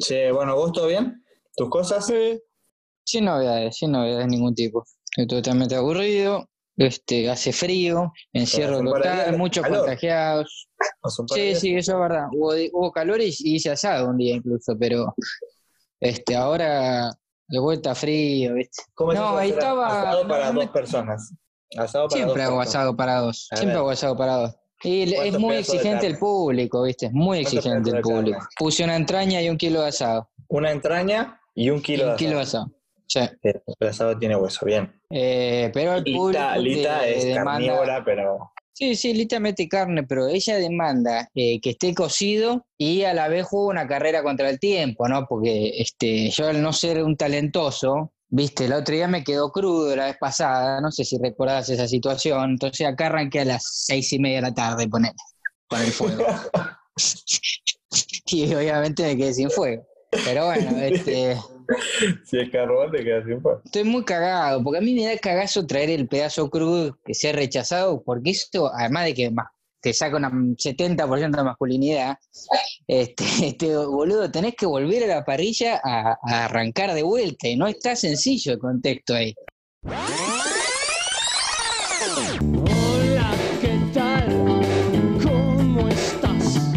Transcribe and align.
Che, 0.00 0.32
bueno, 0.32 0.56
¿vos 0.56 0.72
todo 0.72 0.86
bien? 0.86 1.24
¿Tus 1.56 1.68
cosas? 1.68 2.06
Sí. 2.06 2.40
Sin 3.04 3.24
novedades, 3.24 3.76
sin 3.76 3.92
novedades 3.92 4.18
de 4.18 4.26
ningún 4.28 4.54
tipo. 4.54 4.84
Estoy 5.16 5.26
totalmente 5.42 5.74
aburrido, 5.74 6.48
este, 6.76 7.28
hace 7.28 7.52
frío, 7.52 8.12
encierro 8.32 8.82
local, 8.82 9.36
muchos 9.36 9.62
calor. 9.64 9.80
contagiados. 9.80 10.68
Sí, 11.34 11.40
días. 11.42 11.60
sí, 11.60 11.74
eso 11.76 11.92
es 11.92 11.98
verdad. 11.98 12.26
Hubo, 12.32 12.52
hubo 12.72 12.90
calor 12.92 13.20
y, 13.20 13.26
y 13.26 13.56
hice 13.56 13.70
asado 13.70 14.08
un 14.08 14.16
día 14.16 14.34
incluso, 14.36 14.74
pero 14.78 15.14
este, 16.00 16.34
ahora 16.34 17.12
de 17.48 17.58
vuelta 17.58 17.94
frío, 17.94 18.54
¿viste? 18.54 18.82
¿Cómo 18.94 19.12
es 19.12 19.18
No, 19.18 19.36
ahí 19.36 19.50
estaba- 19.50 20.00
Asado 20.10 20.26
para 20.28 20.52
no, 20.52 20.60
dos 20.60 20.70
personas. 20.70 21.34
Asado 21.76 22.08
para 22.08 22.16
Siempre 22.16 22.42
dos 22.42 22.48
hago 22.50 22.58
personas. 22.60 22.68
asado 22.74 22.96
para 22.96 23.18
dos. 23.20 23.48
A 23.50 23.56
Siempre 23.56 23.74
ver. 23.74 23.78
hago 23.78 23.90
asado 23.90 24.16
para 24.16 24.34
dos. 24.36 24.56
Y 24.82 25.02
es 25.02 25.14
¿Cuántos 25.14 25.40
muy 25.40 25.56
exigente 25.56 26.06
el 26.06 26.18
público, 26.18 26.82
¿viste? 26.84 27.06
Es 27.06 27.12
muy 27.12 27.42
¿Cuántos 27.42 27.54
exigente 27.66 27.90
el 27.90 28.00
público. 28.00 28.38
Puse 28.58 28.84
una 28.84 28.96
entraña 28.96 29.42
y 29.42 29.48
un 29.48 29.56
kilo 29.58 29.82
de 29.82 29.88
asado. 29.88 30.30
Una 30.48 30.70
entraña 30.70 31.40
y 31.54 31.70
un 31.70 31.78
Y 31.78 31.82
kilo 31.82 32.04
un 32.04 32.10
de 32.12 32.16
kilo 32.16 32.36
de 32.36 32.42
asado. 32.42 32.64
asado. 32.64 32.76
Sí. 33.06 33.20
El 33.80 33.88
asado 33.88 34.18
tiene 34.18 34.36
hueso, 34.36 34.64
bien. 34.64 34.92
Eh, 35.10 35.70
pero 35.74 35.94
el 35.96 36.04
público 36.04 36.28
Lita, 36.30 36.56
Lita 36.56 37.00
de- 37.02 37.18
es 37.18 37.24
demanda- 37.26 37.50
carnívora, 37.66 38.04
pero 38.04 38.52
Sí, 38.72 38.94
sí, 38.94 39.12
Lita 39.12 39.38
mete 39.40 39.68
carne, 39.68 40.04
pero 40.04 40.28
ella 40.28 40.56
demanda 40.56 41.28
eh, 41.34 41.60
que 41.60 41.70
esté 41.70 41.92
cocido 41.94 42.64
y 42.78 43.02
a 43.02 43.12
la 43.12 43.28
vez 43.28 43.44
juega 43.46 43.66
una 43.66 43.86
carrera 43.86 44.22
contra 44.22 44.48
el 44.48 44.58
tiempo, 44.58 45.06
¿no? 45.06 45.26
Porque 45.28 45.72
este, 45.82 46.30
yo 46.30 46.46
al 46.48 46.62
no 46.62 46.72
ser 46.72 47.02
un 47.02 47.14
talentoso, 47.16 48.12
viste, 48.30 48.64
el 48.64 48.72
otro 48.72 48.94
día 48.94 49.08
me 49.08 49.22
quedó 49.24 49.50
crudo 49.50 49.94
la 49.94 50.06
vez 50.06 50.16
pasada, 50.18 50.80
no 50.80 50.90
sé 50.90 51.04
si 51.04 51.18
recordás 51.18 51.68
esa 51.68 51.86
situación, 51.86 52.50
entonces 52.50 52.86
acá 52.86 53.06
arranqué 53.06 53.40
a 53.40 53.44
las 53.44 53.64
seis 53.64 54.12
y 54.12 54.18
media 54.18 54.36
de 54.36 54.42
la 54.42 54.54
tarde, 54.54 54.88
ponele, 54.88 55.14
con 55.68 55.80
el 55.80 55.92
fuego. 55.92 56.24
y 58.26 58.54
obviamente 58.54 59.02
me 59.02 59.16
quedé 59.16 59.34
sin 59.34 59.50
fuego. 59.50 59.86
Pero 60.24 60.46
bueno, 60.46 60.78
este, 60.80 61.36
si 62.24 62.38
es 62.38 62.50
carbón 62.50 62.90
te 62.92 63.04
queda 63.04 63.24
sin 63.24 63.40
fuego. 63.40 63.62
estoy 63.64 63.84
muy 63.84 64.04
cagado, 64.04 64.62
porque 64.62 64.78
a 64.78 64.82
mí 64.82 64.94
me 64.94 65.06
da 65.06 65.18
cagazo 65.18 65.66
traer 65.66 65.90
el 65.90 66.08
pedazo 66.08 66.48
crudo 66.50 66.98
que 67.04 67.14
sea 67.14 67.32
rechazado, 67.32 68.02
porque 68.02 68.30
esto, 68.30 68.72
además 68.72 69.04
de 69.06 69.14
que 69.14 69.30
ma- 69.30 69.52
te 69.80 69.92
saca 69.92 70.16
un 70.16 70.56
70% 70.56 71.36
de 71.36 71.44
masculinidad, 71.44 72.16
este, 72.86 73.24
este, 73.46 73.76
boludo, 73.76 74.30
tenés 74.30 74.54
que 74.54 74.66
volver 74.66 75.04
a 75.04 75.16
la 75.16 75.24
parrilla 75.24 75.80
a, 75.82 76.18
a 76.22 76.44
arrancar 76.44 76.94
de 76.94 77.02
vuelta, 77.02 77.48
y 77.48 77.56
no 77.56 77.66
está 77.66 77.96
sencillo 77.96 78.52
el 78.52 78.58
contexto 78.58 79.14
ahí. 79.14 79.34
Hola, 82.62 83.32
¿qué 83.60 83.80
tal? 83.94 84.26
¿Cómo 85.22 85.88
estás? 85.88 86.72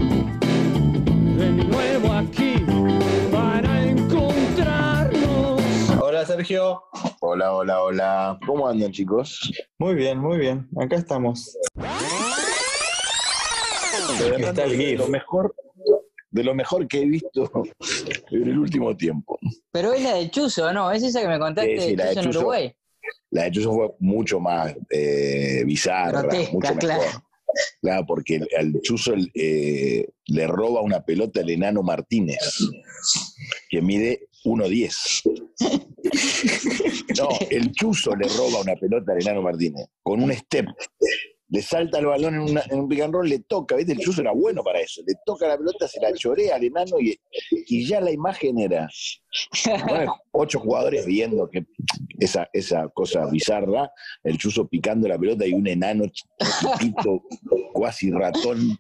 De 1.38 1.52
nuevo 1.52 2.14
aquí 2.14 2.56
para 3.32 3.84
encontrarnos. 3.84 5.62
Hola 6.02 6.26
Sergio. 6.26 6.82
Hola, 7.20 7.54
hola, 7.54 7.82
hola. 7.82 8.40
¿Cómo 8.46 8.68
andan, 8.68 8.92
chicos? 8.92 9.52
Muy 9.80 9.96
bien, 9.96 10.20
muy 10.20 10.38
bien. 10.38 10.70
Acá 10.80 10.96
estamos. 10.96 11.58
Está 14.20 14.64
el 14.66 14.78
de 14.78 14.86
GIF. 14.86 15.00
lo 15.00 15.08
mejor, 15.08 15.56
de 16.32 16.44
lo 16.44 16.54
mejor 16.56 16.88
que 16.88 17.02
he 17.02 17.06
visto 17.06 17.52
en 18.32 18.44
el 18.50 18.58
último 18.60 18.96
tiempo. 18.96 19.38
Pero 19.72 19.94
es 19.94 20.02
la 20.04 20.16
de 20.16 20.30
Chuzo, 20.32 20.72
¿no? 20.74 20.92
Es 20.92 21.04
esa 21.04 21.22
que 21.22 21.28
me 21.28 21.40
contaste 21.40 21.76
Sí, 21.80 21.84
sí, 21.90 21.92
de 21.92 21.98
la 21.98 22.06
de 22.10 22.16
Chuzo 22.16 22.30
en. 22.30 22.38
Uruguay. 22.38 22.76
La 23.32 23.44
de 23.44 23.52
Chuzo 23.52 23.74
fue 23.74 23.90
mucho 24.00 24.40
más 24.40 24.76
eh, 24.90 25.64
bizarra, 25.66 26.22
Grotesca, 26.22 26.52
mucho 26.54 26.76
mejor. 26.76 26.80
claro. 26.80 27.04
Claro, 27.82 28.06
porque 28.08 28.36
el- 28.38 28.48
al 28.58 28.82
Chuzo 28.82 29.14
eh, 29.36 30.08
le 30.26 30.48
roba 30.48 30.82
una 30.82 31.02
pelota 31.06 31.42
al 31.42 31.50
enano 31.52 31.84
Martínez, 31.84 32.40
que 33.70 33.82
mide 33.82 34.28
1.10. 34.46 35.22
No, 37.18 37.30
el 37.50 37.72
Chuzo 37.74 38.16
le 38.16 38.28
roba 38.28 38.62
una 38.62 38.76
pelota 38.76 39.12
al 39.14 39.22
enano 39.22 39.42
Martínez 39.42 39.86
con 40.02 40.22
un 40.22 40.34
step. 40.34 40.66
Le 41.54 41.62
salta 41.62 42.00
el 42.00 42.08
balón 42.08 42.34
en, 42.34 42.42
una- 42.42 42.64
en 42.70 42.80
un 42.80 43.14
roll, 43.14 43.30
le 43.30 43.40
toca, 43.40 43.76
¿viste? 43.76 43.94
El 43.94 44.00
Chuzo 44.00 44.22
era 44.22 44.32
bueno 44.32 44.64
para 44.64 44.80
eso. 44.80 45.02
Le 45.06 45.14
toca 45.24 45.48
la 45.48 45.56
pelota, 45.58 45.88
se 45.88 46.02
la 46.02 46.12
chorea 46.14 46.56
al 46.56 46.64
enano 46.64 47.00
y, 47.00 47.16
y 47.68 47.86
ya 47.86 48.02
la 48.02 48.12
imagen 48.12 48.58
era 48.58 48.90
ocho 50.32 50.60
jugadores 50.60 51.06
viendo 51.06 51.50
que 51.50 51.66
esa, 52.20 52.50
esa 52.54 52.88
cosa 52.90 53.26
bizarra, 53.28 53.92
el 54.24 54.38
Chuzo 54.38 54.68
picando 54.68 55.08
la 55.08 55.18
pelota 55.20 55.46
y 55.46 55.54
un 55.54 55.68
enano 55.68 56.06
chiquito, 56.08 57.24
cuasi 57.74 58.10
ratón, 58.12 58.78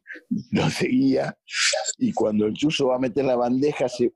lo 0.52 0.70
seguía. 0.70 1.38
Y 2.00 2.12
cuando 2.14 2.46
el 2.48 2.54
Chuzo 2.54 2.88
va 2.88 2.96
a 2.96 3.00
meter 3.00 3.26
la 3.26 3.36
bandeja, 3.36 3.88
se- 3.88 4.14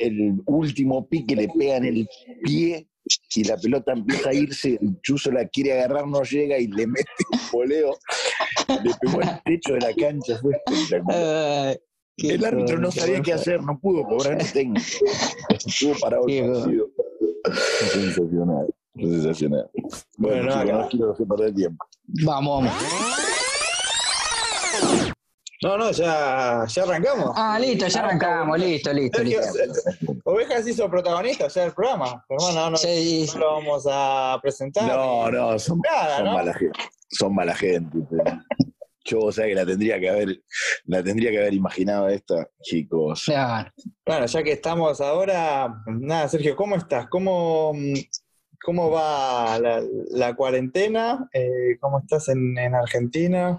el 0.00 0.34
último 0.46 1.06
pique 1.08 1.36
le 1.36 1.48
pega 1.48 1.76
en 1.76 1.84
el 1.84 2.08
pie 2.44 2.88
y 3.34 3.44
la 3.44 3.56
pelota 3.56 3.92
empieza 3.92 4.30
a 4.30 4.34
irse, 4.34 4.78
el 4.80 5.00
Chuzo 5.02 5.30
la 5.30 5.46
quiere 5.48 5.72
agarrar, 5.72 6.06
no 6.06 6.22
llega 6.22 6.58
y 6.58 6.68
le 6.68 6.86
mete 6.86 7.10
un 7.32 7.38
voleo, 7.52 7.98
le 8.82 8.90
pegó 9.00 9.20
al 9.22 9.42
techo 9.44 9.74
de 9.74 9.80
la 9.80 9.94
cancha, 9.94 10.38
fue 10.38 10.54
espectacular. 10.54 11.78
El 12.16 12.44
árbitro 12.44 12.78
no 12.78 12.90
sabía 12.90 13.22
qué 13.22 13.32
hacer, 13.32 13.62
no 13.62 13.78
pudo 13.78 14.02
cobrar 14.04 14.40
el 14.40 14.52
técnico. 14.52 14.86
Estuvo 15.50 15.94
parado 16.00 16.24
el 16.26 16.52
partido. 16.52 16.88
Sensacional, 17.92 18.74
sensacional. 18.96 19.70
Bueno, 20.16 20.54
Bueno, 20.54 20.82
no 20.82 20.88
quiero 20.88 21.12
hacer 21.12 21.26
perder 21.26 21.54
tiempo. 21.54 21.86
Vamos, 22.24 22.64
vamos. 22.64 22.74
No, 25.60 25.76
no, 25.76 25.90
ya, 25.90 26.64
ya 26.68 26.82
arrancamos. 26.84 27.32
Ah, 27.34 27.58
listo, 27.58 27.88
ya 27.88 28.00
arrancamos, 28.00 28.58
listo, 28.60 28.92
listo, 28.92 29.18
Sergio, 29.18 29.40
listo. 29.40 30.16
Ovejas 30.24 30.68
hizo 30.68 30.88
protagonista 30.88 31.48
ya 31.48 31.62
del 31.62 31.72
programa. 31.72 32.24
Hermano, 32.28 32.70
no, 32.70 32.76
Sí, 32.76 33.26
no 33.34 33.40
lo 33.40 33.54
vamos 33.54 33.84
a 33.90 34.38
presentar. 34.40 34.86
No, 34.86 35.28
no, 35.30 35.58
son, 35.58 35.80
Nada, 35.80 36.16
son 36.18 36.24
¿no? 36.26 36.32
mala 36.34 36.54
gente. 36.54 36.80
Son 37.10 37.34
mala 37.34 37.54
gente. 37.56 37.98
Yo, 39.04 39.20
o 39.20 39.32
sea, 39.32 39.46
que 39.46 39.54
la 39.54 39.66
tendría 39.66 39.98
que 39.98 40.08
haber, 40.08 40.42
la 40.84 41.02
tendría 41.02 41.30
que 41.32 41.38
haber 41.38 41.54
imaginado 41.54 42.08
esta, 42.08 42.48
chicos. 42.62 43.24
Claro. 43.24 43.72
Bueno, 44.06 44.26
ya 44.26 44.42
que 44.44 44.52
estamos 44.52 45.00
ahora, 45.00 45.74
nada, 45.86 46.28
Sergio, 46.28 46.54
¿cómo 46.54 46.76
estás? 46.76 47.08
¿Cómo, 47.08 47.72
cómo 48.62 48.90
va 48.90 49.58
la, 49.58 49.82
la 50.10 50.36
cuarentena? 50.36 51.28
Eh, 51.32 51.78
¿Cómo 51.80 51.98
estás 51.98 52.28
en, 52.28 52.56
en 52.58 52.76
Argentina? 52.76 53.58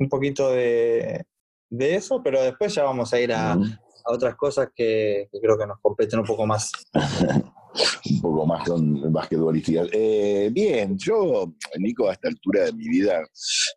Un 0.00 0.08
poquito 0.08 0.50
de, 0.50 1.24
de 1.70 1.94
eso, 1.96 2.22
pero 2.22 2.42
después 2.42 2.74
ya 2.74 2.84
vamos 2.84 3.12
a 3.12 3.20
ir 3.20 3.32
a, 3.32 3.52
a 3.52 4.12
otras 4.12 4.34
cosas 4.36 4.68
que, 4.74 5.28
que 5.30 5.40
creo 5.40 5.58
que 5.58 5.66
nos 5.66 5.80
competen 5.80 6.20
un 6.20 6.26
poco 6.26 6.46
más. 6.46 6.72
un 8.10 8.20
poco 8.20 8.46
más 8.46 8.68
con 8.68 9.12
basquetbolistas. 9.12 9.88
Eh, 9.92 10.50
bien, 10.52 10.96
yo, 10.98 11.52
Nico, 11.78 12.08
a 12.08 12.12
esta 12.12 12.28
altura 12.28 12.64
de 12.64 12.72
mi 12.72 12.88
vida, 12.88 13.22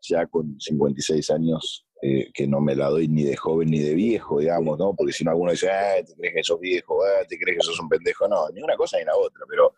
ya 0.01 0.25
con 0.27 0.59
56 0.59 1.29
años, 1.31 1.85
eh, 2.01 2.31
que 2.33 2.47
no 2.47 2.59
me 2.59 2.75
la 2.75 2.89
doy 2.89 3.07
ni 3.07 3.23
de 3.23 3.35
joven 3.35 3.69
ni 3.69 3.79
de 3.79 3.93
viejo, 3.93 4.39
digamos, 4.39 4.79
¿no? 4.79 4.95
Porque 4.95 5.13
si 5.13 5.23
no 5.23 5.31
alguno 5.31 5.51
dice, 5.51 5.69
ah, 5.69 6.03
te 6.03 6.15
crees 6.15 6.33
que 6.33 6.43
sos 6.43 6.59
viejo, 6.59 6.97
ah, 7.03 7.23
te 7.27 7.37
crees 7.37 7.59
que 7.59 7.63
sos 7.63 7.79
un 7.79 7.89
pendejo, 7.89 8.27
no, 8.27 8.49
ni 8.49 8.61
una 8.61 8.75
cosa 8.75 8.97
ni 8.97 9.05
la 9.05 9.15
otra, 9.15 9.45
pero 9.47 9.75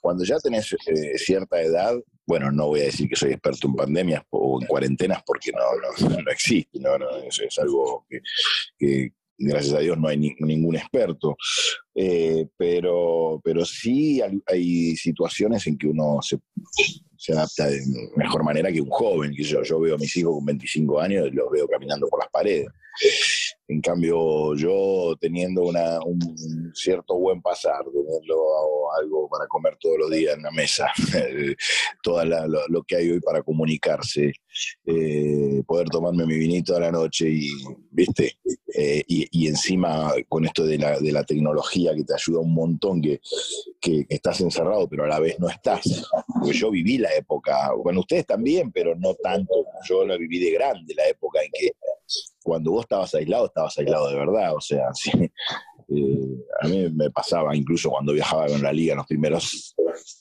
cuando 0.00 0.24
ya 0.24 0.38
tenés 0.38 0.72
eh, 0.72 1.18
cierta 1.18 1.60
edad, 1.60 1.94
bueno, 2.26 2.50
no 2.50 2.66
voy 2.66 2.80
a 2.80 2.84
decir 2.84 3.08
que 3.08 3.16
soy 3.16 3.32
experto 3.32 3.68
en 3.68 3.74
pandemias 3.74 4.22
o 4.30 4.60
en 4.60 4.66
cuarentenas 4.66 5.22
porque 5.24 5.52
no, 5.52 6.08
no, 6.08 6.22
no 6.22 6.30
existe, 6.30 6.78
no, 6.80 6.98
no, 6.98 7.08
es, 7.18 7.38
es 7.38 7.58
algo 7.58 8.04
que, 8.08 8.20
que, 8.78 9.12
gracias 9.38 9.74
a 9.74 9.80
Dios 9.80 9.98
no 9.98 10.08
hay 10.08 10.16
ni- 10.16 10.34
ningún 10.40 10.76
experto. 10.76 11.36
Eh, 11.94 12.46
pero, 12.56 13.40
pero 13.44 13.64
sí 13.64 14.20
hay, 14.46 14.96
situaciones 14.96 15.66
en 15.66 15.78
que 15.78 15.86
uno 15.88 16.18
se, 16.20 16.38
se 17.26 17.32
adapta 17.32 17.66
de 17.66 17.80
mejor 18.14 18.44
manera 18.44 18.70
que 18.70 18.80
un 18.80 18.88
joven. 18.88 19.34
Que 19.34 19.42
yo, 19.42 19.62
yo 19.62 19.80
veo 19.80 19.96
a 19.96 19.98
mis 19.98 20.16
hijos 20.16 20.36
con 20.36 20.44
25 20.44 21.00
años 21.00 21.26
y 21.26 21.30
los 21.30 21.50
veo 21.50 21.66
caminando 21.66 22.06
por 22.08 22.20
las 22.20 22.30
paredes. 22.30 22.68
En 23.68 23.80
cambio, 23.80 24.54
yo 24.54 25.16
teniendo 25.20 25.62
una, 25.62 25.98
un 26.00 26.72
cierto 26.72 27.18
buen 27.18 27.42
pasar, 27.42 27.84
teniendo 27.84 28.36
algo 28.96 29.28
para 29.28 29.46
comer 29.48 29.76
todos 29.80 29.98
los 29.98 30.10
días 30.10 30.36
en 30.36 30.42
la 30.42 30.52
mesa, 30.52 30.88
todo 32.02 32.24
lo, 32.24 32.82
que 32.84 32.96
hay 32.96 33.10
hoy 33.10 33.20
para 33.20 33.42
comunicarse, 33.42 34.32
eh, 34.86 35.62
poder 35.66 35.88
tomarme 35.88 36.26
mi 36.26 36.38
vinito 36.38 36.76
a 36.76 36.80
la 36.80 36.92
noche 36.92 37.28
y, 37.28 37.50
¿viste? 37.90 38.38
Eh, 38.72 39.02
y, 39.08 39.26
y, 39.32 39.48
encima 39.48 40.12
con 40.28 40.44
esto 40.44 40.64
de 40.64 40.78
la, 40.78 41.00
de 41.00 41.10
la, 41.10 41.24
tecnología 41.24 41.94
que 41.94 42.04
te 42.04 42.14
ayuda 42.14 42.40
un 42.40 42.54
montón, 42.54 43.00
que, 43.02 43.20
que, 43.80 44.06
estás 44.08 44.40
encerrado 44.42 44.88
pero 44.88 45.04
a 45.04 45.08
la 45.08 45.18
vez 45.18 45.40
no 45.40 45.48
estás. 45.48 46.08
Porque 46.32 46.52
yo 46.52 46.70
viví 46.70 46.98
la 46.98 47.10
época, 47.16 47.72
bueno, 47.82 48.00
ustedes 48.00 48.26
también, 48.26 48.70
pero 48.72 48.94
no 48.96 49.14
tanto, 49.14 49.54
yo 49.88 50.04
la 50.04 50.16
viví 50.16 50.38
de 50.38 50.52
grande, 50.52 50.94
la 50.94 51.08
época 51.08 51.40
en 51.42 51.50
que 51.52 51.70
cuando 52.42 52.70
vos 52.72 52.82
estabas 52.82 53.14
aislado, 53.14 53.46
estabas 53.46 53.76
aislado 53.78 54.08
de 54.08 54.16
verdad, 54.16 54.54
o 54.54 54.60
sea, 54.60 54.88
eh, 55.88 56.44
a 56.60 56.68
mí 56.68 56.88
me 56.90 57.10
pasaba 57.10 57.56
incluso 57.56 57.90
cuando 57.90 58.12
viajaba 58.12 58.46
con 58.46 58.62
la 58.62 58.72
liga 58.72 58.92
en 58.92 58.98
los 58.98 59.06
primeros 59.06 59.74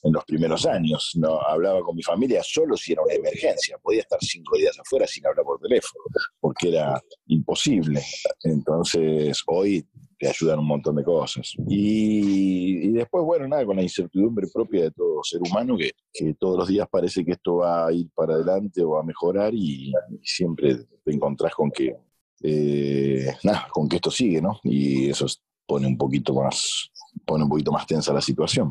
en 0.04 0.14
los 0.14 0.24
primeros 0.26 0.66
años, 0.66 1.12
no 1.16 1.42
hablaba 1.42 1.82
con 1.82 1.96
mi 1.96 2.04
familia 2.04 2.42
solo 2.44 2.78
si 2.78 2.94
era 2.94 3.02
una 3.02 3.14
emergencia, 3.14 3.78
podía 3.80 4.02
estar 4.02 4.20
cinco 4.22 4.58
días 4.58 4.78
afuera 4.80 5.06
sin 5.08 5.26
hablar 5.26 5.44
por 5.46 5.60
teléfono, 5.60 6.04
porque 6.40 6.70
era 6.70 7.02
imposible. 7.28 8.02
Entonces, 8.44 9.42
hoy 9.48 9.86
te 10.18 10.28
ayudan 10.28 10.60
un 10.60 10.68
montón 10.68 10.96
de 10.96 11.04
cosas. 11.04 11.54
Y, 11.68 12.90
después, 12.90 13.24
bueno, 13.24 13.48
nada, 13.48 13.66
con 13.66 13.76
la 13.76 13.84
incertidumbre 13.84 14.48
propia 14.54 14.84
de 14.84 14.92
todo 14.92 15.24
ser 15.24 15.42
humano, 15.42 15.78
que, 15.78 15.92
todos 16.40 16.58
los 16.60 16.68
días 16.68 16.88
parece 16.90 17.24
que 17.26 17.34
esto 17.34 17.58
va 17.58 17.88
a 17.88 17.92
ir 17.94 18.10
para 18.14 18.36
adelante 18.36 18.82
o 18.84 18.98
a 18.98 19.04
mejorar 19.04 19.54
y, 19.54 19.94
siempre 20.24 20.76
te 21.04 21.12
encontrás 21.12 21.54
con 21.54 21.72
que, 21.72 21.96
eh, 22.42 23.34
nada, 23.44 23.68
con 23.72 23.88
que 23.88 23.98
esto 23.98 24.12
sigue, 24.12 24.42
¿no? 24.42 24.60
Y 24.64 25.10
eso 25.10 25.26
pone 25.66 25.88
un 25.88 25.98
poquito 25.98 26.34
más 26.34 26.92
pone 27.26 27.44
un 27.44 27.50
poquito 27.50 27.72
más 27.72 27.88
tensa 27.88 28.14
la 28.14 28.22
situación. 28.22 28.70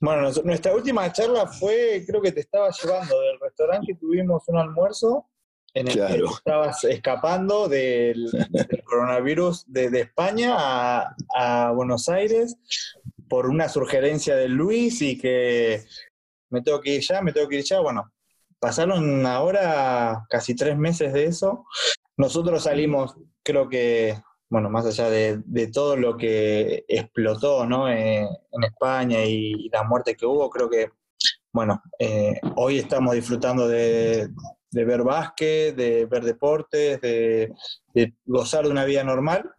Bueno, 0.00 0.30
nuestra 0.44 0.74
última 0.74 1.10
charla 1.12 1.46
fue, 1.46 2.04
creo 2.06 2.20
que 2.20 2.32
te 2.32 2.40
estaba 2.40 2.70
llevando 2.70 3.20
del 3.20 3.38
restaurante 3.40 3.94
tuvimos 3.94 4.42
un 4.48 4.58
almuerzo 4.58 5.26
en 5.74 5.88
el 5.88 5.94
Claro. 5.94 6.28
que 6.28 6.34
estabas 6.34 6.84
escapando 6.84 7.68
del, 7.68 8.30
del 8.50 8.82
coronavirus 8.84 9.64
desde 9.66 10.00
España 10.00 10.54
a, 10.56 11.14
a 11.34 11.70
Buenos 11.72 12.08
Aires 12.08 12.56
por 13.28 13.46
una 13.46 13.68
sugerencia 13.68 14.36
de 14.36 14.48
Luis 14.48 15.02
y 15.02 15.18
que 15.18 15.84
me 16.50 16.62
tengo 16.62 16.80
que 16.80 16.94
ir 16.94 17.02
ya, 17.02 17.20
me 17.20 17.32
tengo 17.32 17.48
que 17.48 17.56
ir 17.56 17.64
ya. 17.64 17.80
Bueno, 17.80 18.10
pasaron 18.58 19.26
ahora 19.26 20.26
casi 20.28 20.54
tres 20.54 20.76
meses 20.76 21.12
de 21.12 21.26
eso. 21.26 21.66
Nosotros 22.16 22.64
salimos, 22.64 23.16
creo 23.42 23.68
que, 23.68 24.20
bueno, 24.48 24.70
más 24.70 24.86
allá 24.86 25.10
de, 25.10 25.40
de 25.44 25.68
todo 25.68 25.96
lo 25.96 26.16
que 26.16 26.84
explotó 26.88 27.66
¿no? 27.66 27.88
Eh, 27.88 28.26
en 28.52 28.64
España 28.64 29.24
y, 29.24 29.68
la 29.68 29.84
muerte 29.84 30.16
que 30.16 30.26
hubo, 30.26 30.50
creo 30.50 30.68
que, 30.68 30.90
bueno, 31.52 31.82
eh, 31.98 32.40
hoy 32.56 32.78
estamos 32.78 33.14
disfrutando 33.14 33.68
de, 33.68 34.28
de 34.70 34.84
ver 34.84 35.02
básquet, 35.02 35.74
de 35.74 36.06
ver 36.06 36.24
deportes, 36.24 37.00
de, 37.00 37.52
de 37.94 38.14
gozar 38.26 38.64
de 38.64 38.70
una 38.70 38.84
vida 38.84 39.02
normal. 39.04 39.50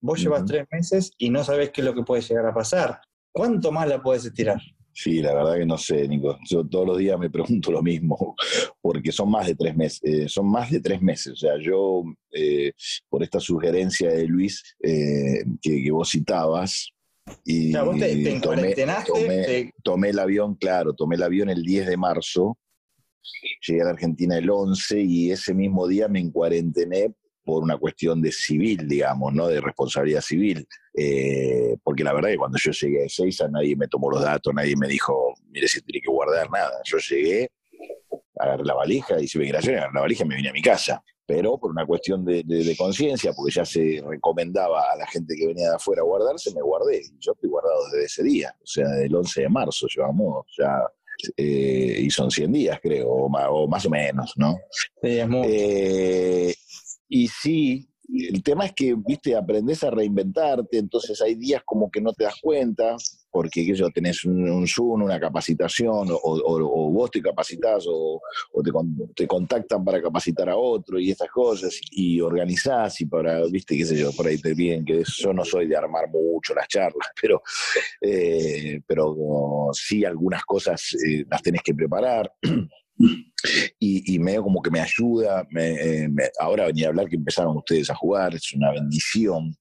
Vos 0.00 0.20
llevas 0.20 0.44
tres 0.44 0.66
meses 0.70 1.12
y 1.16 1.30
no 1.30 1.44
sabés 1.44 1.70
qué 1.70 1.80
es 1.80 1.84
lo 1.86 1.94
que 1.94 2.02
puede 2.02 2.22
llegar 2.22 2.46
a 2.46 2.54
pasar. 2.54 3.00
¿Cuánto 3.32 3.70
más 3.72 3.88
la 3.88 4.02
puedes 4.02 4.24
estirar? 4.24 4.60
Sí, 4.94 5.22
la 5.22 5.32
verdad 5.32 5.56
que 5.56 5.64
no 5.64 5.78
sé, 5.78 6.06
Nico. 6.06 6.38
Yo 6.50 6.66
todos 6.66 6.86
los 6.86 6.98
días 6.98 7.18
me 7.18 7.30
pregunto 7.30 7.70
lo 7.72 7.82
mismo, 7.82 8.34
porque 8.82 9.10
son 9.10 9.30
más 9.30 9.46
de 9.46 9.54
tres 9.54 9.74
meses. 9.74 10.00
eh, 10.02 10.28
son 10.28 10.50
más 10.50 10.70
de 10.70 10.80
tres 10.80 11.00
meses. 11.00 11.32
O 11.32 11.36
sea, 11.36 11.52
yo, 11.58 12.02
eh, 12.30 12.72
por 13.08 13.22
esta 13.22 13.40
sugerencia 13.40 14.10
de 14.10 14.26
Luis 14.26 14.62
eh, 14.82 15.44
que, 15.62 15.82
que 15.82 15.90
vos 15.90 16.10
citabas, 16.10 16.90
y 17.44 17.68
O 17.68 17.72
sea, 17.72 17.82
vos 17.84 17.98
te, 17.98 18.06
te 18.08 18.16
tomé, 18.16 18.36
encuarentenaste, 18.36 19.12
tomé- 19.12 19.44
te- 19.46 19.72
tomé 19.82 20.08
el 20.10 20.18
avión, 20.18 20.56
claro, 20.56 20.92
tomé 20.92 21.14
el 21.16 21.22
avión 21.22 21.48
el 21.48 21.62
10 21.62 21.86
de 21.86 21.96
marzo, 21.96 22.58
llegué 23.66 23.82
a 23.82 23.84
la 23.84 23.90
Argentina 23.90 24.38
el 24.38 24.50
11 24.50 25.00
y 25.00 25.30
ese 25.30 25.54
mismo 25.54 25.86
día 25.86 26.08
me 26.08 26.20
encuarentené 26.20 27.14
por 27.44 27.62
una 27.62 27.76
cuestión 27.76 28.22
de 28.22 28.30
civil, 28.30 28.86
digamos, 28.88 29.32
¿no? 29.32 29.48
De 29.48 29.60
responsabilidad 29.60 30.20
civil. 30.20 30.66
Eh, 30.94 31.76
porque 31.82 32.04
la 32.04 32.12
verdad 32.12 32.30
que 32.30 32.36
cuando 32.36 32.58
yo 32.58 32.70
llegué 32.70 33.06
a 33.06 33.08
Seiza 33.08 33.48
nadie 33.48 33.74
me 33.76 33.88
tomó 33.88 34.10
los 34.10 34.22
datos, 34.22 34.52
nadie 34.54 34.76
me 34.76 34.86
dijo, 34.86 35.34
mire 35.48 35.66
si 35.66 35.80
tiene 35.82 36.00
que 36.00 36.10
guardar 36.10 36.50
nada. 36.50 36.80
Yo 36.84 36.98
llegué, 36.98 37.50
agarré 38.38 38.64
la 38.64 38.74
valija 38.74 39.16
me 39.16 39.28
quería 39.28 39.58
agarré 39.58 39.94
la 39.94 40.00
valija 40.00 40.24
y 40.24 40.28
me 40.28 40.36
vine 40.36 40.50
a 40.50 40.52
mi 40.52 40.62
casa. 40.62 41.02
Pero 41.24 41.56
por 41.58 41.70
una 41.70 41.86
cuestión 41.86 42.24
de, 42.24 42.74
conciencia, 42.76 43.32
porque 43.32 43.52
ya 43.54 43.64
se 43.64 44.02
recomendaba 44.06 44.92
a 44.92 44.96
la 44.96 45.06
gente 45.06 45.34
que 45.36 45.46
venía 45.46 45.70
de 45.70 45.76
afuera 45.76 46.02
guardarse, 46.02 46.52
me 46.52 46.60
guardé. 46.60 47.00
Yo 47.20 47.32
estoy 47.32 47.48
guardado 47.48 47.84
desde 47.86 48.04
ese 48.04 48.22
día, 48.24 48.54
o 48.60 48.66
sea, 48.66 48.88
del 48.88 49.14
11 49.14 49.42
de 49.42 49.48
marzo 49.48 49.86
llevamos 49.86 50.44
ya, 50.58 50.82
eh, 51.36 51.98
y 52.00 52.10
son 52.10 52.30
100 52.30 52.52
días 52.52 52.78
creo, 52.82 53.08
o 53.08 53.28
más, 53.28 53.46
o 53.50 53.66
más 53.68 53.86
o 53.86 53.90
menos, 53.90 54.32
¿no? 54.36 54.58
sí, 54.70 54.88
es 55.18 55.28
muy- 55.28 55.46
Eh, 55.48 56.54
y 57.08 57.28
sí, 57.28 57.88
el 58.08 58.42
tema 58.42 58.66
es 58.66 58.72
que, 58.72 58.94
viste, 58.94 59.34
aprendes 59.34 59.82
a 59.84 59.90
reinventarte, 59.90 60.78
entonces 60.78 61.20
hay 61.22 61.34
días 61.34 61.62
como 61.64 61.90
que 61.90 62.00
no 62.00 62.12
te 62.12 62.24
das 62.24 62.34
cuenta, 62.40 62.96
porque 63.30 63.64
qué 63.64 63.72
sé 63.72 63.80
yo, 63.80 63.90
tenés 63.90 64.24
un, 64.24 64.48
un 64.50 64.66
Zoom, 64.66 65.02
una 65.02 65.18
capacitación, 65.18 66.08
o, 66.10 66.90
vos 66.90 67.10
te 67.10 67.22
capacitás, 67.22 67.86
o, 67.88 68.20
te, 68.62 68.70
te 69.14 69.26
contactan 69.26 69.84
para 69.84 70.02
capacitar 70.02 70.50
a 70.50 70.56
otro 70.56 70.98
y 70.98 71.10
estas 71.10 71.30
cosas, 71.30 71.80
y 71.90 72.20
organizás, 72.20 73.00
y 73.00 73.06
para, 73.06 73.44
viste, 73.46 73.76
qué 73.76 73.86
sé 73.86 73.96
yo, 73.96 74.12
por 74.12 74.26
ahí 74.26 74.38
te 74.38 74.54
piden 74.54 74.84
que 74.84 75.02
yo 75.04 75.32
no 75.32 75.44
soy 75.44 75.66
de 75.66 75.76
armar 75.76 76.10
mucho 76.10 76.54
las 76.54 76.68
charlas, 76.68 77.08
pero, 77.20 77.42
eh, 78.00 78.80
pero 78.86 79.70
sí 79.72 80.04
algunas 80.04 80.44
cosas 80.44 80.94
eh, 81.06 81.24
las 81.30 81.42
tenés 81.42 81.62
que 81.62 81.74
preparar. 81.74 82.32
y, 83.78 84.14
y 84.14 84.18
medio 84.18 84.42
como 84.42 84.62
que 84.62 84.70
me 84.70 84.80
ayuda. 84.80 85.46
me- 85.50 85.72
eh, 86.04 86.08
me- 86.08 86.30
ahora 86.38 86.66
venía 86.66 86.86
a 86.86 86.88
hablar 86.90 87.08
que 87.08 87.16
empezaron 87.16 87.56
ustedes 87.56 87.90
a 87.90 87.94
jugar, 87.94 88.34
es 88.34 88.52
una 88.52 88.70
bendición. 88.72 89.54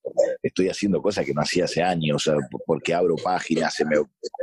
Estoy 0.43 0.69
haciendo 0.69 1.01
cosas 1.01 1.25
que 1.25 1.33
no 1.33 1.41
hacía 1.41 1.65
hace 1.65 1.81
años, 1.81 2.15
o 2.15 2.19
sea, 2.19 2.35
p- 2.35 2.57
porque 2.65 2.93
abro 2.93 3.15
páginas, 3.15 3.73
se 3.75 3.85
me 3.85 3.95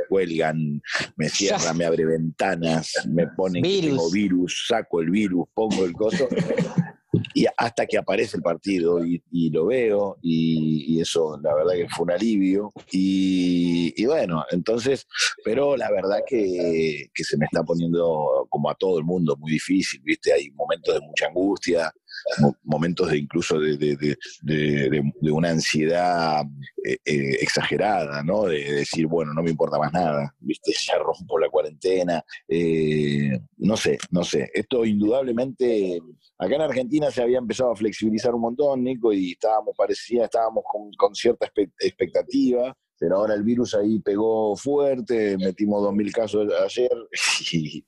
cuelgan, 0.09 0.81
me 1.15 1.29
cierran, 1.29 1.77
me 1.77 1.85
abre 1.85 2.05
ventanas, 2.05 2.91
me 3.07 3.27
ponen 3.27 3.63
que 3.63 3.69
Virus. 3.69 3.89
tengo 3.89 4.11
virus, 4.11 4.65
saco 4.67 5.01
el 5.01 5.09
virus, 5.09 5.47
pongo 5.53 5.85
el 5.85 5.93
coso. 5.93 6.27
Y 7.33 7.45
hasta 7.57 7.85
que 7.85 7.97
aparece 7.97 8.37
el 8.37 8.43
partido 8.43 9.03
y, 9.05 9.21
y 9.31 9.49
lo 9.49 9.67
veo, 9.67 10.17
y, 10.21 10.95
y 10.95 11.01
eso 11.01 11.39
la 11.41 11.53
verdad 11.55 11.73
que 11.73 11.89
fue 11.89 12.05
un 12.05 12.11
alivio. 12.11 12.71
Y, 12.91 13.93
y 13.95 14.05
bueno, 14.05 14.43
entonces, 14.51 15.07
pero 15.43 15.75
la 15.77 15.91
verdad 15.91 16.19
que, 16.27 17.09
que 17.13 17.23
se 17.23 17.37
me 17.37 17.45
está 17.45 17.63
poniendo, 17.63 18.47
como 18.49 18.69
a 18.69 18.75
todo 18.75 18.99
el 18.99 19.05
mundo, 19.05 19.35
muy 19.37 19.51
difícil, 19.51 20.01
¿viste? 20.03 20.33
Hay 20.33 20.51
momentos 20.51 20.93
de 20.93 21.01
mucha 21.01 21.27
angustia, 21.27 21.91
momentos 22.63 23.09
de 23.11 23.17
incluso 23.17 23.59
de, 23.59 23.77
de- 23.77 23.95
de- 24.41 25.31
una 25.31 25.49
ansiedad 25.49 26.43
eh, 26.83 26.97
eh, 27.05 27.37
exagerada, 27.41 28.23
¿no? 28.23 28.45
De 28.45 28.71
decir, 28.73 29.05
bueno, 29.07 29.33
no 29.33 29.41
me 29.43 29.51
importa 29.51 29.77
más 29.77 29.91
nada, 29.93 30.33
¿viste? 30.39 30.71
Ya 30.87 30.97
rompo 30.97 31.37
la 31.39 31.49
cuarentena. 31.49 32.23
eh, 32.47 33.39
no 33.57 33.75
sé, 33.77 33.97
no 34.11 34.23
sé. 34.23 34.49
Esto 34.53 34.85
indudablemente 34.85 35.99
Acá 36.41 36.55
en 36.55 36.61
Argentina 36.61 37.11
se 37.11 37.21
había 37.21 37.37
empezado 37.37 37.71
a 37.71 37.75
flexibilizar 37.75 38.33
un 38.33 38.39
montón, 38.39 38.81
Nico, 38.81 39.11
y 39.11 39.31
estábamos, 39.33 39.75
parecía, 39.75 40.23
estábamos 40.23 40.63
con, 40.71 40.89
con 40.93 41.13
cierta 41.13 41.51
expectativa, 41.81 42.73
pero 42.99 43.15
ahora 43.17 43.33
el 43.33 43.43
virus 43.43 43.73
ahí 43.75 43.99
pegó 43.99 44.55
fuerte, 44.57 45.37
metimos 45.37 45.81
2.000 45.81 46.11
casos 46.11 46.47
ayer, 46.65 46.91
y, 47.53 47.85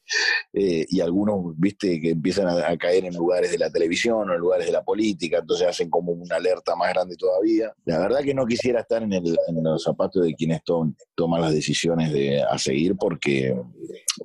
eh, 0.53 0.85
y 0.89 1.01
algunos, 1.01 1.53
viste, 1.59 1.99
que 1.99 2.11
empiezan 2.11 2.47
a, 2.47 2.77
caer 2.77 3.05
en 3.05 3.13
lugares 3.15 3.51
de 3.51 3.57
la 3.57 3.69
televisión 3.69 4.29
o 4.29 4.33
en 4.33 4.39
lugares 4.39 4.65
de 4.65 4.71
la 4.71 4.83
política, 4.83 5.39
entonces 5.39 5.67
hacen 5.67 5.89
como 5.89 6.13
una 6.13 6.37
alerta 6.37 6.75
más 6.75 6.89
grande 6.93 7.15
todavía. 7.17 7.73
La 7.85 7.99
verdad 7.99 8.21
que 8.21 8.33
no 8.33 8.45
quisiera 8.45 8.79
estar 8.81 9.03
en, 9.03 9.13
el- 9.13 9.37
en 9.47 9.63
los 9.63 9.83
zapatos 9.83 10.23
de 10.23 10.33
quienes 10.33 10.63
to- 10.63 10.93
toman 11.15 11.41
las 11.41 11.53
decisiones 11.53 12.11
de, 12.13 12.41
a 12.41 12.57
seguir 12.57 12.95
porque, 12.95 13.55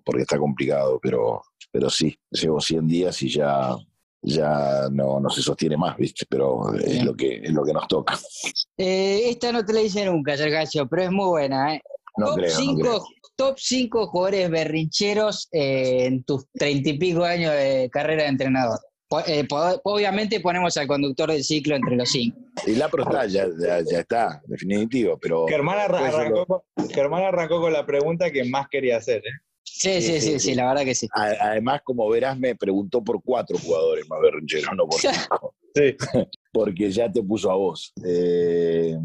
porque 0.04 0.22
está 0.22 0.38
complicado, 0.38 0.98
pero, 1.02 1.42
pero 1.72 1.90
sí, 1.90 2.16
llevo 2.30 2.60
100 2.60 2.86
días 2.86 3.22
y 3.22 3.28
ya 3.28 3.76
ya 4.26 4.88
no, 4.92 5.20
no 5.20 5.30
se 5.30 5.40
sostiene 5.40 5.76
más, 5.76 5.96
¿viste? 5.96 6.26
Pero 6.28 6.74
es 6.74 7.02
lo 7.04 7.14
que 7.14 7.36
es 7.42 7.50
lo 7.52 7.64
que 7.64 7.72
nos 7.72 7.86
toca. 7.88 8.18
Eh, 8.76 9.30
esta 9.30 9.52
no 9.52 9.64
te 9.64 9.72
la 9.72 9.80
hice 9.82 10.04
nunca, 10.04 10.36
Sergio, 10.36 10.86
pero 10.88 11.02
es 11.04 11.10
muy 11.10 11.26
buena. 11.28 11.74
¿eh? 11.76 11.82
No 12.18 12.26
top, 12.26 12.34
creo, 12.36 12.50
no 12.50 12.56
5, 12.60 12.80
creo. 12.80 13.04
top 13.36 13.56
5 13.58 14.06
jugadores 14.08 14.50
berrincheros 14.50 15.48
eh, 15.52 16.06
en 16.06 16.24
tus 16.24 16.46
treinta 16.52 16.90
y 16.90 16.98
pico 16.98 17.24
años 17.24 17.52
de 17.52 17.88
carrera 17.92 18.24
de 18.24 18.28
entrenador. 18.30 18.78
Eh, 19.28 19.46
obviamente 19.84 20.40
ponemos 20.40 20.76
al 20.76 20.88
conductor 20.88 21.30
del 21.30 21.44
ciclo 21.44 21.76
entre 21.76 21.94
los 21.94 22.08
cinco. 22.10 22.38
Y 22.66 22.72
la 22.74 22.88
pro 22.88 23.04
está, 23.04 23.24
ya, 23.26 23.46
ya, 23.56 23.80
ya 23.88 24.00
está, 24.00 24.42
definitivo, 24.48 25.16
pero 25.16 25.46
Germán, 25.46 25.78
arra- 25.78 26.08
arrancó, 26.08 26.44
con- 26.46 26.88
Germán 26.88 27.22
arrancó 27.22 27.60
con 27.60 27.72
la 27.72 27.86
pregunta 27.86 28.32
que 28.32 28.42
más 28.44 28.66
quería 28.68 28.96
hacer. 28.96 29.18
¿eh? 29.18 29.30
Sí, 29.78 30.00
sí, 30.00 30.20
sí, 30.22 30.40
sí, 30.40 30.54
la 30.54 30.68
verdad 30.68 30.84
que 30.84 30.94
sí. 30.94 31.06
además, 31.12 31.82
como 31.84 32.08
verás, 32.08 32.38
me 32.38 32.54
preguntó 32.56 33.04
por 33.04 33.22
cuatro 33.22 33.58
jugadores 33.58 34.08
más 34.08 34.20
berrincheros, 34.22 34.70
no 34.74 34.88
por 34.88 34.98
cinco. 35.00 35.54
Sí. 35.74 35.96
porque 36.52 36.90
ya 36.90 37.12
te 37.12 37.22
puso 37.22 37.50
a 37.50 37.56
vos. 37.56 37.92
Eh, 38.02 38.96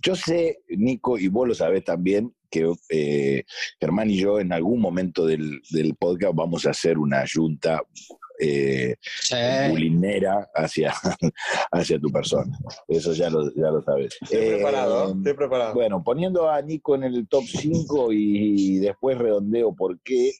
yo 0.00 0.14
sé, 0.14 0.60
Nico, 0.68 1.18
y 1.18 1.26
vos 1.26 1.48
lo 1.48 1.54
sabés 1.54 1.82
también, 1.82 2.32
que 2.48 2.72
eh, 2.90 3.42
Germán 3.80 4.10
y 4.10 4.18
yo 4.18 4.38
en 4.38 4.52
algún 4.52 4.80
momento 4.80 5.26
del, 5.26 5.60
del 5.70 5.96
podcast 5.96 6.36
vamos 6.36 6.64
a 6.66 6.70
hacer 6.70 6.98
una 6.98 7.24
junta 7.26 7.82
eh, 8.40 8.96
Sí. 9.02 9.36
bulinera 9.70 10.48
hacia, 10.54 10.92
hacia 11.72 11.98
tu 11.98 12.10
persona. 12.10 12.56
Eso 12.88 13.12
ya 13.12 13.30
lo, 13.30 13.52
ya 13.54 13.70
lo 13.70 13.82
sabes. 13.82 14.16
Estoy 14.20 14.38
Eh, 14.38 14.54
preparado, 14.54 15.08
¿eh? 15.08 15.14
estoy 15.16 15.34
preparado. 15.34 15.74
bueno, 15.74 16.02
poniendo 16.02 16.48
a 16.50 16.60
Nico 16.62 16.94
en 16.94 17.04
el 17.04 17.26
top 17.28 17.44
5 17.46 18.12
y, 18.12 18.78
después 18.78 19.18
redondeo 19.18 19.74
por 19.74 20.00
qué. 20.00 20.32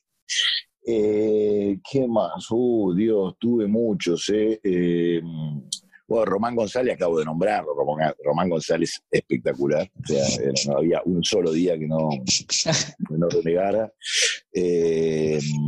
Eh, 0.87 1.79
¿Qué 1.91 2.07
más? 2.07 2.47
Uh, 2.51 2.93
Dios, 2.95 3.35
tuve 3.39 3.67
muchos. 3.67 4.29
eh. 4.33 5.21
Bueno, 6.07 6.25
Román 6.27 6.55
González 6.55 6.95
acabo 6.95 7.19
de 7.19 7.25
nombrarlo, 7.25 7.75
Román, 7.75 8.15
Román 8.23 8.49
González 8.51 9.03
espectacular, 9.11 9.91
o 10.03 10.07
sea, 10.07 10.25
no 10.67 10.79
había 10.79 11.01
un 11.07 11.25
solo 11.25 11.51
día 11.51 11.79
que 11.79 11.87
no, 11.87 12.11
que 12.11 13.17
no 13.17 13.29
renegara. 13.29 13.91
Eh, 14.53 15.39
eso- 15.39 15.67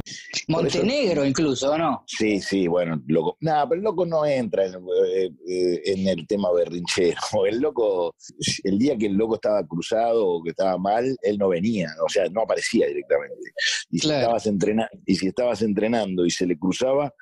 Montenegro 0.48 1.24
incluso, 1.24 1.72
¿o 1.72 1.78
no? 1.78 2.04
Sí, 2.06 2.40
sí, 2.40 2.66
bueno, 2.68 3.02
loco. 3.06 3.36
Nada, 3.40 3.68
pero 3.68 3.78
el 3.80 3.84
loco 3.84 4.04
no 4.06 4.24
entra 4.26 4.66
en, 4.66 4.74
eh, 5.08 5.80
en 5.86 6.06
el 6.08 6.26
tema 6.26 6.52
berrinchero. 6.52 7.16
El 7.46 7.60
loco, 7.60 8.14
el 8.64 8.78
día 8.78 8.96
que 8.96 9.06
el 9.06 9.14
loco 9.14 9.36
estaba 9.36 9.64
cruzado 9.66 10.26
o 10.26 10.42
que 10.42 10.50
estaba 10.50 10.76
mal, 10.78 11.16
él 11.22 11.38
no 11.38 11.48
venía, 11.48 11.88
o 12.04 12.08
sea, 12.08 12.28
no 12.28 12.42
aparecía 12.42 12.86
directamente. 12.86 13.34
Y 13.90 13.98
si, 13.98 14.06
Claro. 14.06 14.20
estabas, 14.20 14.46
entrena 14.46 14.88
y 15.06 15.14
si 15.16 15.28
estabas 15.28 15.62
entrenando 15.62 16.26
y 16.26 16.30
se 16.30 16.46
le 16.46 16.58
cruzaba, 16.58 17.12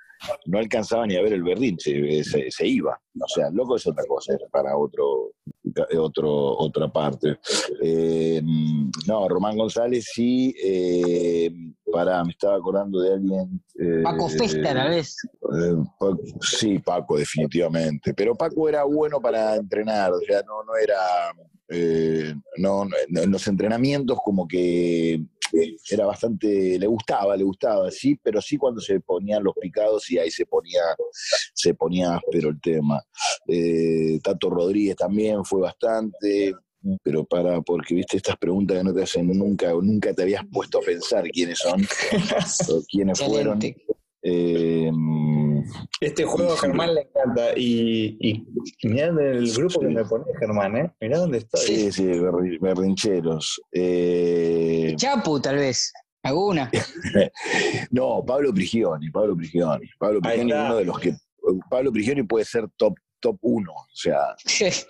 no 0.46 0.58
alcanzaba 0.58 1.06
ni 1.06 1.16
a 1.16 1.22
ver 1.22 1.32
el 1.34 1.42
berrinche, 1.42 2.24
se, 2.24 2.50
se 2.50 2.66
iba. 2.66 2.98
O 3.20 3.28
sea, 3.28 3.50
loco 3.50 3.76
es 3.76 3.86
otra 3.86 4.04
cosa, 4.06 4.34
es 4.34 4.40
para 4.50 4.76
otro, 4.76 5.32
otro, 5.98 6.30
otra 6.58 6.88
parte. 6.92 7.38
Eh, 7.82 8.42
no, 9.06 9.28
Román 9.28 9.56
González 9.56 10.06
sí, 10.12 10.54
eh, 10.62 11.50
para, 11.92 12.24
me 12.24 12.30
estaba 12.32 12.56
acordando 12.56 13.00
de 13.00 13.12
alguien. 13.14 13.62
eh, 13.78 14.00
Paco 14.02 14.28
Festa 14.28 14.70
a 14.70 14.74
la 14.74 14.88
vez. 14.88 15.16
eh, 15.24 15.74
Paco- 15.98 16.18
sí, 16.40 16.78
Paco, 16.80 17.16
definitivamente. 17.18 18.12
Pero 18.14 18.34
Paco 18.34 18.68
era 18.68 18.84
bueno 18.84 19.20
para 19.20 19.54
entrenar, 19.56 20.12
o 20.12 20.18
sea, 20.20 20.42
no, 20.42 20.62
no 20.64 20.76
era. 20.76 20.96
Eh, 21.68 22.34
no, 22.58 22.84
no- 22.84 23.20
en 23.22 23.30
los 23.30 23.46
entrenamientos, 23.46 24.18
como 24.24 24.46
que 24.46 25.14
eh, 25.14 25.76
era 25.90 26.06
bastante. 26.06 26.78
Le 26.78 26.86
gustaba, 26.86 27.36
le 27.36 27.44
gustaba, 27.44 27.90
sí, 27.90 28.18
pero 28.22 28.40
sí 28.42 28.56
cuando 28.56 28.80
se 28.80 29.00
ponían 29.00 29.42
los 29.44 29.54
picados 29.60 30.10
y 30.10 30.18
ahí 30.18 30.30
se 30.30 30.46
ponía, 30.46 30.82
se 31.54 31.74
ponía 31.74 32.16
áspero 32.16 32.50
el 32.50 32.60
tema. 32.60 33.02
Eh, 33.46 34.18
Tato 34.22 34.50
Rodríguez 34.50 34.96
también 34.96 35.44
fue 35.44 35.60
bastante. 35.60 36.54
Pero 37.02 37.24
para, 37.24 37.62
porque 37.62 37.94
viste 37.94 38.18
estas 38.18 38.36
preguntas 38.36 38.76
que 38.76 38.84
no 38.84 38.92
te 38.92 39.02
hacen 39.04 39.26
nunca, 39.28 39.70
nunca 39.72 40.12
te 40.12 40.20
habías 40.20 40.44
puesto 40.52 40.80
a 40.80 40.82
pensar 40.82 41.24
quiénes 41.30 41.58
son, 41.58 41.80
o 42.68 42.82
quiénes 42.86 43.18
fueron. 43.18 43.58
Eh, 44.22 44.90
Este 46.00 46.24
juego 46.24 46.52
a. 46.52 46.56
Germán 46.56 46.94
le 46.94 47.02
encanta. 47.02 47.52
Y, 47.56 48.16
y 48.20 48.88
mirá 48.88 49.06
el 49.08 49.52
grupo 49.52 49.80
que 49.80 49.88
me 49.88 50.04
pone 50.04 50.24
Germán, 50.38 50.76
¿eh? 50.76 50.92
Mirá 51.00 51.18
dónde 51.18 51.38
estoy. 51.38 51.60
Sí, 51.60 51.92
sí, 51.92 52.04
berri- 52.04 52.58
berrincheros. 52.60 53.60
Eh, 53.72 54.94
Chapu, 54.96 55.40
tal 55.40 55.56
vez. 55.56 55.92
¿Alguna? 56.22 56.70
no, 57.90 58.24
Pablo 58.26 58.52
Prigioni, 58.54 59.10
Pablo 59.10 59.36
Prigioni. 59.36 59.86
Pablo 59.98 60.20
Prigioni 60.20 60.52
es 60.52 60.58
uno 60.58 60.76
de 60.76 60.84
los 60.84 60.98
que. 60.98 61.14
Pablo 61.68 61.92
Prigioni 61.92 62.22
puede 62.22 62.44
ser 62.46 62.66
top 62.76 62.94
top 63.24 63.38
uno. 63.40 63.72
O 63.72 63.86
sea, 63.94 64.36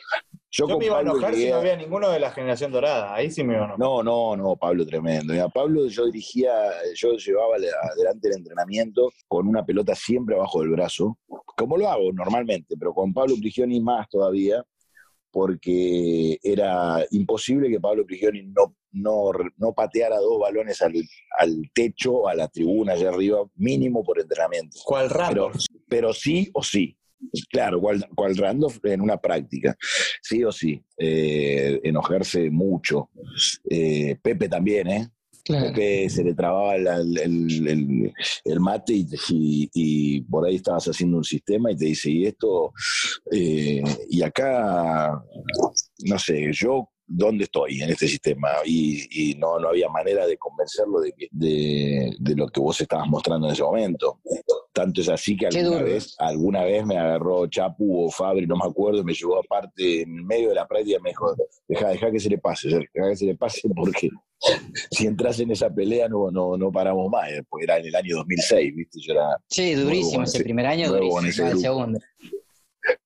yo, 0.51 0.67
me 0.79 0.87
iba 0.87 0.99
a 0.99 1.03
enojar 1.03 1.35
si 1.35 1.49
no 1.49 1.57
había 1.57 1.77
ninguno 1.77 2.11
de 2.11 2.19
la 2.19 2.31
generación 2.33 2.73
dorada. 2.73 3.15
Ahí 3.15 3.31
sí 3.31 3.45
me 3.45 3.55
iba 3.55 3.63
a 3.63 3.67
enojar. 3.67 3.79
No, 3.79 4.03
no, 4.03 4.37
no, 4.37 4.57
Pablo 4.57 4.85
tremendo. 4.85 5.33
Mira, 5.33 5.49
Pablo 5.49 5.87
yo 5.87 6.07
dirigía, 6.07 6.53
yo 6.97 7.13
llevaba 7.17 7.57
la- 7.59 7.69
adelante 7.93 8.29
el 8.29 8.39
entrenamiento 8.39 9.11
con 9.29 9.47
una 9.47 9.65
pelota 9.65 9.95
siempre 9.95 10.35
abajo 10.35 10.61
del 10.61 10.71
brazo, 10.71 11.17
como 11.57 11.77
lo 11.77 11.89
hago 11.89 12.13
normalmente, 12.13 12.75
pero 12.77 12.93
con 12.93 13.13
Pablo 13.15 13.37
Prigioni 13.41 13.81
más 13.81 14.09
todavía, 14.09 14.65
porque 15.31 16.39
era 16.43 17.05
imposible 17.11 17.69
que 17.69 17.81
Pablo 17.81 18.05
Prigioni 18.07 18.43
no, 18.45 18.77
no, 18.93 19.31
no 19.57 19.73
pateara 19.73 20.19
dos 20.19 20.41
balones 20.41 20.81
al, 20.83 20.95
al 21.39 21.71
techo, 21.73 22.29
a 22.29 22.35
la 22.35 22.49
tribuna 22.49 22.93
allá 22.95 23.09
arriba, 23.11 23.45
mínimo 23.57 24.03
por 24.05 24.21
entrenamiento. 24.21 24.79
¿Cuál 24.85 25.09
Pero, 25.09 25.49
Randall? 25.49 25.53
pero 25.89 26.13
sí 26.13 26.51
o 26.53 26.63
sí. 26.63 26.97
Claro, 27.51 27.81
cual, 27.81 28.07
cual 28.15 28.37
Randolph 28.37 28.79
en 28.85 29.01
una 29.01 29.17
práctica, 29.17 29.77
sí 30.23 30.45
o 30.45 30.53
sí. 30.53 30.83
Eh, 30.99 31.81
enojarse 31.83 32.51
mucho. 32.51 33.11
Eh, 33.69 34.17
Pepe 34.23 34.49
también, 34.49 34.89
¿eh? 34.89 35.09
Claro. 35.45 35.67
Pepe 35.69 36.09
se 36.09 36.25
le 36.25 36.35
trababa 36.35 36.75
el, 36.77 36.87
el- 37.19 37.69
el- 37.69 38.13
el 38.45 38.61
mate 38.61 38.95
y, 38.95 39.07
y- 39.31 39.71
y 39.75 40.21
por 40.23 40.47
ahí 40.47 40.57
estabas 40.57 40.87
haciendo 40.87 41.19
un 41.19 41.25
sistema 41.25 41.71
y 41.71 41.77
te 41.77 41.85
dice, 41.87 42.11
y 42.11 42.27
esto, 42.27 42.73
eh, 43.31 43.83
y 44.09 44.23
acá, 44.23 45.23
no 46.07 46.19
sé, 46.19 46.51
yo, 46.53 46.89
¿dónde 47.07 47.45
estoy 47.45 47.83
en 47.83 47.91
este 47.91 48.09
sistema? 48.09 48.49
Y, 48.65 49.33
y 49.33 49.35
no, 49.35 49.59
no 49.59 49.69
había 49.69 49.91
manera 49.91 50.27
de 50.27 50.39
convencerlo 50.39 51.01
de, 51.01 51.13
de, 51.31 52.17
de 52.19 52.35
lo 52.37 52.49
que 52.49 52.61
vos 52.61 52.81
estabas 52.81 53.07
mostrando 53.09 53.47
en 53.47 53.53
ese 53.53 53.63
momento. 53.63 54.21
Tanto 54.75 55.01
es 55.03 55.09
así 55.09 55.37
que 55.37 55.47
alguna 55.47 55.83
vez, 55.83 56.17
alguna 56.19 56.65
vez 56.65 56.85
me 56.85 56.99
agarró 56.99 57.47
Chapu 57.47 58.07
o 58.07 58.11
Fabri, 58.11 58.45
no 58.45 58.57
me 58.57 58.67
acuerdo, 58.69 59.01
y 59.01 59.05
me 59.05 59.15
llevó 59.15 59.39
aparte 59.39 60.03
en 60.03 60.27
medio 60.27 60.49
de 60.49 60.57
la 60.57 60.67
práctica 60.67 60.99
y 60.99 61.03
me 61.03 61.11
dijo, 61.11 61.33
deja, 61.69 61.89
deja 61.91 62.11
que 62.11 62.19
se 62.19 62.29
le 62.29 62.39
pase, 62.39 62.69
deja 62.69 63.09
que 63.11 63.17
se 63.17 63.25
le 63.27 63.37
pase 63.37 63.61
porque 63.77 64.11
si 64.91 65.07
entras 65.07 65.39
en 65.39 65.53
esa 65.53 65.73
pelea 65.73 66.09
no, 66.09 66.29
no, 66.33 66.57
no 66.57 66.73
paramos 66.73 67.09
más, 67.09 67.31
porque 67.49 67.65
era 67.67 67.79
en 67.79 67.87
el 67.87 67.95
año 67.95 68.17
2006, 68.17 68.75
¿viste? 68.75 68.99
Yo 69.01 69.13
era, 69.13 69.29
Sí, 69.49 69.75
durísimo 69.75 70.25
ese 70.25 70.39
ese- 70.39 70.45
primer 70.45 70.67
año, 70.67 70.89
durísimo. 70.93 71.47
el 71.49 71.59
segundo. 71.61 72.01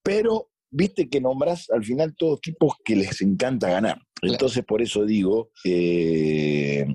pero 0.02 0.48
viste 0.70 1.08
que 1.08 1.20
nombrás 1.20 1.68
al 1.70 1.84
final 1.84 2.14
todos 2.16 2.40
tipos 2.40 2.74
que 2.82 2.96
les 2.96 3.20
encanta 3.20 3.68
ganar. 3.70 3.98
Entonces, 4.22 4.64
por 4.64 4.80
eso 4.82 5.04
digo, 5.04 5.50
eh, 5.64 6.86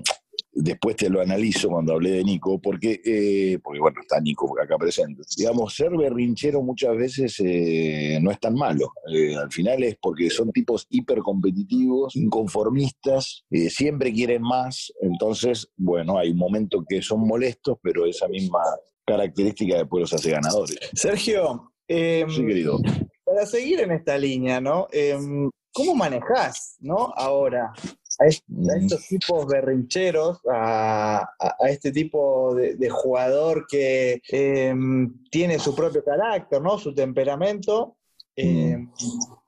después 0.54 0.96
te 0.96 1.08
lo 1.10 1.20
analizo 1.20 1.68
cuando 1.68 1.94
hablé 1.94 2.10
de 2.12 2.24
Nico, 2.24 2.60
porque, 2.60 3.00
eh, 3.04 3.58
porque 3.62 3.80
bueno, 3.80 4.00
está 4.00 4.20
Nico 4.20 4.52
acá 4.60 4.76
presente. 4.78 5.22
Digamos, 5.36 5.74
ser 5.74 5.90
berrinchero 5.96 6.62
muchas 6.62 6.96
veces 6.96 7.36
eh, 7.40 8.18
no 8.22 8.30
es 8.30 8.38
tan 8.40 8.54
malo. 8.54 8.92
Eh, 9.12 9.34
al 9.36 9.50
final 9.50 9.82
es 9.82 9.96
porque 10.00 10.30
son 10.30 10.52
tipos 10.52 10.86
hipercompetitivos, 10.90 12.14
inconformistas, 12.16 13.44
siempre 13.68 14.12
quieren 14.12 14.42
más. 14.42 14.92
Entonces, 15.00 15.68
bueno, 15.76 16.18
hay 16.18 16.30
un 16.30 16.38
momento 16.38 16.84
que 16.88 17.02
son 17.02 17.26
molestos, 17.26 17.78
pero 17.82 18.06
esa 18.06 18.28
misma 18.28 18.60
característica 19.04 19.76
después 19.76 20.02
los 20.02 20.12
hace 20.14 20.30
ganadores. 20.30 20.78
Sergio, 20.94 21.72
em, 21.88 22.30
Sí, 22.30 22.46
querido. 22.46 22.80
para 23.24 23.44
seguir 23.46 23.80
en 23.80 23.92
esta 23.92 24.16
línea, 24.16 24.60
¿no? 24.60 24.86
Em, 24.92 25.50
¿Cómo 25.76 25.96
manejás, 25.96 26.76
¿no? 26.78 27.12
Ahora, 27.16 27.72
a, 28.20 28.24
a 28.24 28.76
estos 28.78 29.06
tipos 29.08 29.46
berrincheros, 29.46 30.40
a, 30.50 31.18
a- 31.38 31.68
este 31.68 31.90
tipo 31.92 32.54
de, 32.54 32.74
de 32.76 32.90
jugador 32.90 33.66
que 33.68 34.20
em, 34.28 35.12
tiene 35.30 35.58
su 35.58 35.74
propio 35.74 36.04
carácter, 36.04 36.60
¿no? 36.60 36.78
Su 36.78 36.94
temperamento. 36.94 37.96
Em, 38.36 38.90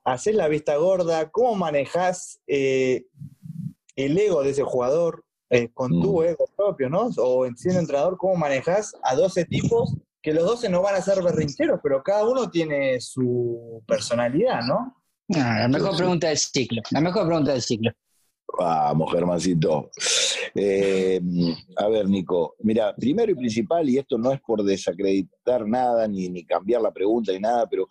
¿Hacés 0.03 0.35
la 0.35 0.47
vista 0.47 0.75
gorda? 0.77 1.29
¿Cómo 1.29 1.55
manejás 1.55 2.39
eh, 2.47 3.05
el 3.95 4.17
ego 4.17 4.43
de 4.43 4.51
ese 4.51 4.63
jugador 4.63 5.23
eh, 5.49 5.69
con 5.73 5.89
tu 6.01 6.21
Mm. 6.21 6.23
ego 6.25 6.45
propio, 6.55 6.89
¿no? 6.89 7.09
O 7.17 7.45
en 7.45 7.55
siendo 7.57 7.79
entrenador, 7.79 8.17
¿cómo 8.17 8.35
manejás 8.35 8.93
a 9.03 9.15
12 9.15 9.45
tipos 9.45 9.93
que 10.21 10.33
los 10.33 10.43
12 10.45 10.67
no 10.69 10.81
van 10.81 10.95
a 10.95 11.01
ser 11.01 11.21
berrincheros, 11.23 11.79
pero 11.81 12.03
cada 12.03 12.27
uno 12.27 12.49
tiene 12.49 12.99
su 12.99 13.81
personalidad, 13.87 14.61
¿no? 14.67 14.95
Ah, 15.35 15.59
la 15.61 15.67
mejor 15.69 15.95
pregunta 15.95 16.27
del 16.27 16.37
ciclo. 16.37 16.81
La 16.91 16.99
mejor 17.01 17.25
pregunta 17.27 17.51
del 17.53 17.61
ciclo. 17.61 17.91
Vamos, 18.57 19.11
Germancito. 19.11 19.89
Eh, 20.55 21.21
a 21.75 21.87
ver, 21.87 22.07
Nico, 22.07 22.55
mira, 22.59 22.95
primero 22.95 23.31
y 23.31 23.35
principal, 23.35 23.87
y 23.89 23.97
esto 23.97 24.17
no 24.17 24.31
es 24.31 24.39
por 24.41 24.63
desacreditar 24.63 25.67
nada, 25.67 26.07
ni, 26.07 26.29
ni 26.29 26.43
cambiar 26.43 26.81
la 26.81 26.91
pregunta, 26.91 27.31
ni 27.31 27.39
nada, 27.39 27.67
pero 27.69 27.87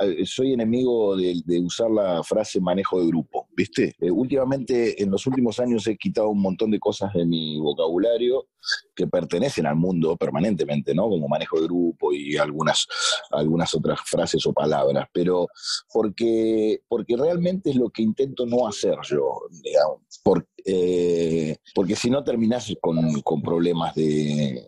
eh, 0.00 0.24
soy 0.24 0.52
enemigo 0.52 1.16
de, 1.16 1.42
de 1.44 1.60
usar 1.60 1.90
la 1.90 2.22
frase 2.22 2.60
manejo 2.60 3.00
de 3.00 3.08
grupo, 3.08 3.48
¿viste? 3.56 3.94
Eh, 4.00 4.10
últimamente, 4.10 5.02
en 5.02 5.10
los 5.10 5.26
últimos 5.26 5.58
años 5.60 5.86
he 5.86 5.96
quitado 5.96 6.30
un 6.30 6.40
montón 6.40 6.70
de 6.70 6.78
cosas 6.78 7.12
de 7.12 7.26
mi 7.26 7.58
vocabulario 7.58 8.46
que 8.94 9.06
pertenecen 9.06 9.66
al 9.66 9.76
mundo 9.76 10.16
permanentemente, 10.16 10.94
¿no? 10.94 11.08
Como 11.08 11.28
manejo 11.28 11.60
de 11.60 11.66
grupo 11.66 12.12
y 12.12 12.36
algunas, 12.36 12.86
algunas 13.30 13.74
otras 13.74 14.00
frases 14.04 14.44
o 14.46 14.52
palabras, 14.52 15.06
pero 15.12 15.48
porque, 15.92 16.80
porque 16.88 17.16
realmente 17.16 17.70
es 17.70 17.76
lo 17.76 17.90
que 17.90 18.02
intento 18.02 18.46
no 18.46 18.66
hacer 18.66 18.96
yo, 19.08 19.40
digamos, 19.62 20.00
por- 20.22 20.46
eh, 20.64 21.56
porque 21.74 21.94
si 21.96 22.10
no 22.10 22.24
terminás 22.24 22.72
con, 22.80 23.20
con 23.22 23.42
problemas 23.42 23.94
de, 23.94 24.66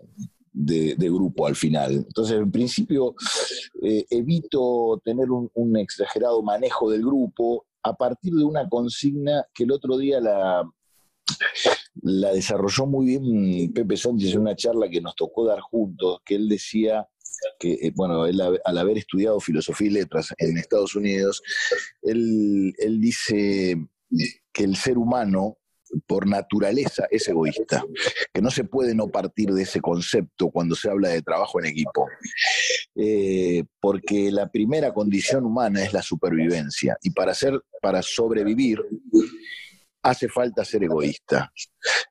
de, 0.53 1.09
grupo 1.11 1.47
al 1.47 1.57
final. 1.57 1.93
Entonces, 2.07 2.37
en 2.37 2.51
principio, 2.51 3.15
eh, 3.83 4.05
evito 4.11 5.01
tener 5.05 5.29
un 5.31 5.77
exagerado 5.77 6.43
manejo 6.43 6.91
del 6.91 7.01
grupo 7.03 7.67
a 7.83 7.95
partir 7.95 8.35
de 8.35 8.45
una 8.45 8.69
consigna 8.69 9.45
que 9.55 9.65
el 9.65 9.73
otro 9.73 9.97
día 9.97 10.21
la, 10.21 10.69
la 12.03 12.33
desarrolló 12.33 12.87
muy 12.87 13.07
bien 13.07 13.73
Pepe 13.73 13.97
Sánchez 13.97 14.33
en 14.33 14.41
una 14.41 14.57
charla 14.57 14.89
que 14.89 15.01
nos 15.01 15.15
tocó 15.15 15.47
dar 15.47 15.61
juntos, 15.61 16.19
que 16.25 16.35
él 16.37 16.49
decía 16.49 17.09
que, 17.59 17.73
eh, 17.75 17.93
bueno, 17.95 18.27
él 18.27 18.41
al 18.41 18.79
haber 18.79 18.99
estudiado 18.99 19.41
filosofía 19.41 19.89
y 19.89 19.91
letras 19.91 20.35
en 20.39 20.59
Estados 20.59 20.95
Unidos, 20.97 21.43
él, 22.03 22.75
él 22.79 23.01
dice 23.01 23.77
que 24.53 24.65
el 24.65 24.77
ser 24.77 24.99
humano 24.99 25.59
por 26.07 26.27
naturaleza 26.27 27.07
es 27.11 27.29
egoísta, 27.29 27.83
que 28.33 28.43
no 28.43 28.51
se 28.51 28.65
puede 28.65 28.95
no 28.95 29.09
partir 29.09 29.51
de 29.51 29.63
ese 29.63 29.81
concepto 29.81 30.51
cuando 30.51 30.75
se 30.75 30.91
habla 30.91 31.09
de 31.09 31.23
trabajo 31.23 31.59
en 31.61 31.67
equipo, 31.67 32.07
Eh, 33.01 33.63
porque 33.81 34.33
la 34.33 34.51
primera 34.51 34.93
condición 34.93 35.45
humana 35.45 35.85
es 35.85 35.93
la 35.93 36.03
supervivencia 36.03 36.99
y 37.01 37.11
para, 37.11 37.33
ser, 37.33 37.63
para 37.81 38.03
sobrevivir 38.03 38.81
hace 40.09 40.29
falta 40.29 40.65
ser 40.65 40.85
egoísta. 40.85 41.53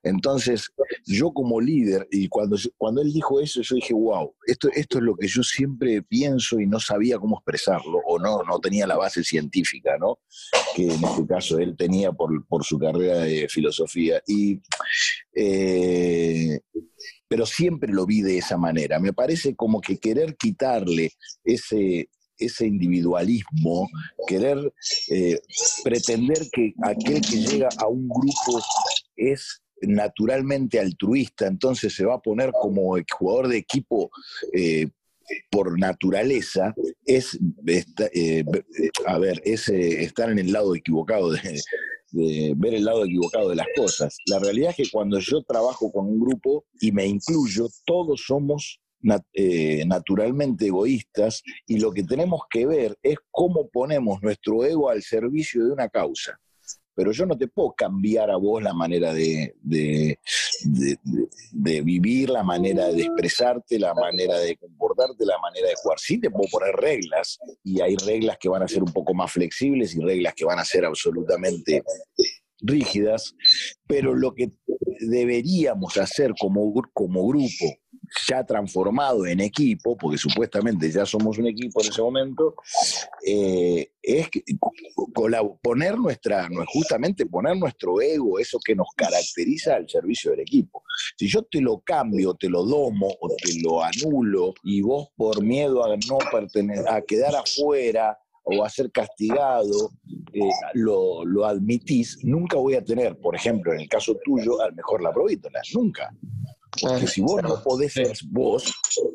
Entonces, 0.02 0.70
yo 1.04 1.32
como 1.32 1.60
líder, 1.60 2.06
y 2.10 2.28
cuando, 2.28 2.56
cuando 2.76 3.02
él 3.02 3.12
dijo 3.12 3.40
eso, 3.40 3.60
yo 3.62 3.76
dije, 3.76 3.94
wow, 3.94 4.34
esto, 4.46 4.68
esto 4.74 4.98
es 4.98 5.04
lo 5.04 5.16
que 5.16 5.26
yo 5.26 5.42
siempre 5.42 6.02
pienso 6.02 6.60
y 6.60 6.66
no 6.66 6.80
sabía 6.80 7.18
cómo 7.18 7.36
expresarlo, 7.36 7.98
o 8.06 8.18
no, 8.18 8.42
no 8.42 8.58
tenía 8.60 8.86
la 8.86 8.96
base 8.96 9.22
científica, 9.24 9.96
¿no? 9.98 10.20
Que 10.74 10.84
en 10.84 11.04
este 11.04 11.26
caso 11.26 11.58
él 11.58 11.76
tenía 11.76 12.12
por, 12.12 12.46
por 12.46 12.64
su 12.64 12.78
carrera 12.78 13.18
de 13.18 13.48
filosofía. 13.48 14.22
Y, 14.26 14.60
eh, 15.34 16.60
pero 17.28 17.44
siempre 17.44 17.92
lo 17.92 18.06
vi 18.06 18.22
de 18.22 18.38
esa 18.38 18.56
manera. 18.56 18.98
Me 18.98 19.12
parece 19.12 19.54
como 19.54 19.80
que 19.80 19.98
querer 19.98 20.36
quitarle 20.36 21.12
ese, 21.44 22.08
ese 22.38 22.66
individualismo, 22.66 23.88
querer 24.26 24.72
eh, 25.10 25.38
pretender 25.84 26.38
que 26.52 26.72
aquel 26.82 27.20
que 27.20 27.36
llega 27.38 27.68
a 27.78 27.86
un 27.88 28.08
grupo 28.08 28.60
es 29.16 29.62
naturalmente 29.82 30.80
altruista, 30.80 31.46
entonces 31.46 31.94
se 31.94 32.04
va 32.04 32.14
a 32.14 32.20
poner 32.22 32.50
como 32.52 32.96
jugador 33.18 33.48
de 33.48 33.58
equipo 33.58 34.10
eh, 34.52 34.88
por 35.50 35.78
naturaleza, 35.78 36.74
es, 37.04 37.38
esta- 37.66 38.08
eh, 38.14 38.44
a 39.06 39.18
ver, 39.18 39.40
es 39.44 39.68
estar 39.68 40.30
en 40.30 40.38
el 40.38 40.52
lado 40.52 40.74
equivocado 40.74 41.30
de 41.32 41.62
ver 42.56 42.74
el 42.74 42.86
lado 42.86 43.04
equivocado 43.04 43.50
de 43.50 43.56
las 43.56 43.66
cosas. 43.76 44.16
La 44.26 44.38
realidad 44.38 44.70
es 44.70 44.76
que 44.76 44.90
cuando 44.90 45.18
yo 45.18 45.42
trabajo 45.42 45.92
con 45.92 46.06
un 46.06 46.18
grupo 46.18 46.64
y 46.80 46.90
me 46.90 47.06
incluyo, 47.06 47.68
todos 47.84 48.24
somos 48.26 48.80
eh, 49.32 49.84
naturalmente 49.86 50.66
egoístas 50.66 51.42
y 51.66 51.78
lo 51.78 51.92
que 51.92 52.02
tenemos 52.02 52.42
que 52.50 52.66
ver 52.66 52.98
es 53.02 53.16
cómo 53.30 53.68
ponemos 53.68 54.22
nuestro 54.22 54.64
ego 54.64 54.90
al 54.90 55.02
servicio 55.02 55.64
de 55.64 55.72
una 55.72 55.88
causa. 55.88 56.38
Pero 56.94 57.12
yo 57.12 57.26
no 57.26 57.38
te 57.38 57.46
puedo 57.46 57.72
cambiar 57.76 58.28
a 58.28 58.36
vos 58.36 58.60
la 58.60 58.74
manera 58.74 59.14
de, 59.14 59.54
de- 59.62 60.18
de- 60.64 60.98
de- 61.52 61.82
vivir, 61.82 62.28
la 62.28 62.42
manera 62.42 62.88
de 62.88 63.02
expresarte, 63.02 63.78
la 63.78 63.94
manera 63.94 64.36
de 64.40 64.56
comportarte, 64.56 65.24
la 65.24 65.38
manera 65.38 65.68
de 65.68 65.74
jugar. 65.80 66.00
Sí 66.00 66.18
te 66.18 66.28
puedo 66.28 66.48
poner 66.50 66.74
reglas 66.74 67.38
y 67.62 67.80
hay 67.80 67.94
reglas 68.04 68.36
que 68.40 68.48
van 68.48 68.64
a 68.64 68.68
ser 68.68 68.82
un 68.82 68.92
poco 68.92 69.14
más 69.14 69.30
flexibles 69.30 69.94
y 69.94 70.00
reglas 70.00 70.34
que 70.34 70.44
van 70.44 70.58
a 70.58 70.64
ser 70.64 70.84
absolutamente 70.84 71.84
rígidas, 72.60 73.36
pero 73.86 74.12
lo 74.12 74.34
que 74.34 74.50
deberíamos 75.00 75.96
hacer 75.96 76.32
como, 76.40 76.72
como 76.92 77.28
grupo, 77.28 77.76
ya 78.28 78.44
transformado 78.44 79.26
en 79.26 79.40
equipo, 79.40 79.96
porque 79.96 80.18
supuestamente 80.18 80.90
ya 80.90 81.04
somos 81.06 81.38
un 81.38 81.46
equipo 81.46 81.82
en 81.82 81.88
ese 81.88 82.02
momento, 82.02 82.54
eh, 83.26 83.90
es 84.02 84.28
poner 85.62 85.98
nuestra, 85.98 86.48
justamente 86.66 87.26
poner 87.26 87.56
nuestro 87.56 88.00
ego, 88.00 88.38
eso 88.38 88.58
que 88.64 88.74
nos 88.74 88.88
caracteriza 88.96 89.74
al 89.74 89.88
servicio 89.88 90.30
del 90.30 90.40
equipo. 90.40 90.82
Si 91.16 91.28
yo 91.28 91.42
te 91.42 91.60
lo 91.60 91.80
cambio, 91.80 92.34
te 92.34 92.48
lo 92.48 92.64
domo 92.64 93.08
o 93.20 93.28
te 93.28 93.60
lo 93.62 93.82
anulo 93.82 94.54
y 94.64 94.80
vos 94.80 95.08
por 95.16 95.42
miedo 95.42 95.84
a 95.84 95.96
no 95.96 96.18
pertenecer, 96.30 96.88
a 96.88 97.02
quedar 97.02 97.34
afuera 97.36 98.18
o 98.44 98.64
a 98.64 98.70
ser 98.70 98.90
castigado, 98.90 99.90
eh, 100.32 100.40
lo, 100.74 101.24
lo 101.24 101.44
admitís, 101.44 102.18
nunca 102.24 102.56
voy 102.56 102.74
a 102.74 102.84
tener, 102.84 103.18
por 103.18 103.34
ejemplo, 103.34 103.72
en 103.72 103.80
el 103.80 103.88
caso 103.88 104.16
tuyo, 104.24 104.60
al 104.62 104.74
mejor 104.74 105.02
la 105.02 105.12
provítola, 105.12 105.60
nunca. 105.74 106.10
Porque 106.80 107.06
si 107.06 107.20
vos 107.20 107.42
no 107.42 107.62
podés 107.62 107.92
ser 107.92 108.16
vos, 108.30 108.72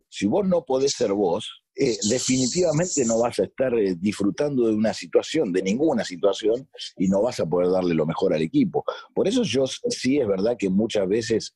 si 0.09 0.25
vos 0.25 0.47
no 0.47 0.63
podés 0.63 0.91
ser 0.93 1.13
vos, 1.13 1.63
eh, 1.75 1.97
definitivamente 2.09 3.03
no 3.05 3.19
vas 3.19 3.39
a 3.39 3.45
estar 3.45 3.73
eh, 3.73 3.95
disfrutando 3.95 4.67
de 4.67 4.75
una 4.75 4.93
situación, 4.93 5.51
de 5.51 5.63
ninguna 5.63 6.03
situación, 6.03 6.69
y 6.97 7.07
no 7.07 7.23
vas 7.23 7.39
a 7.39 7.45
poder 7.45 7.71
darle 7.71 7.95
lo 7.95 8.05
mejor 8.05 8.33
al 8.33 8.41
equipo. 8.41 8.83
Por 9.13 9.27
eso 9.27 9.43
yo 9.43 9.65
sí 9.67 10.19
es 10.19 10.27
verdad 10.27 10.55
que 10.57 10.69
muchas 10.69 11.07
veces 11.07 11.55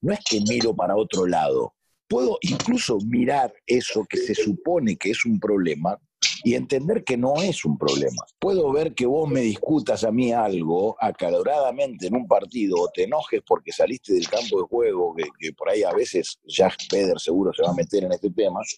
no 0.00 0.12
es 0.12 0.20
que 0.28 0.40
miro 0.40 0.74
para 0.74 0.96
otro 0.96 1.26
lado, 1.26 1.74
puedo 2.08 2.38
incluso 2.42 2.98
mirar 3.06 3.52
eso 3.66 4.04
que 4.08 4.18
se 4.18 4.34
supone 4.34 4.96
que 4.96 5.10
es 5.10 5.24
un 5.24 5.40
problema 5.40 5.98
y 6.44 6.54
entender 6.54 7.02
que 7.04 7.16
no 7.16 7.36
es 7.42 7.64
un 7.64 7.78
problema. 7.78 8.22
Puedo 8.38 8.70
ver 8.70 8.94
que 8.94 9.06
vos 9.06 9.28
me 9.28 9.40
discutas 9.40 10.04
a 10.04 10.10
mí 10.12 10.30
algo 10.32 10.94
acaloradamente 11.00 12.06
en 12.08 12.14
un 12.16 12.28
partido 12.28 12.76
o 12.78 12.90
te 12.92 13.04
enojes 13.04 13.40
porque 13.46 13.72
saliste 13.72 14.12
del 14.12 14.28
campo 14.28 14.58
de 14.60 14.68
juego, 14.68 15.14
que, 15.16 15.24
que 15.38 15.52
por 15.54 15.70
ahí 15.70 15.82
a 15.82 15.92
veces 15.92 16.38
Jack 16.46 16.76
Peder 16.90 17.18
seguro 17.18 17.50
se 17.54 17.62
va 17.62 17.70
a 17.70 17.74
meter 17.74 18.04
en 18.04 18.12
este 18.12 18.30
tema. 18.30 18.60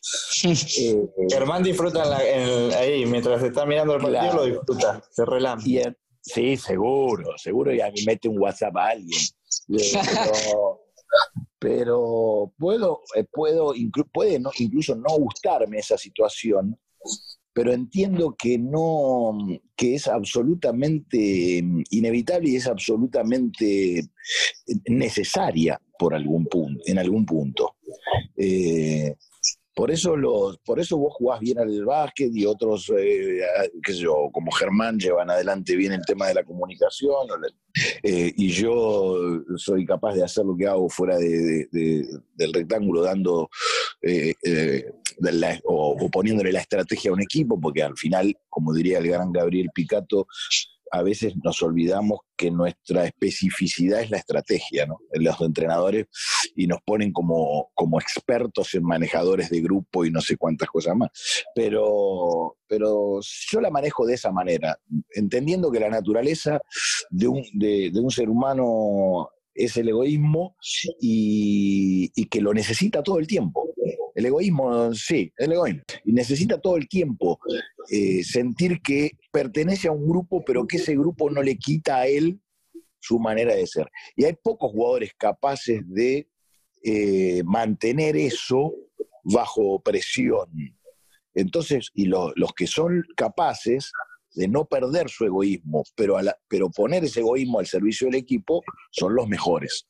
Eh, 0.79 0.97
Germán 1.29 1.63
disfruta 1.63 2.05
en 2.05 2.11
la- 2.11 2.25
en 2.69 2.73
ahí, 2.75 3.07
mientras 3.07 3.43
está 3.43 3.67
mirando 3.67 3.95
el 3.95 4.01
partido, 4.03 4.21
Claro. 4.23 4.37
lo 4.39 4.45
disfruta, 4.47 5.03
se 5.11 5.23
en- 5.81 5.97
sí, 6.21 6.57
seguro, 6.57 7.37
seguro, 7.37 7.75
y 7.75 7.81
a 7.81 7.91
mí 7.91 8.01
mete 8.07 8.29
un 8.29 8.39
WhatsApp 8.39 8.77
a 8.77 8.89
alguien. 8.91 9.19
Eh, 9.71 9.93
Pero, 9.93 10.81
pero 11.59 12.53
puedo, 12.59 13.01
eh, 13.17 13.25
puedo 13.33 13.75
inclu- 13.75 14.09
puede 14.13 14.39
no- 14.39 14.51
incluso 14.59 14.95
no 14.95 15.17
gustarme 15.19 15.79
esa 15.79 15.97
situación, 15.99 16.79
pero 17.57 17.73
entiendo 17.73 18.37
que 18.39 18.59
no, 18.59 19.35
que 19.75 19.95
es 19.95 20.09
absolutamente 20.09 21.63
mm, 21.63 21.85
inevitable 21.91 22.51
y 22.51 22.57
es 22.57 22.67
absolutamente 22.67 23.99
eh, 24.01 24.05
necesaria 24.89 25.81
por 25.99 26.13
algún 26.15 26.45
punto, 26.47 26.83
en 26.87 26.99
algún 26.99 27.25
punto. 27.25 27.77
Eh, 28.37 29.15
por 29.75 29.91
eso, 29.91 30.17
los, 30.17 30.59
por 30.59 30.81
eso 30.81 30.99
vos 30.99 31.15
jugás 31.15 31.41
bien 31.41 31.59
al 31.59 31.85
básquet 31.85 32.31
y 32.35 32.45
otros, 32.47 32.91
eh, 32.99 33.41
qué 33.83 33.93
sé 33.93 34.01
yo, 34.01 34.29
como 34.33 34.51
Germán 34.51 34.99
llevan 34.99 35.31
adelante 35.31 35.77
bien 35.77 35.93
el 35.93 36.05
tema 36.07 36.29
de 36.29 36.35
la 36.35 36.45
comunicación. 36.45 37.27
eh, 38.03 38.33
y 38.37 38.49
yo 38.49 39.17
soy 39.57 39.85
capaz 39.87 40.15
de 40.15 40.25
hacer 40.25 40.45
lo 40.45 40.57
que 40.57 40.67
hago 40.67 40.89
fuera 40.91 41.17
de- 41.19 41.29
de- 41.29 41.69
de- 41.73 42.07
del 42.35 42.53
rectángulo, 42.55 43.03
dando 43.03 43.49
la- 45.21 45.61
o, 45.65 45.97
poniéndole 46.11 46.53
la 46.53 46.61
estrategia 46.61 47.11
a 47.11 47.15
un 47.15 47.23
equipo, 47.23 47.61
porque 47.61 47.83
al 47.83 47.97
final, 47.97 48.35
como 48.49 48.73
diría 48.73 48.99
el 48.99 49.09
gran 49.09 49.33
Gabriel 49.33 49.71
Picato, 49.75 50.27
a 50.93 51.03
veces 51.03 51.35
nos 51.43 51.63
olvidamos 51.63 52.21
que 52.37 52.51
nuestra 52.51 53.07
especificidad 53.07 54.01
es 54.01 54.11
la 54.11 54.19
estrategia, 54.19 54.87
¿no? 54.87 54.99
Los 55.15 55.41
entrenadores 55.41 56.07
y 56.55 56.67
nos 56.67 56.79
ponen 56.85 57.13
como, 57.13 57.71
como 57.75 58.01
expertos 58.01 58.73
en 58.75 58.85
manejadores 58.85 59.51
de 59.51 59.61
grupo 59.61 60.05
y 60.05 60.11
no 60.11 60.21
sé 60.21 60.37
cuántas 60.37 60.69
cosas 60.69 60.97
más. 60.97 61.11
Pero, 61.55 62.57
pero 62.69 63.19
yo 63.51 63.61
la 63.61 63.71
manejo 63.71 64.07
de 64.07 64.15
esa 64.15 64.31
manera, 64.31 64.79
entendiendo 65.11 65.71
que 65.73 65.81
la 65.81 65.91
naturaleza 65.91 66.61
de 67.11 67.29
un, 67.29 67.43
de, 67.55 67.91
un 67.95 68.11
ser 68.11 68.29
humano 68.29 69.29
es 69.55 69.77
el 69.79 69.89
egoísmo 69.89 70.57
y 71.01 72.27
que 72.27 72.41
lo 72.41 72.55
necesita 72.55 73.03
todo 73.03 73.19
el 73.19 73.27
tiempo. 73.27 73.73
El 74.15 74.27
egoísmo, 74.27 74.93
sí, 74.95 75.33
el 75.37 75.53
egoísmo. 75.53 75.83
Y 76.05 76.13
necesita 76.13 76.59
todo 76.61 76.77
el 76.77 76.89
tiempo 76.89 77.39
eh, 77.91 78.23
sentir 78.25 78.81
que 78.83 79.13
pertenece 79.33 79.89
a 79.89 79.93
un 79.93 80.09
grupo, 80.09 80.45
pero 80.45 80.67
que 80.67 80.77
ese 80.79 80.95
grupo 80.95 81.31
no 81.31 81.43
le 81.43 81.57
quita 81.57 81.97
a 81.99 82.07
él 82.07 82.41
su 83.01 83.19
manera 83.19 83.55
de 83.55 83.67
ser. 83.67 83.89
Y 84.17 84.25
hay 84.25 84.35
pocos 84.43 84.73
jugadores 84.73 85.13
capaces 85.17 85.83
de 85.87 86.29
eh, 86.83 87.43
mantener 87.45 88.17
eso 88.17 88.73
bajo 89.25 89.81
presión. 89.81 90.49
Entonces, 91.35 91.91
y 91.95 92.07
lo- 92.07 92.33
los 92.37 92.53
que 92.55 92.67
son 92.67 93.03
capaces 93.17 93.91
de 94.35 94.49
no 94.49 94.67
perder 94.67 95.09
su 95.09 95.25
egoísmo, 95.25 95.83
pero, 95.95 96.17
pero 96.49 96.69
poner 96.71 97.05
ese 97.05 97.21
egoísmo 97.21 97.59
al 97.59 97.67
servicio 97.67 98.07
del 98.07 98.17
equipo, 98.17 98.63
son 98.91 99.15
los 99.15 99.27
mejores. 99.29 99.87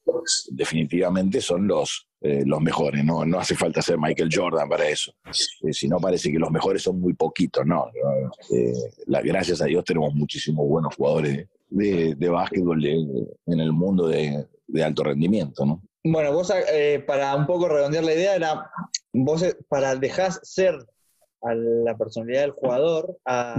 Definitivamente 0.51 1.41
son 1.41 1.67
los, 1.67 2.09
eh, 2.21 2.43
los 2.47 2.61
mejores, 2.61 3.05
¿no? 3.05 3.25
no 3.25 3.39
hace 3.39 3.55
falta 3.55 3.83
ser 3.83 3.99
Michael 3.99 4.31
Jordan 4.33 4.69
para 4.69 4.89
eso. 4.89 5.13
Eh, 5.63 5.73
si 5.73 5.87
no, 5.89 5.99
parece 5.99 6.31
que 6.33 6.39
los 6.39 6.51
mejores 6.51 6.83
son 6.83 7.01
muy 7.01 7.13
poquitos, 7.15 7.65
¿no? 7.67 7.87
Eh, 8.51 8.73
la- 9.07 9.21
gracias 9.23 9.61
a 9.61 9.67
Dios 9.67 9.85
tenemos 9.85 10.15
muchísimos 10.15 10.67
buenos 10.67 10.95
jugadores 10.97 11.47
de, 11.69 12.15
de 12.15 12.29
básquetbol 12.29 12.81
de- 12.81 13.27
en 13.47 13.61
el 13.61 13.73
mundo 13.73 14.09
de, 14.09 14.47
de 14.67 14.85
alto 14.85 15.05
rendimiento, 15.05 15.65
¿no? 15.67 15.83
Bueno, 16.05 16.33
vos, 16.33 16.53
eh, 16.73 17.03
para 17.07 17.35
un 17.35 17.47
poco 17.47 17.69
redondear 17.69 18.05
la 18.05 18.15
idea, 18.15 18.37
era 18.37 18.71
vos 19.13 19.45
para 19.69 19.95
dejar 19.97 20.33
ser 20.43 20.75
a 21.43 21.55
la 21.55 21.97
personalidad 21.97 22.43
del 22.43 22.53
jugador, 22.53 23.19
a, 23.25 23.57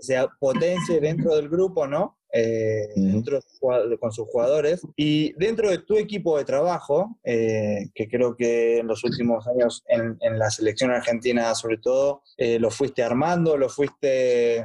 se 0.00 0.16
potencie 0.38 1.00
dentro 1.00 1.34
del 1.36 1.48
grupo, 1.48 1.86
¿no? 1.86 2.16
Eh, 2.32 2.88
Ujú. 2.94 3.06
dentro 3.06 3.36
de 3.36 3.42
su 3.42 3.58
jugad- 3.58 3.98
con 3.98 4.12
sus 4.12 4.28
jugadores. 4.28 4.80
Y 4.96 5.32
dentro 5.32 5.68
de 5.68 5.78
tu 5.78 5.96
equipo 5.96 6.38
de 6.38 6.44
trabajo, 6.44 7.18
eh, 7.24 7.88
que 7.94 8.08
creo 8.08 8.36
que 8.36 8.78
en 8.78 8.86
los 8.86 9.02
últimos 9.02 9.46
años 9.48 9.82
en, 9.88 10.16
en 10.20 10.38
la 10.38 10.48
selección 10.50 10.92
argentina 10.92 11.52
sobre 11.56 11.78
todo, 11.78 12.22
eh, 12.36 12.58
lo 12.60 12.70
fuiste 12.70 13.02
armando, 13.02 13.56
lo 13.56 13.68
fuiste, 13.68 14.64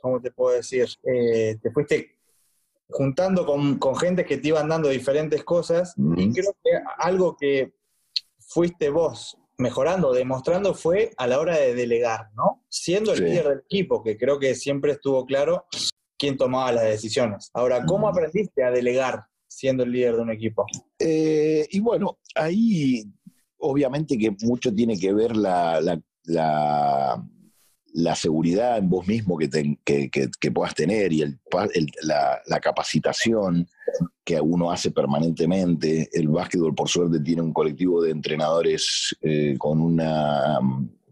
¿cómo 0.00 0.20
te 0.22 0.30
puedo 0.30 0.56
decir? 0.56 0.88
Eh, 1.04 1.56
te 1.62 1.70
fuiste 1.70 2.16
juntando 2.88 3.44
con, 3.44 3.78
con 3.78 3.96
gente 3.96 4.24
que 4.24 4.38
te 4.38 4.48
iban 4.48 4.68
dando 4.68 4.88
diferentes 4.88 5.42
cosas, 5.44 5.92
y 6.16 6.32
creo 6.32 6.56
que 6.64 6.70
algo 6.98 7.36
que 7.36 7.74
fuiste 8.38 8.90
vos 8.90 9.36
mejorando, 9.58 10.12
demostrando, 10.12 10.74
fue 10.74 11.12
a 11.16 11.26
la 11.26 11.40
hora 11.40 11.56
de 11.56 11.74
delegar, 11.74 12.28
¿no? 12.34 12.64
Siendo 12.68 13.12
el 13.12 13.18
Sí. 13.18 13.24
líder 13.24 13.48
del 13.48 13.58
equipo, 13.60 14.02
que 14.02 14.16
creo 14.16 14.38
que 14.38 14.54
siempre 14.54 14.92
estuvo 14.92 15.24
claro 15.24 15.64
quién 16.18 16.36
tomaba 16.36 16.72
las 16.72 16.84
decisiones. 16.84 17.50
Ahora, 17.54 17.84
¿cómo 17.84 18.08
aprendiste 18.08 18.62
a 18.64 18.70
delegar 18.70 19.24
siendo 19.48 19.82
el 19.84 19.92
líder 19.92 20.16
de 20.16 20.22
un 20.22 20.30
equipo? 20.30 20.66
Eh, 20.98 21.66
y 21.70 21.80
bueno, 21.80 22.18
ahí 22.34 23.04
obviamente 23.58 24.18
que 24.18 24.34
mucho 24.42 24.72
tiene 24.74 24.98
que 24.98 25.12
ver 25.12 25.34
la, 25.36 25.80
la, 25.80 26.00
la- 26.24 27.22
la 27.98 28.14
seguridad 28.14 28.76
en 28.76 28.90
vos 28.90 29.06
mismo 29.08 29.38
que, 29.38 29.48
te- 29.48 29.78
que- 29.82 30.10
que- 30.10 30.28
que 30.38 30.50
puedas 30.50 30.74
tener 30.74 31.14
y 31.14 31.22
el, 31.22 31.38
el- 31.72 31.90
la, 32.02 32.42
la 32.46 32.60
capacitación 32.60 33.66
que 34.24 34.40
uno 34.40 34.70
hace 34.70 34.90
permanentemente. 34.90 36.08
El 36.12 36.28
básquetbol, 36.28 36.74
por 36.74 36.88
suerte, 36.88 37.20
tiene 37.20 37.42
un 37.42 37.52
colectivo 37.52 38.02
de 38.02 38.10
entrenadores 38.10 39.16
eh, 39.22 39.54
con 39.58 39.80
una 39.80 40.58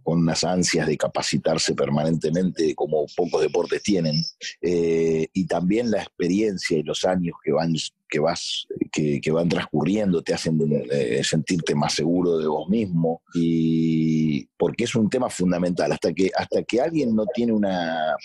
con 0.05 0.19
unas 0.19 0.45
ansias 0.45 0.87
de 0.87 0.99
capacitarse 0.99 1.75
permanentemente 1.75 2.75
como 2.75 3.07
pocos 3.17 3.41
deportes 3.41 3.83
tienen 3.83 4.23
eh, 4.61 5.27
y 5.33 5.47
también 5.47 5.91
la 5.91 6.03
experiencia 6.03 6.77
y 6.77 6.83
los 6.83 7.05
años 7.05 7.35
que 7.43 7.53
van 7.53 7.73
que 8.07 8.21
vas 8.21 8.67
que, 8.95 9.21
que 9.21 9.33
van 9.33 9.49
transcurriendo 9.49 10.23
te 10.23 10.33
hacen 10.33 10.59
eh, 10.91 11.23
sentirte 11.25 11.75
más 11.75 11.95
seguro 11.95 12.39
de 12.39 12.47
vos 12.47 12.69
mismo 12.69 13.23
y 13.35 14.47
porque 14.57 14.85
es 14.85 14.95
un 14.95 15.11
tema 15.11 15.29
fundamental. 15.29 15.91
Hasta 15.91 16.13
que 16.13 16.31
hasta 16.37 16.63
que 16.63 16.81
alguien 16.81 17.15
no 17.15 17.27
tiene 17.35 17.53
una, 17.53 18.17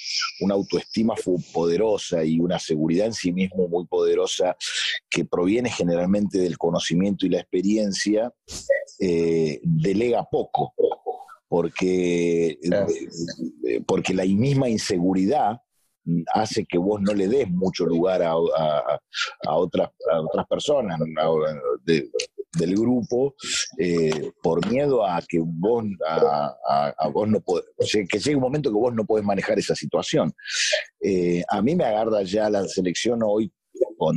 una 0.41 0.53
autoestima 0.53 1.15
poderosa 1.51 2.23
y 2.23 2.39
una 2.39 2.60
seguridad 2.60 3.08
en 3.08 3.13
sí 3.13 3.34
mismo 3.34 3.67
muy 3.67 3.88
poderosa 3.88 4.55
que 5.10 5.25
proviene 5.25 5.71
generalmente 5.71 6.38
del 6.38 6.58
conocimiento 6.58 7.25
y 7.25 7.29
la 7.29 7.39
experiencia 7.39 8.32
eh, 8.99 9.60
delega 9.63 10.27
poco 10.29 10.73
porque 11.47 12.60
eh, 12.62 13.82
porque 13.88 14.13
la 14.13 14.23
misma 14.23 14.69
inseguridad 14.69 15.62
hace 16.33 16.65
que 16.65 16.77
vos 16.77 16.99
no 17.01 17.13
le 17.13 17.27
des 17.27 17.49
mucho 17.49 17.85
lugar 17.85 18.21
a, 18.23 18.31
a- 18.31 18.99
otras, 19.55 19.89
a 20.12 20.21
otras 20.21 20.47
personas 20.47 20.99
del 21.85 22.75
grupo 22.75 23.35
eh, 23.77 24.31
por 24.41 24.67
miedo 24.71 25.05
a 25.05 25.21
que 25.27 25.39
vos, 25.43 25.83
a, 26.07 27.09
vos 27.13 27.27
no 27.27 27.39
podés, 27.41 27.65
que 28.09 28.19
llegue 28.19 28.35
un 28.35 28.41
momento 28.41 28.69
que 28.69 28.75
vos 28.75 28.93
no 28.93 29.05
podés 29.05 29.23
manejar 29.25 29.59
esa 29.59 29.75
situación. 29.75 30.33
Eh, 31.01 31.43
a 31.47 31.62
mí 31.62 31.75
me 31.75 31.83
agarra 31.85 32.23
ya 32.23 32.49
la 32.49 32.67
selección 32.67 33.21
hoy 33.23 33.51
con, 33.97 34.15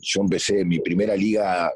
yo 0.00 0.20
empecé 0.22 0.64
mi 0.64 0.78
primera 0.80 1.14
liga 1.16 1.70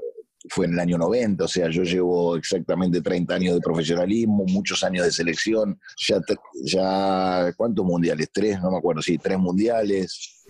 fue 0.48 0.66
en 0.66 0.72
el 0.72 0.80
año 0.80 0.96
90, 0.98 1.44
o 1.44 1.48
sea, 1.48 1.68
yo 1.68 1.82
llevo 1.82 2.34
exactamente 2.36 3.02
30 3.02 3.34
años 3.34 3.54
de 3.54 3.60
profesionalismo, 3.60 4.44
muchos 4.46 4.82
años 4.82 5.04
de 5.04 5.12
selección, 5.12 5.78
ya, 6.08 6.18
ya 6.64 7.52
¿cuántos 7.56 7.84
mundiales? 7.84 8.30
Tres, 8.32 8.60
no 8.62 8.70
me 8.70 8.78
acuerdo, 8.78 9.02
sí, 9.02 9.18
tres 9.18 9.38
mundiales, 9.38 10.42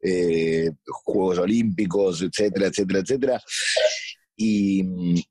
eh, 0.00 0.70
Juegos 1.04 1.38
Olímpicos, 1.38 2.22
etcétera, 2.22 2.68
etcétera, 2.68 3.00
etcétera. 3.00 3.42
Y, 4.36 4.82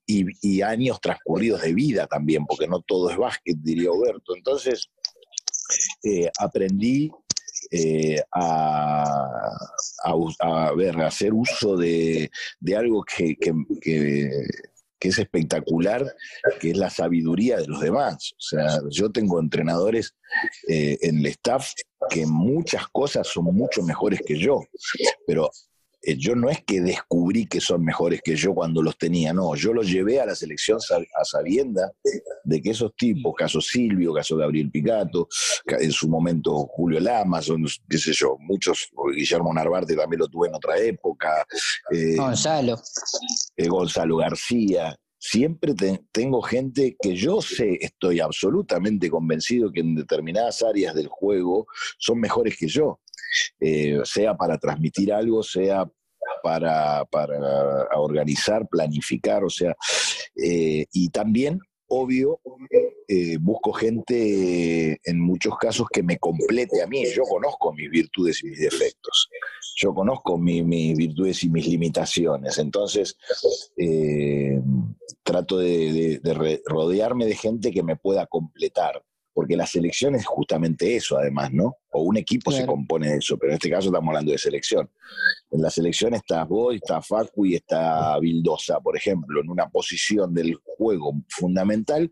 y- 0.05 0.25
y 0.41 0.61
años 0.61 0.99
transcurridos 1.01 1.61
de 1.61 1.73
vida 1.73 2.07
también, 2.07 2.45
porque 2.45 2.67
no 2.67 2.81
todo 2.81 3.09
es 3.09 3.17
básquet, 3.17 3.57
diría 3.61 3.91
Oberto. 3.91 4.35
Entonces, 4.35 4.89
eh, 6.03 6.29
aprendí 6.39 7.09
eh, 7.75 8.21
a, 8.31 9.03
hacer 11.05 11.33
uso 11.33 11.75
de, 11.75 12.29
algo 12.77 13.03
que, 13.03 13.35
es 14.99 15.19
espectacular, 15.19 16.05
que 16.59 16.69
es 16.71 16.77
la 16.77 16.91
sabiduría 16.91 17.57
de 17.57 17.67
los 17.67 17.81
demás. 17.81 18.33
O 18.37 18.41
sea, 18.41 18.79
yo 18.91 19.09
tengo 19.09 19.39
entrenadores 19.39 20.15
eh, 20.67 20.99
en 21.01 21.17
el 21.17 21.25
staff 21.27 21.73
que 22.09 22.27
muchas 22.27 22.87
cosas 22.89 23.27
son 23.27 23.45
mucho 23.45 23.81
mejores 23.81 24.21
que 24.21 24.37
yo, 24.37 24.61
pero 25.25 25.49
yo 26.17 26.35
no 26.35 26.49
es 26.49 26.63
que 26.65 26.81
descubrí 26.81 27.45
que 27.47 27.61
son 27.61 27.83
mejores 27.83 28.21
que 28.21 28.35
yo 28.35 28.53
cuando 28.53 28.81
los 28.81 28.97
tenía, 28.97 29.31
no, 29.33 29.55
yo 29.55 29.73
los 29.73 29.89
llevé 29.89 30.19
a 30.19 30.25
la 30.25 30.35
selección 30.35 30.77
a 30.79 31.23
sabienda 31.25 31.91
de 32.43 32.61
que 32.61 32.71
esos 32.71 32.93
tipos, 32.95 33.33
caso 33.37 33.61
Silvio, 33.61 34.13
caso 34.13 34.35
Gabriel 34.35 34.69
Picato, 34.69 35.27
ca- 35.65 35.77
en 35.77 35.91
su 35.91 36.09
momento 36.09 36.67
Julio 36.67 36.99
Lamas, 36.99 37.45
son, 37.45 37.65
qué 37.89 37.97
sé 37.97 38.11
yo, 38.13 38.35
muchos, 38.39 38.89
Guillermo 39.15 39.53
Narvarte 39.53 39.95
también 39.95 40.19
lo 40.19 40.27
tuve 40.27 40.47
en 40.49 40.55
otra 40.55 40.77
época, 40.77 41.45
eh, 41.91 42.15
Gonzalo. 42.17 42.79
eh, 43.55 43.67
Gonzalo 43.67 44.17
García. 44.17 44.95
Siempre 45.17 45.73
te- 45.73 46.01
tengo 46.11 46.41
gente 46.41 46.97
que 47.01 47.15
yo 47.15 47.41
sé, 47.41 47.77
estoy 47.79 48.19
absolutamente 48.19 49.09
convencido 49.09 49.71
que 49.71 49.79
en 49.79 49.95
determinadas 49.95 50.61
áreas 50.63 50.93
del 50.95 51.07
juego 51.07 51.65
son 51.97 52.19
mejores 52.19 52.57
que 52.57 52.67
yo, 52.67 52.99
Eh, 53.59 53.99
sea 54.03 54.35
para 54.35 54.57
transmitir 54.57 55.13
algo, 55.13 55.41
sea 55.43 55.89
para, 56.41 57.05
para 57.05 57.87
organizar, 57.97 58.67
planificar, 58.67 59.43
o 59.43 59.49
sea, 59.49 59.75
eh, 60.35 60.85
y 60.91 61.09
también, 61.09 61.59
obvio, 61.87 62.41
eh, 63.07 63.37
busco 63.39 63.71
gente 63.71 64.99
en 65.03 65.19
muchos 65.19 65.57
casos 65.57 65.87
que 65.91 66.01
me 66.03 66.17
complete 66.17 66.81
a 66.81 66.87
mí. 66.87 67.05
Yo 67.13 67.23
conozco 67.23 67.71
mis 67.73 67.89
virtudes 67.89 68.43
y 68.43 68.47
mis 68.47 68.59
defectos. 68.59 69.29
Yo 69.77 69.93
conozco 69.93 70.37
mi- 70.37 70.63
mis 70.63 70.97
virtudes 70.97 71.43
y 71.43 71.49
mis 71.49 71.67
limitaciones. 71.67 72.57
Entonces, 72.57 73.15
trato 75.23 75.57
de, 75.57 76.19
rodearme 76.65 77.25
de 77.25 77.35
gente 77.35 77.71
que 77.71 77.83
me 77.83 77.95
pueda 77.95 78.25
completar. 78.27 79.03
Porque 79.33 79.57
la 79.57 79.65
selección 79.65 80.15
es 80.15 80.25
justamente 80.25 80.95
eso, 80.95 81.17
además, 81.17 81.51
¿no? 81.51 81.77
O 81.91 82.03
un 82.03 82.17
equipo 82.17 82.51
se 82.51 82.65
compone 82.65 83.09
de 83.09 83.17
eso, 83.17 83.37
pero 83.37 83.51
en 83.51 83.55
este 83.55 83.69
caso 83.69 83.87
estamos 83.87 84.09
hablando 84.09 84.31
de 84.31 84.37
selección. 84.37 84.89
En 85.49 85.61
la 85.61 85.69
selección 85.69 86.13
estás 86.13 86.47
vos, 86.47 86.75
está 86.75 87.01
Facu 87.01 87.45
y 87.45 87.55
está 87.55 88.19
Vildosa, 88.19 88.79
por 88.79 88.95
ejemplo, 88.95 89.41
en 89.41 89.49
una 89.49 89.69
posición 89.69 90.33
del 90.33 90.55
juego 90.77 91.13
fundamental, 91.29 92.11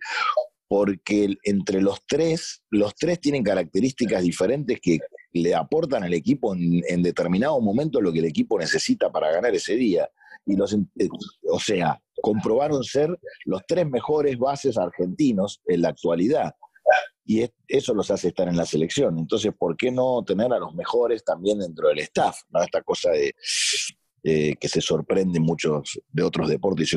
porque 0.68 1.36
entre 1.44 1.82
los 1.82 2.04
tres, 2.08 2.64
los 2.70 2.96
tres 2.96 3.20
tienen 3.20 3.44
características 3.44 4.24
diferentes 4.24 4.80
que 4.82 5.00
le 5.34 5.54
aportan 5.54 6.04
al 6.04 6.14
equipo 6.14 6.56
en, 6.56 6.82
en 6.88 7.04
determinado 7.04 7.60
momento 7.62 8.02
lo 8.02 8.12
que 8.12 8.20
el 8.20 8.26
equipo 8.26 8.58
necesita 8.58 9.12
para 9.12 9.32
ganar 9.32 9.54
ese 9.54 9.76
día. 9.76 10.10
Y 10.46 10.56
los, 10.56 10.74
eh, 10.74 11.10
o 11.50 11.60
sea, 11.60 12.02
comprobaron 12.22 12.84
ser 12.84 13.20
los 13.46 13.62
tres 13.68 13.90
mejores 13.90 14.38
bases 14.38 14.78
argentinos 14.78 15.62
en 15.66 15.82
la 15.82 15.90
actualidad. 15.90 16.56
Y 17.32 17.44
es- 17.44 17.54
eso 17.66 17.94
los 17.94 18.12
hace 18.12 18.28
estar 18.28 18.50
en 18.50 18.58
la 18.58 18.66
selección. 18.66 19.18
Entonces, 19.18 19.54
¿por 19.58 19.78
qué 19.78 19.90
no 19.90 20.22
tener 20.26 20.52
a 20.52 20.60
los 20.60 20.74
mejores 20.76 21.24
también 21.24 21.60
dentro 21.60 21.88
del 21.88 22.00
staff? 22.00 22.42
¿no? 22.50 22.62
Esta 22.62 22.82
cosa 22.82 23.12
de 23.12 23.34
que 24.24 24.68
se 24.68 24.82
sorprenden 24.82 25.42
muchos 25.42 26.00
de 26.12 26.24
otros 26.24 26.50
deportes. 26.50 26.96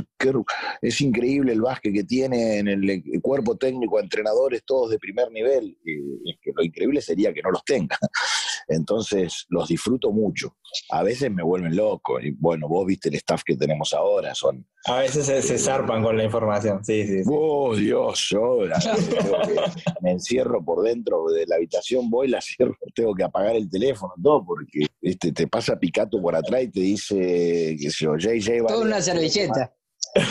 Es 0.83 1.01
increíble 1.01 1.53
el 1.53 1.61
básquet 1.62 1.94
que 1.94 2.05
tiene 2.05 2.59
en 2.59 2.68
el, 2.68 2.90
el 2.90 3.03
cuerpo 3.23 3.57
técnico, 3.57 3.99
entrenadores 4.01 4.62
todos 4.66 4.90
de 4.90 4.99
primer 4.99 5.31
nivel. 5.31 5.79
Que 5.85 6.53
lo 6.55 6.64
increíble 6.64 7.01
sería 7.01 7.33
que 7.33 7.40
no 7.42 7.51
los 7.51 7.64
tenga. 7.64 7.97
Entonces, 8.68 9.47
los 9.49 9.68
disfruto 9.68 10.11
mucho. 10.11 10.57
A 10.90 11.03
veces 11.05 11.31
me 11.31 11.42
vuelven 11.44 11.77
loco. 11.77 12.20
Y 12.20 12.33
bueno, 12.33 12.68
vos 12.68 12.85
viste 12.87 13.09
el 13.09 13.14
staff 13.14 13.42
que 13.44 13.57
tenemos 13.57 13.94
ahora, 13.94 14.35
son 14.35 14.66
A 14.87 14.99
veces 15.01 15.25
se, 15.27 15.40
se 15.40 15.59
zarpan 15.59 16.03
con 16.03 16.16
la 16.16 16.25
información, 16.25 16.85
sí, 16.85 17.07
sí. 17.07 17.25
sí. 17.25 17.31
Oh, 17.33 17.75
Dios, 17.75 18.27
yo 18.31 18.66
la- 18.66 18.79
tengo 18.79 19.38
que- 19.42 19.92
me 20.03 20.11
encierro 20.12 20.62
por 20.62 20.83
dentro 20.83 21.25
de 21.31 21.47
la 21.47 21.57
habitación, 21.57 22.11
voy, 22.11 22.29
la 22.29 22.40
cierro, 22.42 22.77
tengo 22.94 23.14
que 23.14 23.25
apagar 23.25 23.57
el 23.57 23.70
teléfono, 23.70 24.12
todo, 24.23 24.44
porque 24.44 24.87
este, 25.01 25.33
te 25.33 25.47
pasa 25.47 25.79
Picato 25.79 26.20
por 26.20 26.37
atrás 26.37 26.64
y 26.64 26.68
te 26.70 26.81
dice, 26.81 27.77
qué 27.81 27.90
sé 27.90 28.05
yo, 28.05 28.16
JJ 28.16 28.59
Toda 28.59 28.75
vale 28.75 28.87
una 28.87 29.01
servilleta. 29.01 29.75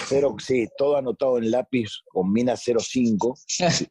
cero, 0.08 0.36
sí, 0.40 0.68
todo 0.78 0.98
anotado 0.98 1.40
en 1.40 1.50
lápiz 1.50 1.90
con 2.12 2.32
mina 2.32 2.56
05. 2.56 3.36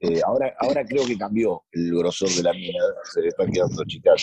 Eh, 0.00 0.20
ahora, 0.24 0.54
ahora 0.60 0.84
creo 0.84 1.04
que 1.04 1.18
cambió 1.18 1.64
el 1.72 1.92
grosor 1.98 2.30
de 2.30 2.42
la 2.44 2.52
mina, 2.52 2.78
se 3.12 3.20
le 3.20 3.28
están 3.28 3.50
quedando 3.50 3.84
chicas. 3.84 4.22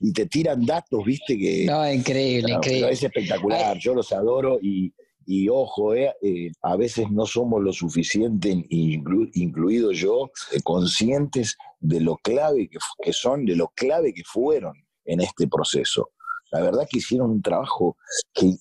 Y 0.00 0.12
te 0.12 0.26
tiran 0.26 0.64
datos, 0.64 1.00
viste, 1.04 1.36
que... 1.36 1.64
No, 1.66 1.90
increíble, 1.92 2.52
increíble. 2.52 2.92
es 2.92 3.02
espectacular, 3.02 3.76
yo 3.78 3.92
los 3.94 4.12
adoro 4.12 4.58
y, 4.62 4.94
y 5.26 5.48
ojo, 5.48 5.94
eh, 5.94 6.14
eh, 6.22 6.50
a 6.62 6.76
veces 6.76 7.10
no 7.10 7.26
somos 7.26 7.62
lo 7.62 7.72
suficiente, 7.72 8.50
inclu- 8.70 9.30
incluido 9.34 9.92
yo, 9.92 10.30
eh, 10.52 10.60
conscientes 10.62 11.56
de 11.80 12.00
lo 12.00 12.16
clave 12.16 12.68
que, 13.02 13.12
son, 13.12 13.44
de 13.44 13.56
lo 13.56 13.68
clave 13.74 14.12
que 14.14 14.22
fueron 14.24 14.74
en 15.04 15.20
este 15.20 15.48
proceso. 15.48 16.10
La 16.52 16.60
verdad 16.60 16.86
que 16.88 16.98
hicieron 16.98 17.30
un 17.30 17.42
trabajo 17.42 17.96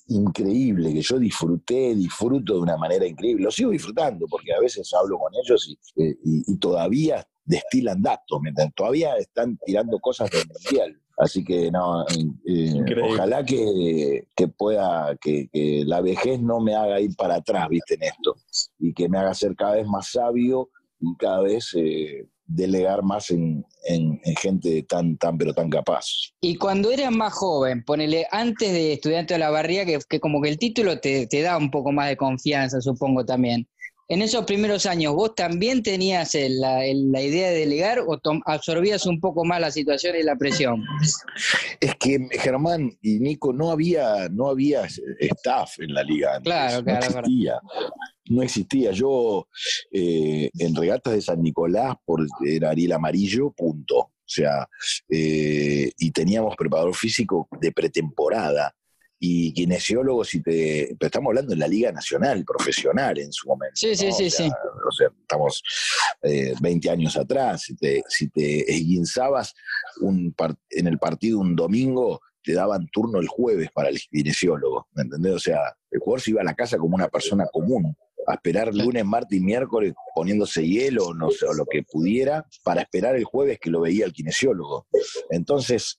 increíble, 0.07 0.93
que 0.93 1.01
yo 1.01 1.19
disfruté, 1.19 1.93
disfruto 1.95 2.55
de 2.55 2.59
una 2.61 2.77
manera 2.77 3.05
increíble. 3.05 3.43
Lo 3.43 3.51
sigo 3.51 3.71
disfrutando 3.71 4.25
porque 4.29 4.53
a 4.53 4.59
veces 4.59 4.91
hablo 4.99 5.19
con 5.19 5.31
ellos 5.43 5.67
y, 5.95 6.01
eh, 6.01 6.15
todavía 6.59 7.23
destilan 7.45 8.01
datos, 8.01 8.39
todavía 8.75 9.15
están 9.17 9.59
tirando 9.65 9.99
cosas 9.99 10.29
del 10.31 10.43
mundial. 10.47 10.99
Así 11.17 11.43
que 11.43 11.69
no, 11.71 12.05
eh, 12.09 12.83
ojalá 13.13 13.45
que, 13.45 14.27
que 14.35 14.47
pueda, 14.47 15.15
que, 15.21 15.47
que 15.53 15.83
la 15.85 16.01
vejez 16.01 16.41
no 16.41 16.59
me 16.59 16.75
haga 16.75 16.99
ir 16.99 17.15
para 17.15 17.35
atrás, 17.35 17.69
viste, 17.69 17.93
en 17.95 18.03
esto, 18.03 18.35
y 18.79 18.93
que 18.93 19.07
me 19.07 19.19
haga 19.19 19.33
ser 19.33 19.55
cada 19.55 19.75
vez 19.75 19.85
más 19.87 20.09
sabio 20.11 20.69
y 20.99 21.15
cada 21.17 21.41
vez 21.41 21.69
eh, 21.75 22.25
delegar 22.45 23.03
más 23.03 23.29
en, 23.31 23.63
en- 23.85 24.19
en 24.23 24.35
gente 24.35 24.83
tan, 24.83 25.17
tan, 25.17 25.37
pero 25.37 25.53
tan 25.53 25.69
capaz. 25.69 26.05
Y 26.41 26.55
cuando 26.57 26.91
eras 26.91 27.11
más 27.11 27.33
joven, 27.33 27.83
ponele 27.85 28.25
antes 28.31 28.71
de 28.73 28.93
estudiante 28.93 29.35
de 29.35 29.39
la 29.39 29.49
barría, 29.49 29.85
que, 29.85 29.99
que 30.09 30.19
como 30.19 30.41
que 30.41 30.49
el 30.49 30.57
título 30.57 30.99
te, 30.99 31.27
te 31.27 31.41
da 31.41 31.57
un 31.57 31.69
poco 31.71 31.91
más 31.91 32.09
de 32.09 32.17
confianza, 32.17 32.81
supongo 32.81 33.23
también. 33.23 33.67
En 34.13 34.21
esos 34.21 34.45
primeros 34.45 34.85
años, 34.85 35.15
¿vos 35.15 35.33
también 35.33 35.81
tenías 35.81 36.35
la, 36.35 36.87
idea 36.87 37.49
de 37.49 37.57
delegar 37.61 37.97
o 37.97 38.21
absorbías 38.45 39.07
un 39.07 39.19
poco 39.19 39.43
más 39.43 39.59
la 39.59 39.71
situación 39.71 40.15
y 40.15 40.21
la 40.21 40.35
presión? 40.35 40.85
Es 41.79 41.95
que 41.95 42.19
Germán 42.33 42.95
y 43.01 43.19
Nico 43.19 43.51
no 43.53 43.71
había, 43.71 44.29
no 44.29 44.49
había 44.49 44.83
staff 44.85 45.79
en 45.79 45.95
la 45.95 46.03
liga 46.03 46.35
antes. 46.35 46.43
Claro, 46.43 46.77
no 46.77 46.83
claro, 46.83 46.99
verdad. 47.07 47.19
existía. 47.21 47.59
No 48.29 48.43
existía. 48.43 48.91
Yo 48.91 49.47
eh, 49.91 50.51
en 50.59 50.75
regatas 50.75 51.13
de 51.13 51.21
San 51.23 51.41
Nicolás 51.41 51.95
por 52.05 52.23
era 52.45 52.69
Ariel 52.69 52.91
Amarillo, 52.91 53.49
punto. 53.49 53.97
O 53.97 54.11
sea, 54.27 54.69
eh, 55.09 55.91
y 55.97 56.11
teníamos 56.11 56.55
preparador 56.55 56.93
físico 56.93 57.47
de 57.59 57.71
pretemporada 57.71 58.75
y 59.25 59.53
kinesiólogos, 59.53 60.27
si 60.27 60.41
te, 60.41 60.97
pero 60.99 61.07
estamos 61.07 61.29
hablando 61.29 61.51
de 61.51 61.57
la 61.57 61.67
Liga 61.69 61.93
Nacional, 61.93 62.43
profesional 62.43 63.17
en 63.17 63.31
su 63.31 63.47
momento. 63.47 63.75
Sí, 63.75 63.95
sí, 63.95 64.07
¿no? 64.07 64.15
sí, 64.15 64.25
O 64.25 64.29
sea, 64.29 64.47
sí. 64.47 64.51
O 64.85 64.91
sea, 64.91 65.07
estamos 65.17 65.63
eh, 66.23 66.53
20 66.59 66.89
años 66.89 67.15
atrás. 67.15 67.61
Si 67.61 67.73
te, 67.77 68.03
si 68.09 68.27
te 68.27 68.69
esguinzabas 68.69 69.53
un 70.01 70.35
en 70.71 70.87
el 70.87 70.99
partido 70.99 71.39
un 71.39 71.55
domingo, 71.55 72.19
te 72.43 72.51
daban 72.53 72.85
turno 72.91 73.21
el 73.21 73.29
jueves 73.29 73.69
para 73.73 73.87
el 73.87 73.97
kinesiólogo, 73.97 74.89
¿me 74.93 75.03
entendés? 75.03 75.35
O 75.35 75.39
sea, 75.39 75.73
el 75.89 76.01
jugador 76.01 76.19
se 76.19 76.31
iba 76.31 76.41
a 76.41 76.43
la 76.45 76.53
casa 76.53 76.77
como 76.77 76.95
una 76.95 77.07
persona 77.07 77.45
común, 77.49 77.95
a 78.27 78.33
esperar 78.33 78.75
lunes, 78.75 79.05
martes 79.05 79.39
y 79.39 79.41
miércoles 79.41 79.93
poniéndose 80.13 80.67
hielo 80.67 81.13
no 81.13 81.31
sé, 81.31 81.45
o 81.45 81.53
lo 81.53 81.65
que 81.65 81.83
pudiera, 81.83 82.45
para 82.65 82.81
esperar 82.81 83.15
el 83.15 83.23
jueves 83.23 83.57
que 83.57 83.69
lo 83.69 83.79
veía 83.79 84.05
el 84.05 84.11
kinesiólogo. 84.11 84.85
Entonces, 85.29 85.95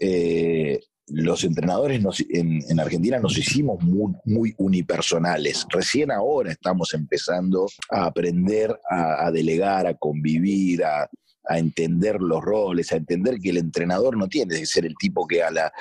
eh, 0.00 0.78
los 1.10 1.44
entrenadores 1.44 2.02
nos- 2.02 2.20
en, 2.28 2.60
en 2.68 2.80
Argentina 2.80 3.18
nos 3.18 3.36
hicimos 3.38 3.82
muy, 3.82 4.12
muy 4.24 4.54
unipersonales. 4.58 5.66
Recién 5.70 6.10
ahora 6.10 6.52
estamos 6.52 6.92
empezando 6.94 7.66
a 7.90 8.06
aprender 8.06 8.78
a, 8.90 9.26
a 9.26 9.30
delegar, 9.30 9.86
a 9.86 9.94
convivir, 9.94 10.84
a, 10.84 11.08
a 11.50 11.58
entender 11.58 12.20
los 12.20 12.42
roles, 12.42 12.92
a 12.92 12.96
entender 12.96 13.38
que 13.40 13.50
el 13.50 13.56
entrenador 13.58 14.16
no 14.16 14.28
tiene 14.28 14.58
que 14.58 14.66
ser 14.66 14.84
el 14.84 14.94
tipo 14.98 15.26
que 15.26 15.42
a 15.42 15.50
la, 15.50 15.72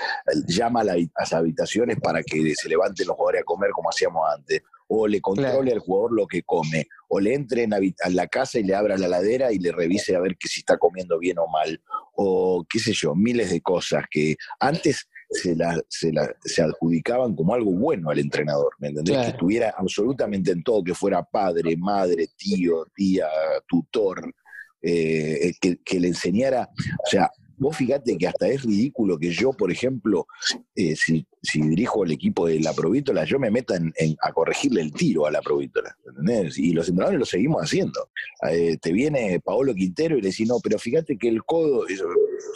llama 0.48 0.82
a, 0.82 0.84
la- 0.86 0.94
a 0.94 0.98
las 1.20 1.34
habitaciones 1.34 1.98
para 2.02 2.24
que 2.24 2.54
se 2.56 2.70
levanten 2.70 3.08
los 3.08 3.16
jugadores 3.18 3.42
a 3.42 3.46
comer 3.46 3.72
como 3.72 3.90
hacíamos 3.90 4.22
antes, 4.34 4.62
o 4.90 5.06
le 5.08 5.20
controle 5.20 5.50
Claro. 5.52 5.72
al 5.74 5.80
jugador 5.80 6.14
lo 6.14 6.28
que 6.28 6.44
come, 6.44 6.88
o 7.10 7.20
le 7.20 7.34
entre 7.34 7.64
en 7.64 7.74
a 7.74 7.80
la 8.10 8.28
casa 8.28 8.60
y 8.60 8.64
le 8.64 8.74
abra 8.76 8.98
la 8.98 9.10
ladera 9.10 9.52
y 9.52 9.60
le 9.60 9.74
revise 9.74 10.16
a 10.16 10.22
ver 10.22 10.38
que 10.38 10.48
si 10.48 10.62
está 10.62 10.78
comiendo 10.78 11.20
bien 11.20 11.38
o 11.40 11.48
mal, 11.48 11.82
o 12.16 12.66
qué 12.70 12.80
sé 12.80 12.94
yo, 12.94 13.14
miles 13.14 13.50
de 13.52 13.60
cosas 13.60 14.06
que 14.10 14.38
antes 14.62 15.10
se, 15.30 15.56
la- 15.56 15.82
se, 15.88 16.12
la- 16.14 16.34
se 16.44 16.62
adjudicaban 16.62 17.36
como 17.36 17.54
algo 17.54 17.72
bueno 17.72 18.10
al 18.10 18.20
entrenador, 18.20 18.70
¿me 18.80 18.90
entendés? 18.90 19.14
Claro. 19.14 19.26
Que 19.28 19.32
estuviera 19.36 19.74
absolutamente 19.78 20.52
en 20.52 20.64
todo, 20.64 20.84
que 20.84 20.94
fuera 20.94 21.24
padre, 21.24 21.76
madre, 21.78 22.28
tío, 22.38 22.86
tía, 22.96 23.28
tutor, 23.68 24.34
eh, 24.82 25.54
que, 25.60 25.78
que 25.84 26.00
le 26.00 26.10
enseñara, 26.10 26.70
o 27.06 27.10
sea, 27.10 27.30
vos 27.58 27.76
fíjate 27.76 28.18
que 28.18 28.28
hasta 28.28 28.48
es 28.48 28.64
ridículo 28.64 29.18
que 29.18 29.32
yo, 29.32 29.52
por 29.52 29.72
ejemplo, 29.72 30.28
eh, 30.76 30.96
si, 30.96 31.26
si 31.42 31.62
dirijo 31.62 32.04
el 32.06 32.12
equipo 32.12 32.48
de 32.48 32.60
la 32.60 32.74
Provítola, 32.74 33.26
yo 33.26 33.40
me 33.40 33.52
meta 33.52 33.76
en, 33.76 33.92
en- 33.98 34.16
a 34.22 34.32
corregirle 34.32 34.82
el 34.82 34.94
tiro 34.94 35.26
a 35.26 35.32
la 35.32 35.42
Provítola, 35.42 35.96
¿entendés? 36.08 36.58
Y 36.58 36.72
los 36.74 36.88
entrenadores 36.88 37.20
lo 37.20 37.26
seguimos 37.26 37.62
haciendo. 37.64 38.10
Eh, 38.50 38.78
te 38.82 38.92
viene 38.94 39.40
Paolo 39.44 39.74
Quintero 39.74 40.18
y 40.18 40.22
le 40.22 40.30
decís, 40.30 40.48
no, 40.48 40.60
pero 40.62 40.78
fíjate 40.80 41.18
que 41.18 41.28
el 41.28 41.44
codo, 41.44 41.88
yo, 41.88 42.06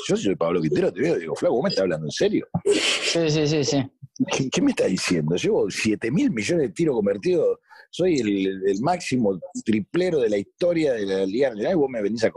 yo 0.07 0.15
soy 0.15 0.35
Paolo 0.35 0.61
Quintero, 0.61 0.91
te 0.93 1.01
veo 1.01 1.17
y 1.17 1.21
digo, 1.21 1.35
Flaco, 1.35 1.55
¿vos 1.55 1.63
me 1.63 1.69
estás 1.69 1.83
hablando 1.83 2.05
en 2.07 2.11
serio? 2.11 2.47
Sí, 2.65 3.29
sí, 3.29 3.47
sí, 3.47 3.63
sí. 3.63 3.83
¿Qué, 4.31 4.49
qué 4.51 4.61
me 4.61 4.69
está 4.71 4.85
diciendo? 4.85 5.35
Llevo 5.35 5.69
7 5.69 6.11
mil 6.11 6.31
millones 6.31 6.67
de 6.67 6.73
tiros 6.73 6.95
convertidos, 6.95 7.57
soy 7.91 8.19
el, 8.19 8.81
máximo 8.81 9.39
triplero 9.63 10.19
de 10.19 10.29
la 10.29 10.37
historia 10.37 10.93
de 10.93 11.05
la 11.05 11.25
Liga 11.25 11.49
Nacional 11.49 11.73
y 11.73 11.75
vos 11.75 11.89
me 11.89 12.01
venís 12.01 12.23
a... 12.23 12.31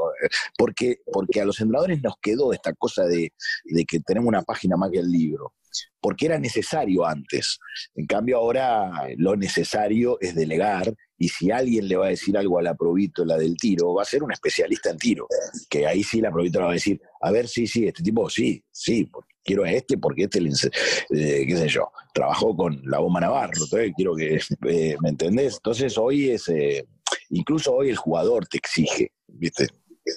Porque, 0.58 0.98
porque 1.10 1.40
a 1.40 1.44
los 1.44 1.60
entrenadores 1.60 2.02
nos 2.02 2.14
quedó 2.20 2.52
esta 2.52 2.74
cosa 2.74 3.04
de, 3.04 3.32
de 3.64 3.84
que 3.84 4.00
tenemos 4.00 4.28
una 4.28 4.42
página 4.42 4.76
más 4.76 4.90
que 4.90 4.98
el 4.98 5.10
libro, 5.10 5.54
porque 6.00 6.26
era 6.26 6.38
necesario 6.38 7.06
antes. 7.06 7.58
En 7.94 8.06
cambio 8.06 8.38
ahora 8.38 9.08
lo 9.16 9.36
necesario 9.36 10.18
es 10.20 10.34
delegar 10.34 10.92
y 11.16 11.28
si 11.28 11.50
alguien 11.50 11.88
le 11.88 11.96
va 11.96 12.06
a 12.06 12.10
decir 12.10 12.36
algo 12.36 12.58
a 12.58 12.62
la 12.62 12.74
provítola 12.74 13.36
del 13.36 13.56
tiro, 13.56 13.94
va 13.94 14.02
a 14.02 14.06
ser 14.06 14.22
un 14.22 14.32
especialista 14.32 14.90
en 14.90 14.98
tiro, 14.98 15.28
que 15.70 15.86
ahí 15.86 16.02
sí 16.02 16.20
la 16.20 16.32
provítola 16.32 16.66
va 16.66 16.72
a 16.72 16.74
decir, 16.74 17.00
a 17.20 17.30
ver, 17.30 17.48
sí, 17.48 17.66
sí, 17.66 17.86
este 17.86 18.02
tipo, 18.02 18.28
sí, 18.28 18.62
sí, 18.70 19.08
quiero 19.44 19.64
a 19.64 19.70
este 19.70 19.98
porque 19.98 20.24
este 20.24 20.40
eh, 20.40 21.44
qué 21.46 21.56
sé 21.56 21.68
yo, 21.68 21.90
trabajó 22.12 22.56
con 22.56 22.80
la 22.84 22.98
bomba 22.98 23.20
Navarro, 23.20 23.52
entonces 23.62 23.92
quiero 23.96 24.14
que, 24.14 24.40
eh, 24.68 24.96
¿me 25.00 25.08
entendés? 25.10 25.54
Entonces 25.56 25.96
hoy 25.98 26.30
es, 26.30 26.48
eh, 26.48 26.86
incluso 27.30 27.74
hoy 27.74 27.90
el 27.90 27.96
jugador 27.96 28.46
te 28.46 28.58
exige, 28.58 29.12
¿viste? 29.28 29.68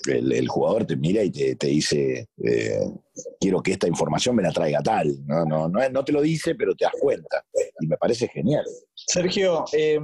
El, 0.05 0.47
jugador 0.49 0.85
te 0.85 0.97
mira 0.97 1.23
y 1.23 1.31
te, 1.31 1.67
dice, 1.67 2.27
quiero 3.39 3.63
que 3.63 3.71
esta 3.71 3.87
información 3.87 4.35
me 4.35 4.43
la 4.43 4.51
traiga 4.51 4.81
tal, 4.81 5.25
no, 5.25 5.45
no, 5.45 5.69
no, 5.69 6.03
te 6.03 6.11
lo 6.11 6.21
dice, 6.21 6.55
pero 6.55 6.75
te 6.75 6.83
das 6.83 6.93
cuenta, 6.99 7.45
y 7.79 7.87
me 7.87 7.95
parece 7.95 8.27
genial. 8.27 8.65
Sergio, 8.93 9.63
eh, 9.71 9.97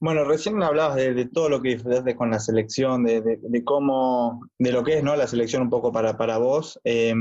bueno, 0.00 0.24
recién 0.24 0.62
hablabas 0.62 0.96
de, 0.96 1.12
de 1.14 1.26
todo 1.26 1.48
lo 1.48 1.60
que 1.60 1.70
disfrutaste 1.70 2.14
con 2.14 2.30
la 2.30 2.38
selección, 2.38 3.04
de, 3.04 3.20
de- 3.20 3.38
de 3.42 3.64
cómo, 3.64 4.40
de 4.58 4.72
lo 4.72 4.84
que 4.84 4.98
es, 4.98 5.02
¿no? 5.04 5.16
La 5.16 5.26
selección 5.26 5.62
un 5.62 5.70
poco 5.70 5.90
para, 5.92 6.16
para 6.16 6.38
vos. 6.38 6.80
Eh, 6.84 7.14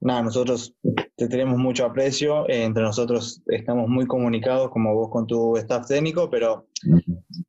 nada, 0.00 0.22
nosotros 0.22 0.74
te 1.16 1.28
tenemos 1.28 1.58
mucho 1.58 1.84
aprecio, 1.86 2.48
eh, 2.48 2.64
entre 2.64 2.82
nosotros 2.82 3.42
estamos 3.46 3.88
muy 3.88 4.06
comunicados, 4.06 4.70
como 4.70 4.94
vos 4.94 5.08
con 5.10 5.26
tu 5.26 5.56
staff 5.56 5.86
técnico, 5.86 6.28
pero 6.30 6.66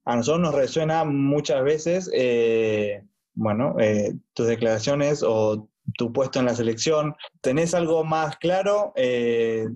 a 0.06 0.16
nosotros 0.16 0.42
nos 0.42 0.56
resuena 0.56 1.04
muchas 1.04 1.64
veces, 1.64 2.10
eh, 2.14 3.04
bueno, 3.34 3.76
eh, 3.80 4.14
tus 4.34 4.48
declaraciones 4.48 5.24
o 5.28 5.68
tu 5.98 6.14
puesto 6.14 6.40
en 6.40 6.46
la 6.46 6.56
selección. 6.56 7.14
¿Tenés 7.42 7.74
algo 7.74 8.04
más 8.06 8.38
claro? 8.38 8.94
Eh, 8.96 9.68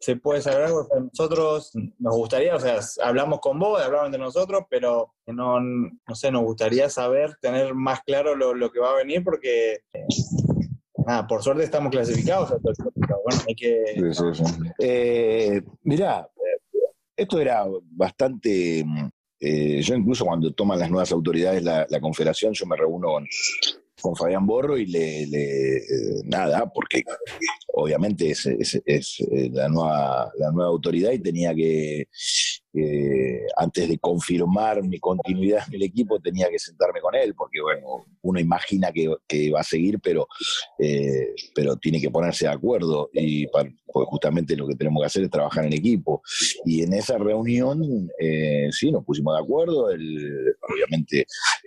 ¿Se 0.00 0.14
puede 0.16 0.40
saber 0.40 0.66
algo? 0.66 0.80
O 0.80 0.84
sea, 0.84 1.00
nosotros 1.00 1.72
nos 1.98 2.14
gustaría, 2.14 2.54
o 2.54 2.60
sea, 2.60 2.78
hablamos 3.02 3.40
con 3.40 3.58
vos, 3.58 3.82
hablamos 3.82 4.06
entre 4.06 4.20
nosotros, 4.20 4.62
pero 4.70 5.14
no, 5.26 5.60
no 5.60 6.14
sé, 6.14 6.30
nos 6.30 6.44
gustaría 6.44 6.88
saber, 6.88 7.36
tener 7.40 7.74
más 7.74 8.00
claro 8.02 8.36
lo, 8.36 8.54
lo 8.54 8.70
que 8.70 8.78
va 8.78 8.90
a 8.90 8.96
venir, 8.96 9.24
porque, 9.24 9.72
eh, 9.92 10.06
nada, 11.04 11.26
por 11.26 11.42
suerte 11.42 11.64
estamos 11.64 11.90
clasificados, 11.90 12.50
bueno, 12.62 13.42
hay 13.48 13.54
que... 13.56 13.84
Eh, 14.78 15.62
mirá, 15.82 16.28
eh, 16.36 16.92
esto 17.16 17.40
era 17.40 17.66
bastante. 17.82 18.84
eh, 19.40 19.82
yo, 19.82 19.94
incluso 19.96 20.24
cuando 20.24 20.52
toman 20.52 20.78
las 20.78 20.90
nuevas 20.90 21.10
autoridades 21.10 21.62
la, 21.64 21.86
la 21.90 22.00
confederación, 22.00 22.52
yo 22.52 22.66
me 22.66 22.76
reúno 22.76 23.08
con, 23.08 23.26
con 24.00 24.16
Fabián 24.16 24.46
Borro 24.46 24.76
y 24.78 24.86
le. 24.86 25.26
le, 25.26 25.76
eh, 25.78 26.22
nada, 26.24 26.70
porque 26.72 27.02
obviamente 27.68 28.30
es, 28.30 28.46
es- 28.46 28.82
es, 28.84 29.20
eh, 29.30 29.50
la, 29.52 29.68
nueva, 29.68 30.32
la 30.38 30.50
nueva 30.52 30.70
autoridad 30.70 31.12
y 31.12 31.18
tenía 31.20 31.54
que. 31.54 32.08
Eh, 32.74 33.46
antes 33.56 33.88
de 33.88 33.98
confirmar 33.98 34.82
mi 34.82 34.98
continuidad 34.98 35.64
en 35.68 35.74
el 35.76 35.82
equipo, 35.84 36.20
tenía 36.20 36.48
que 36.50 36.58
sentarme 36.58 37.00
con 37.00 37.14
él, 37.14 37.34
porque 37.34 37.60
bueno, 37.62 38.04
uno 38.22 38.38
imagina 38.40 38.92
que, 38.92 39.08
va 39.50 39.60
a 39.60 39.64
seguir, 39.64 39.98
pero 40.00 40.26
eh, 40.78 41.34
pero 41.54 41.76
tiene 41.76 42.00
que 42.00 42.10
ponerse 42.10 42.44
de 42.46 42.52
acuerdo 42.52 43.10
y 43.12 43.46
pa- 43.46 43.66
porque 43.90 44.10
justamente 44.10 44.54
lo 44.54 44.66
que 44.68 44.74
tenemos 44.74 45.00
que 45.00 45.06
hacer 45.06 45.24
es 45.24 45.30
trabajar 45.30 45.64
en 45.64 45.72
equipo. 45.72 46.20
Y 46.66 46.82
en 46.82 46.92
esa 46.92 47.16
reunión, 47.16 47.80
eh, 48.20 48.68
sí, 48.70 48.92
nos 48.92 49.02
pusimos 49.04 49.34
de 49.34 49.42
acuerdo, 49.42 49.90
él 49.90 50.54
obviamente 50.70 51.24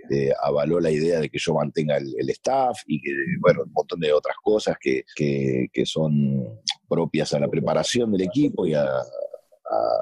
eh, 0.10 0.32
avaló 0.44 0.80
la 0.80 0.92
idea 0.92 1.20
de 1.20 1.30
que 1.30 1.40
yo 1.40 1.56
mantenga 1.56 1.98
el, 1.98 2.14
el 2.20 2.30
staff 2.30 2.78
y 2.86 3.02
que, 3.02 3.10
bueno, 3.40 3.64
un 3.66 3.72
montón 3.74 4.00
de 4.00 4.14
otras 4.14 4.36
cosas 4.44 4.78
que, 4.80 5.04
que- 5.16 5.68
que 5.74 5.86
son 5.86 6.60
propias 6.88 7.34
a 7.34 7.40
la 7.40 7.48
preparación 7.48 8.12
del 8.12 8.22
equipo 8.22 8.68
y 8.68 8.74
a, 8.76 8.86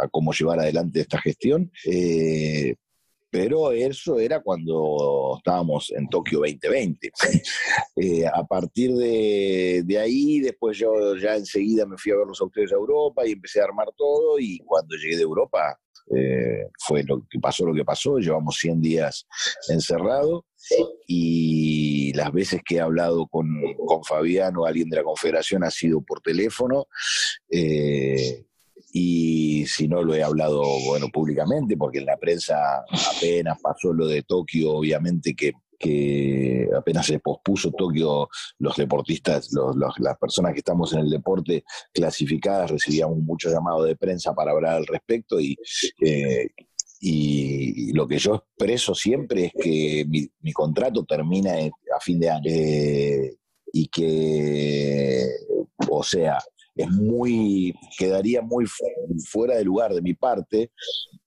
a 0.02 0.08
cómo 0.10 0.32
llevar 0.34 0.60
adelante 0.60 1.02
esta 1.02 1.20
gestión. 1.20 1.72
Eh, 1.86 2.76
pero 3.32 3.72
eso 3.72 4.20
era 4.20 4.42
cuando 4.42 5.36
estábamos 5.38 5.92
en 5.96 6.08
Tokio 6.10 6.40
2020. 6.40 7.12
Eh, 8.02 8.26
a 8.26 8.46
partir 8.46 8.94
de, 8.94 9.84
de 9.86 9.98
ahí, 9.98 10.40
después 10.40 10.78
yo 10.78 11.18
ya 11.18 11.36
enseguida 11.36 11.86
me 11.86 11.98
fui 11.98 12.14
a 12.14 12.16
ver 12.16 12.28
los 12.28 12.40
autores 12.40 12.70
de 12.70 12.78
Europa 12.78 13.28
y 13.28 13.34
empecé 13.34 13.60
a 13.60 13.66
armar 13.66 13.90
todo 13.98 14.40
y 14.40 14.60
cuando 14.60 14.96
llegué 14.96 15.18
de 15.18 15.24
Europa 15.24 15.78
eh, 16.16 16.70
fue 16.80 17.04
lo 17.04 17.26
que 17.30 17.40
pasó 17.40 17.66
lo 17.66 17.74
que 17.74 17.84
pasó, 17.84 18.18
llevamos 18.18 18.56
100 18.58 18.82
días 18.82 19.28
encerrados 19.68 20.44
y 21.08 22.14
las 22.14 22.32
veces 22.32 22.62
que 22.66 22.76
he 22.76 22.80
hablado 22.80 23.28
con, 23.28 23.48
con 23.86 24.04
Fabián 24.06 24.56
o 24.56 24.66
alguien 24.66 24.90
de 24.90 24.98
la 24.98 25.04
Confederación 25.04 25.66
ha 25.66 25.72
sido 25.72 26.02
por 26.02 26.22
teléfono. 26.22 26.86
eh, 27.52 28.46
y 28.92 29.66
si 29.68 29.88
no 29.88 30.02
lo 30.04 30.14
he 30.16 30.24
hablado 30.24 30.62
bueno 30.88 31.08
públicamente 31.14 31.78
porque 31.78 32.00
en 32.00 32.06
la 32.08 32.18
prensa 32.18 32.56
apenas 33.16 33.60
pasó 33.62 33.94
lo 33.94 34.08
de 34.08 34.24
Tokio 34.24 34.72
obviamente 34.74 35.36
que 35.36 35.54
que 35.82 36.68
apenas 36.78 37.06
se 37.06 37.20
pospuso 37.20 37.72
Tokio, 37.72 38.28
los 38.58 38.76
deportistas, 38.76 39.48
los- 39.54 39.78
los- 39.78 39.98
las 40.00 40.18
personas 40.18 40.52
que 40.52 40.58
estamos 40.60 40.92
en 40.92 41.00
el 41.00 41.10
deporte 41.10 41.64
clasificadas 41.94 42.70
recibíamos 42.72 43.18
mucho 43.20 43.50
llamado 43.50 43.84
de 43.86 43.96
prensa 43.96 44.34
para 44.34 44.52
hablar 44.52 44.76
al 44.76 44.86
respecto 44.86 45.40
y, 45.40 45.56
eh, 46.06 46.50
y, 47.00 47.94
lo 47.94 48.06
que 48.10 48.18
yo 48.18 48.36
expreso 48.36 48.94
siempre 48.94 49.46
es 49.46 49.54
que 49.58 50.04
mi, 50.06 50.30
mi 50.42 50.52
contrato 50.52 51.06
termina 51.06 51.54
a 51.54 52.00
fin 52.02 52.20
de 52.20 52.30
año. 52.30 52.44
Eh, 52.52 53.38
y 53.72 53.88
que, 53.88 55.24
o 55.90 56.04
sea, 56.04 56.40
es 56.82 56.90
muy, 56.90 57.74
quedaría 57.98 58.42
muy 58.42 58.66
fu- 58.66 58.86
fuera 59.28 59.56
de 59.56 59.64
lugar 59.66 59.94
de 59.94 60.02
mi 60.02 60.14
parte 60.14 60.72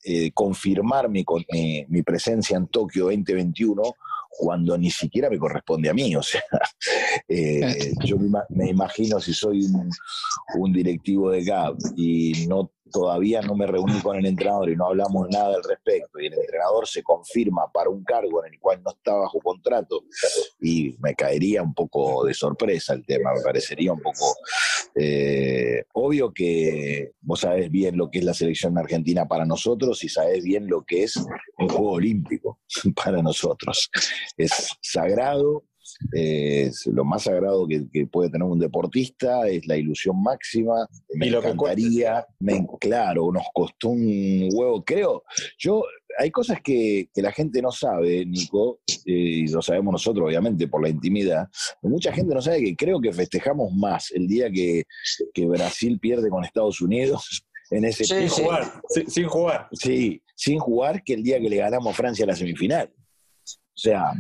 eh, 0.05 0.31
confirmar 0.33 1.09
mi, 1.09 1.25
con- 1.25 1.45
mi, 1.53 1.85
mi 1.89 2.03
presencia 2.03 2.57
en 2.57 2.67
Tokio 2.69 3.05
2021 3.05 3.83
cuando 4.31 4.79
ni 4.79 4.91
siquiera 4.91 5.29
me 5.29 5.39
corresponde 5.39 5.91
a 5.91 5.95
mí. 5.95 6.17
O 6.17 6.23
sea, 6.23 6.43
eh, 7.29 7.93
yo 8.05 8.17
me 8.49 8.71
imagino 8.71 9.21
si 9.21 9.35
soy 9.35 9.63
un, 9.67 9.91
un 10.59 10.73
directivo 10.73 11.31
de 11.31 11.45
GAP 11.45 11.77
y 11.97 12.47
no 12.49 12.71
todavía 12.93 13.41
no 13.43 13.55
me 13.55 13.67
reuní 13.67 14.01
con 14.01 14.17
el 14.17 14.27
entrenador 14.27 14.71
y 14.71 14.77
no 14.77 14.87
hablamos 14.87 15.29
nada 15.31 15.57
al 15.57 15.65
respecto 15.65 16.21
y 16.21 16.27
el 16.27 16.35
entrenador 16.35 16.87
se 16.87 17.03
confirma 17.03 17.71
para 17.73 17.91
un 17.91 18.05
cargo 18.05 18.45
en 18.45 18.53
el 18.53 18.61
cual 18.61 18.83
no 18.85 18.91
está 18.91 19.15
bajo 19.15 19.41
contrato 19.41 20.05
y 20.61 20.97
me 21.01 21.15
caería 21.15 21.63
un 21.63 21.75
poco 21.75 22.25
de 22.25 22.35
sorpresa 22.35 22.95
el 22.95 23.05
tema, 23.05 23.33
me 23.35 23.41
parecería 23.41 23.93
un 23.93 24.01
poco 24.01 24.35
eh, 24.95 25.85
obvio 25.95 26.33
que 26.33 27.13
vos 27.21 27.41
sabés 27.41 27.71
bien 27.71 27.97
lo 27.97 28.11
que 28.11 28.19
es 28.19 28.25
la 28.25 28.35
selección 28.35 28.77
argentina 28.77 29.27
para 29.27 29.47
nosotros 29.47 30.05
y 30.05 30.09
sabés 30.09 30.45
bien 30.45 30.67
lo 30.67 30.85
que 30.85 31.05
es 31.05 31.17
un 31.17 31.69
juego 31.69 31.93
olímpico 31.93 32.61
para 32.95 33.23
nosotros. 33.23 33.91
Es 34.37 34.77
sagrado, 34.81 35.65
es 36.11 36.87
lo 36.87 37.05
más 37.05 37.25
sagrado 37.25 37.67
que, 37.67 37.87
que 37.93 38.07
puede 38.07 38.31
tener 38.31 38.47
un 38.47 38.59
deportista, 38.59 39.47
es 39.49 39.67
la 39.67 39.77
ilusión 39.77 40.23
máxima. 40.23 40.89
Me 41.15 41.27
Y 41.27 41.31
lo 41.31 41.41
que 41.41 41.49
encantaría, 41.49 42.27
me, 42.41 42.67
claro, 42.81 43.31
nos 43.33 43.45
costó 43.53 43.91
un 43.91 44.49
huevo, 44.53 44.85
creo. 44.85 45.25
Yo, 45.59 45.85
hay 46.19 46.31
cosas 46.31 46.61
que, 46.63 47.09
que 47.13 47.23
la 47.23 47.33
gente 47.33 47.63
no 47.63 47.71
sabe, 47.71 48.25
Nico, 48.27 48.81
eh, 49.07 49.13
y 49.13 49.47
lo 49.49 49.63
sabemos 49.63 49.93
nosotros, 49.93 50.27
obviamente, 50.27 50.69
por 50.69 50.83
la 50.83 50.89
intimidad. 50.89 51.49
Mucha 51.83 52.13
gente 52.13 52.35
no 52.35 52.43
sabe 52.43 52.63
que 52.63 52.77
creo 52.77 53.01
que 53.01 53.13
festejamos 53.13 53.73
más 53.73 54.11
el 54.13 54.27
día 54.27 54.51
que, 54.51 54.85
que 55.33 55.47
Brasil 55.47 55.99
pierde 55.99 56.29
con 56.29 56.45
Estados 56.45 56.81
Unidos 56.81 57.45
en 57.71 57.85
ese 57.85 58.05
Sí, 58.05 58.29
Sin 58.29 58.45
jugar, 58.45 58.73
sin, 58.89 59.11
sin 59.11 59.27
jugar. 59.27 59.69
Sí, 59.73 60.23
sin 60.35 60.59
jugar 60.59 61.03
que 61.03 61.15
el 61.15 61.23
día 61.23 61.41
que 61.41 61.49
le 61.49 61.57
ganamos 61.57 61.93
a 61.93 61.97
Francia 61.97 62.25
a 62.25 62.29
la 62.29 62.37
semifinal. 62.37 62.93
O 63.75 63.79
sea, 63.83 64.13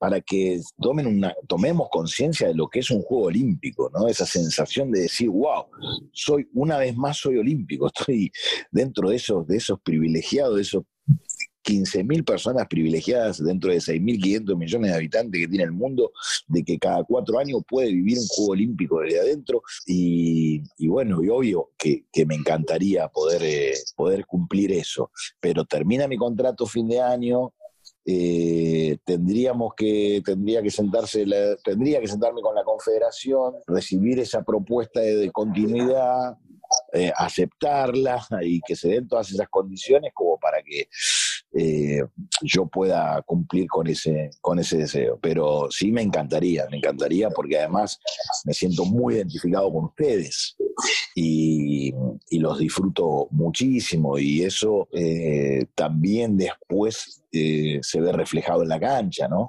para 0.00 0.22
que 0.22 0.58
tomemos 1.46 1.88
conciencia 1.90 2.48
de 2.48 2.54
lo 2.54 2.68
que 2.68 2.78
es 2.78 2.90
un 2.90 3.02
juego 3.02 3.24
olímpico, 3.24 3.90
¿no? 3.92 4.08
Esa 4.08 4.24
sensación 4.24 4.90
de 4.90 5.02
decir, 5.02 5.28
wow, 5.28 5.66
soy, 6.10 6.48
una 6.54 6.78
vez 6.78 6.96
más 6.96 7.18
soy 7.18 7.36
olímpico, 7.36 7.86
estoy 7.94 8.32
dentro 8.70 9.10
de 9.10 9.16
esos, 9.16 9.46
de 9.46 9.58
esos 9.58 9.78
privilegiados, 9.82 10.56
de 10.56 10.62
esos 10.62 10.84
15.000 11.64 12.24
personas 12.24 12.66
privilegiadas 12.66 13.44
dentro 13.44 13.70
de 13.70 13.76
6.500 13.76 14.56
millones 14.56 14.90
de 14.90 14.96
habitantes 14.96 15.38
que 15.38 15.48
tiene 15.48 15.64
el 15.64 15.72
mundo, 15.72 16.12
de 16.48 16.64
que 16.64 16.78
cada 16.78 17.04
cuatro 17.04 17.38
años 17.38 17.60
puede 17.68 17.92
vivir 17.92 18.16
un 18.16 18.26
juego 18.26 18.52
olímpico 18.52 19.00
desde 19.00 19.20
adentro. 19.20 19.60
Y, 19.86 20.62
bueno, 20.88 21.22
y 21.22 21.28
obvio 21.28 21.72
que, 21.76 22.06
me 22.24 22.36
encantaría 22.36 23.10
eh, 23.42 23.74
poder 23.94 24.24
cumplir 24.24 24.72
eso. 24.72 25.10
Pero 25.40 25.66
termina 25.66 26.08
mi 26.08 26.16
contrato 26.16 26.64
fin 26.64 26.88
de 26.88 27.00
año, 27.02 27.52
eh, 28.04 28.96
tendríamos 29.04 29.74
que 29.76 30.22
tendría 30.24 30.62
que 30.62 30.70
sentarse 30.70 31.26
la- 31.26 31.56
tendría 31.56 32.00
que 32.00 32.08
sentarme 32.08 32.40
con 32.40 32.54
la 32.54 32.64
confederación 32.64 33.54
recibir 33.66 34.18
esa 34.18 34.42
propuesta 34.42 35.00
de, 35.00 35.30
continuidad 35.30 36.36
eh, 36.92 37.12
aceptarla 37.16 38.24
y 38.42 38.60
que 38.60 38.76
se 38.76 38.88
den 38.88 39.08
todas 39.08 39.30
esas 39.30 39.48
condiciones 39.48 40.12
como 40.14 40.38
para 40.38 40.62
que 40.62 40.88
eh, 41.52 42.02
yo 42.42 42.66
pueda 42.66 43.20
cumplir 43.22 43.66
con 43.66 43.86
ese 43.88 44.30
con 44.40 44.58
ese 44.60 44.76
deseo 44.78 45.18
pero 45.20 45.66
sí 45.70 45.90
me 45.90 46.00
encantaría 46.02 46.66
me 46.70 46.76
encantaría 46.76 47.28
porque 47.30 47.58
además 47.58 47.98
me 48.44 48.54
siento 48.54 48.84
muy 48.84 49.14
identificado 49.14 49.72
con 49.72 49.86
ustedes 49.86 50.56
y, 51.14 51.92
y 52.30 52.38
los 52.38 52.58
disfruto 52.58 53.26
muchísimo 53.32 54.18
y 54.18 54.42
eso 54.44 54.88
eh, 54.92 55.66
también 55.74 56.36
después 56.36 57.24
eh, 57.32 57.80
se 57.82 58.00
ve 58.00 58.12
reflejado 58.12 58.62
en 58.62 58.68
la 58.68 58.80
cancha, 58.80 59.28
¿no? 59.28 59.46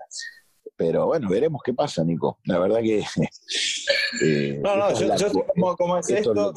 Pero 0.75 1.05
bueno, 1.05 1.29
veremos 1.29 1.61
qué 1.63 1.73
pasa, 1.73 2.03
Nico. 2.03 2.39
La 2.45 2.57
verdad 2.57 2.79
que... 2.81 3.03
No, 4.61 4.75
no, 4.75 4.93
yo, 4.99 5.07
la- 5.07 5.15
yo 5.15 5.29
sé 5.29 5.43
cómo, 5.55 5.75
cómo 5.77 5.97
es 5.97 6.09
esto 6.09 6.53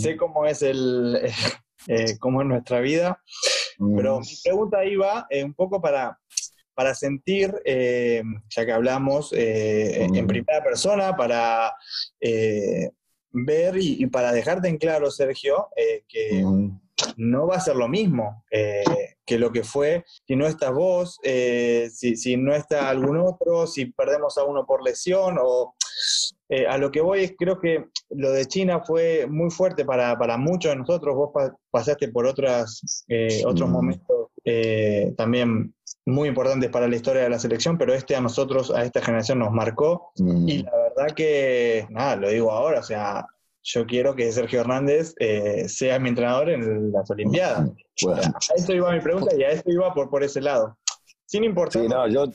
sé 0.00 0.16
cómo 0.16 0.44
es 0.46 0.62
el 0.62 1.18
eh, 1.86 2.18
cómo 2.18 2.42
es 2.42 2.48
nuestra 2.48 2.80
vida, 2.80 3.22
pero 3.96 4.20
mi 4.20 4.36
pregunta 4.44 4.78
ahí 4.78 4.96
va 4.96 5.26
eh, 5.30 5.42
un 5.44 5.54
poco 5.54 5.80
para, 5.80 6.18
para 6.74 6.94
sentir, 6.94 7.54
eh, 7.64 8.22
ya 8.48 8.64
que 8.66 8.72
hablamos 8.72 9.32
eh, 9.32 10.04
en- 10.04 10.24
Mm. 10.24 10.26
primera 10.26 10.62
persona, 10.62 11.16
para 11.16 11.74
eh, 12.20 12.90
ver 13.32 13.76
y, 13.78 14.02
y 14.02 14.06
para 14.06 14.32
dejarte 14.32 14.68
en 14.68 14.76
claro, 14.78 15.10
Sergio, 15.10 15.68
que 16.08 16.42
mm, 16.44 16.80
no 17.16 17.46
va 17.46 17.56
a 17.56 17.60
ser 17.60 17.76
lo 17.76 17.88
mismo 17.88 18.44
eh, 18.50 19.14
que 19.24 19.38
lo 19.38 19.50
que 19.52 19.62
fue 19.64 20.04
si 20.26 20.36
no 20.36 20.46
estás 20.46 20.72
vos, 20.72 21.18
eh, 21.22 21.88
si, 21.92 22.16
si 22.16 22.36
no 22.36 22.54
está 22.54 22.88
algún 22.90 23.16
otro, 23.18 23.66
si 23.66 23.86
perdemos 23.86 24.36
a 24.36 24.44
uno 24.44 24.66
por 24.66 24.82
lesión 24.82 25.38
o 25.40 25.74
eh, 26.50 26.66
a 26.66 26.76
lo 26.76 26.90
que 26.90 27.00
voy 27.00 27.20
es 27.24 27.34
creo 27.38 27.58
que 27.60 27.86
lo 28.10 28.32
de 28.32 28.44
China 28.46 28.82
fue 28.84 29.26
muy 29.28 29.50
fuerte 29.50 29.84
para, 29.84 30.18
para 30.18 30.36
muchos 30.36 30.72
de 30.72 30.76
nosotros, 30.76 31.14
vos 31.16 31.30
pa- 31.32 31.56
pasaste 31.70 32.08
por 32.08 32.26
otras, 32.26 33.04
eh, 33.08 33.42
otros 33.46 33.68
Mm. 33.68 33.72
momentos 33.72 34.16
eh, 34.44 35.12
también 35.16 35.74
muy 36.06 36.28
importantes 36.28 36.70
para 36.70 36.88
la 36.88 36.96
historia 36.96 37.22
de 37.22 37.30
la 37.30 37.38
selección, 37.38 37.76
pero 37.78 37.92
este 37.94 38.16
a 38.16 38.20
nosotros, 38.20 38.70
a 38.70 38.84
esta 38.84 39.00
generación 39.00 39.38
nos 39.38 39.52
marcó 39.52 40.12
mm. 40.18 40.48
y 40.48 40.62
la 40.62 40.72
verdad 40.76 41.14
que, 41.14 41.86
nada, 41.90 42.16
lo 42.16 42.28
digo 42.30 42.50
ahora, 42.50 42.80
o 42.80 42.82
sea, 42.82 43.26
yo 43.62 43.84
quiero 43.86 44.16
que 44.16 44.32
Sergio 44.32 44.60
Hernández 44.62 45.14
sea 45.68 45.98
mi 45.98 46.08
entrenador 46.08 46.48
en 46.48 46.90
las 46.90 47.10
Olimpiadas. 47.10 47.70
Bueno, 48.02 48.22
A 48.22 48.54
eso 48.56 48.72
iba 48.72 48.90
mi 48.90 49.00
pregunta 49.00 49.36
y 49.36 49.42
a 49.42 49.50
eso 49.50 49.64
iba 49.66 49.92
por, 49.92 50.08
por 50.08 50.24
ese 50.24 50.40
lado. 50.40 50.78
Sin 51.26 51.44
importar 51.44 51.82
sí, 51.82 51.86
no, 51.88 52.08
yo... 52.08 52.26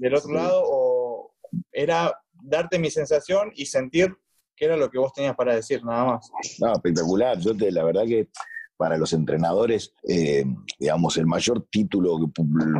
del 0.00 0.14
otro 0.14 0.28
sí. 0.28 0.34
lado, 0.34 0.62
o 0.66 1.32
era 1.72 2.12
darte 2.42 2.78
mi 2.78 2.90
sensación 2.90 3.52
y 3.54 3.66
sentir 3.66 4.16
que 4.56 4.64
era 4.64 4.76
lo 4.76 4.90
que 4.90 4.98
vos 4.98 5.12
tenías 5.12 5.36
para 5.36 5.54
decir, 5.54 5.84
nada 5.84 6.04
más. 6.04 6.30
No, 6.58 6.72
espectacular. 6.72 7.38
Yo 7.38 7.54
te, 7.54 7.70
la 7.70 7.84
verdad 7.84 8.04
que 8.06 8.28
para 8.76 8.96
los 8.96 9.12
entrenadores, 9.12 9.94
eh, 10.08 10.44
digamos, 10.78 11.16
el 11.16 11.26
mayor 11.26 11.66
título, 11.70 12.18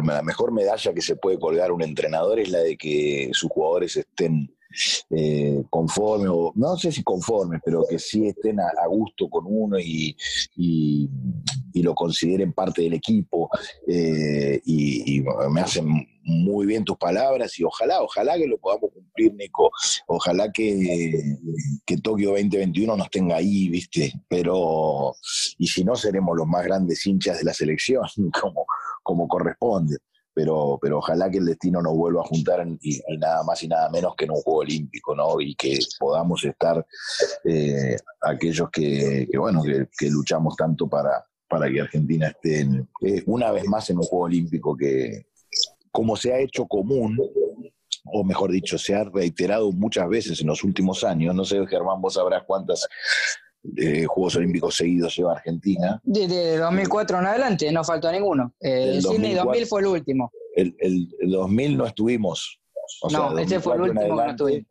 la 0.05 0.23
mejor 0.23 0.53
medalla 0.53 0.95
que 0.95 1.03
se 1.03 1.17
puede 1.17 1.39
colgar 1.39 1.73
un 1.73 1.83
entrenador 1.83 2.39
es 2.39 2.51
la 2.51 2.59
de 2.59 2.77
que 2.77 3.31
sus 3.33 3.51
jugadores 3.51 3.97
estén 3.97 4.56
eh, 5.11 5.63
conformes, 5.71 6.29
o 6.31 6.53
no 6.57 6.77
sé 6.77 6.93
si 6.93 7.03
conformes, 7.03 7.61
pero 7.65 7.85
que 7.89 7.99
sí 7.99 8.27
estén 8.27 8.61
a, 8.61 8.71
gusto 8.89 9.29
con 9.29 9.45
uno 9.47 9.79
y, 9.79 10.17
y- 10.57 11.09
y 11.73 11.83
lo 11.83 11.95
consideren 11.95 12.53
parte 12.53 12.83
del 12.83 12.95
equipo. 12.95 13.49
eh, 13.87 14.61
y, 14.65 15.19
y 15.19 15.25
me 15.51 15.61
hacen 15.61 15.87
muy 16.29 16.67
bien 16.67 16.85
tus 16.85 16.97
palabras 16.97 17.57
y 17.59 17.65
ojalá, 17.65 18.03
ojalá 18.03 18.37
que 18.37 18.47
lo 18.49 18.59
podamos 18.59 18.91
cumplir, 18.93 19.33
Nico. 19.35 19.71
Ojalá 20.09 20.51
que, 20.53 21.37
que 21.85 21.97
Tokio 21.99 22.31
2021 22.31 22.97
nos 22.97 23.11
tenga 23.11 23.37
ahí, 23.37 23.69
¿viste? 23.69 24.13
Pero, 24.29 25.15
y 25.59 25.67
si 25.69 25.85
no, 25.85 25.95
seremos 25.95 26.37
los 26.37 26.47
más 26.47 26.65
grandes 26.65 27.07
hinchas 27.07 27.39
de 27.39 27.45
la 27.45 27.55
selección, 27.55 28.03
como, 28.41 28.67
como 29.03 29.29
corresponde. 29.29 29.99
Pero, 30.37 30.79
pero 30.83 30.99
ojalá 30.99 31.31
que 31.31 31.39
el 31.39 31.47
destino 31.47 31.81
nos 31.81 31.95
vuelva 31.95 32.21
a 32.21 32.25
juntar 32.25 32.69
y, 32.83 33.01
nada 33.19 33.43
más 33.43 33.63
y 33.63 33.69
nada 33.69 33.89
menos 33.89 34.15
que 34.15 34.27
en 34.27 34.33
un 34.33 34.43
juego 34.43 34.61
olímpico, 34.61 35.15
¿no? 35.15 35.41
Y 35.41 35.55
que 35.55 35.79
podamos 35.99 36.45
estar 36.45 36.85
eh, 37.45 37.97
aquellos 38.21 38.69
que, 38.71 39.27
que, 39.33 39.39
bueno, 39.39 39.63
que, 39.63 40.11
luchamos 40.11 40.55
tanto 40.55 40.87
para, 40.89 41.25
para 41.49 41.71
que 41.71 41.81
Argentina 41.81 42.29
esté 42.29 42.69
eh, 43.01 43.23
una 43.25 43.51
vez 43.51 43.65
más 43.65 43.89
en 43.89 43.97
un 43.97 44.03
juego 44.03 44.27
olímpico 44.27 44.77
que, 44.77 45.25
como 45.91 46.15
se 46.17 46.35
ha 46.35 46.39
hecho 46.39 46.67
común, 46.67 47.19
o 48.13 48.23
mejor 48.23 48.53
dicho, 48.53 48.77
se 48.77 48.95
ha 48.95 49.05
reiterado 49.05 49.73
muchas 49.73 50.07
veces 50.09 50.41
en 50.43 50.49
los 50.49 50.63
últimos 50.63 51.03
años, 51.03 51.35
no 51.35 51.47
sé, 51.47 51.67
Germán, 51.67 52.03
vos 52.03 52.13
sabrás 52.13 52.45
cuántas 52.47 52.87
eh, 53.77 54.05
Juegos 54.07 54.37
Olímpicos 54.37 54.77
seguidos 54.77 55.17
lleva 55.17 55.33
Argentina. 55.33 56.01
Desde 56.05 56.59
2004 56.59 57.19
en 57.19 57.27
adelante 57.27 57.73
no 57.73 57.85
faltó 57.85 58.11
ninguno. 58.13 58.55
Eh, 58.61 58.69
Del 58.69 59.03
Sydney 59.03 59.35
2004. 59.35 59.45
2000 59.45 59.67
fue 59.67 59.81
el 59.81 59.87
último. 59.87 60.33
el, 60.57 60.77
el, 60.79 61.09
el 61.21 61.31
2000 61.31 61.77
no 61.77 61.87
estuvimos. 61.87 62.61
O 63.03 63.11
sea, 63.11 63.19
no, 63.19 63.39
ese 63.39 63.61
fue 63.61 63.75
el 63.75 63.81
2004 63.81 63.85
en 63.87 63.91
último 63.91 64.01
que 64.01 64.09
no 64.09 64.19
adelante, 64.19 64.45
tuvimos. 64.45 64.67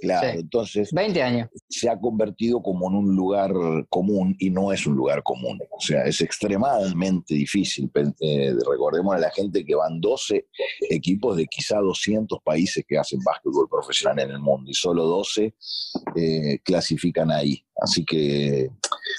Claro, 0.00 0.28
Sí. 0.32 0.38
entonces 0.38 0.92
20 0.92 1.22
años. 1.22 1.48
se 1.68 1.88
ha 1.88 1.98
convertido 1.98 2.62
como 2.62 2.88
en 2.88 2.96
un 2.96 3.14
lugar 3.16 3.52
común 3.88 4.34
y 4.38 4.50
no 4.50 4.72
es 4.72 4.86
un 4.86 4.94
lugar 4.96 5.22
común. 5.22 5.58
O 5.70 5.80
sea, 5.80 6.04
es 6.04 6.20
extremadamente 6.20 7.34
difícil. 7.34 7.90
Eh, 8.20 8.54
recordemos 8.70 9.14
a 9.14 9.18
la 9.18 9.30
gente 9.30 9.64
que 9.64 9.74
van 9.74 10.00
12 10.00 10.46
equipos 10.90 11.36
de 11.36 11.46
quizá 11.46 11.78
200 11.78 12.40
países 12.42 12.84
que 12.86 12.98
hacen 12.98 13.20
básquetbol 13.24 13.68
profesional 13.68 14.18
en 14.20 14.30
el 14.30 14.40
mundo 14.40 14.70
y 14.70 14.74
solo 14.74 15.04
12 15.04 15.54
eh, 16.16 16.58
clasifican 16.64 17.30
ahí. 17.30 17.64
Así 17.82 18.04
que 18.04 18.70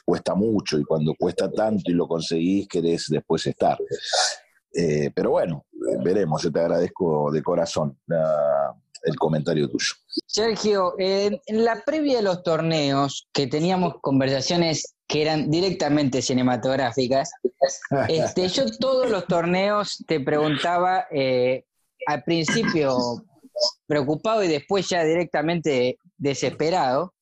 cuesta 0.05 0.35
mucho 0.35 0.77
y 0.79 0.83
cuando 0.83 1.15
cuesta 1.15 1.51
tanto 1.51 1.89
y 1.89 1.93
lo 1.93 2.07
conseguís, 2.07 2.67
querés 2.67 3.07
después 3.09 3.45
estar. 3.47 3.77
Eh, 4.73 5.11
pero 5.13 5.31
bueno, 5.31 5.65
eh, 5.73 5.97
veremos. 6.03 6.41
Yo 6.43 6.51
te 6.51 6.59
agradezco 6.59 7.31
de 7.31 7.41
corazón 7.43 7.97
la- 8.07 8.73
el 9.03 9.15
comentario 9.15 9.67
tuyo. 9.67 9.95
Sergio, 10.27 10.93
en, 10.99 11.39
en 11.47 11.65
la 11.65 11.81
previa 11.83 12.17
de 12.17 12.21
los 12.21 12.43
torneos, 12.43 13.27
que 13.33 13.47
teníamos 13.47 13.95
conversaciones 13.99 14.93
que 15.07 15.23
eran 15.23 15.49
directamente 15.49 16.21
cinematográficas, 16.21 17.31
este, 18.07 18.47
yo 18.47 18.65
todos 18.79 19.09
los 19.09 19.25
torneos 19.25 20.03
te 20.07 20.19
preguntaba 20.19 21.07
eh, 21.11 21.65
al 22.05 22.23
principio 22.23 22.95
preocupado 23.87 24.43
y 24.43 24.47
después 24.47 24.87
ya 24.87 25.03
directamente 25.03 25.97
desesperado, 26.17 27.13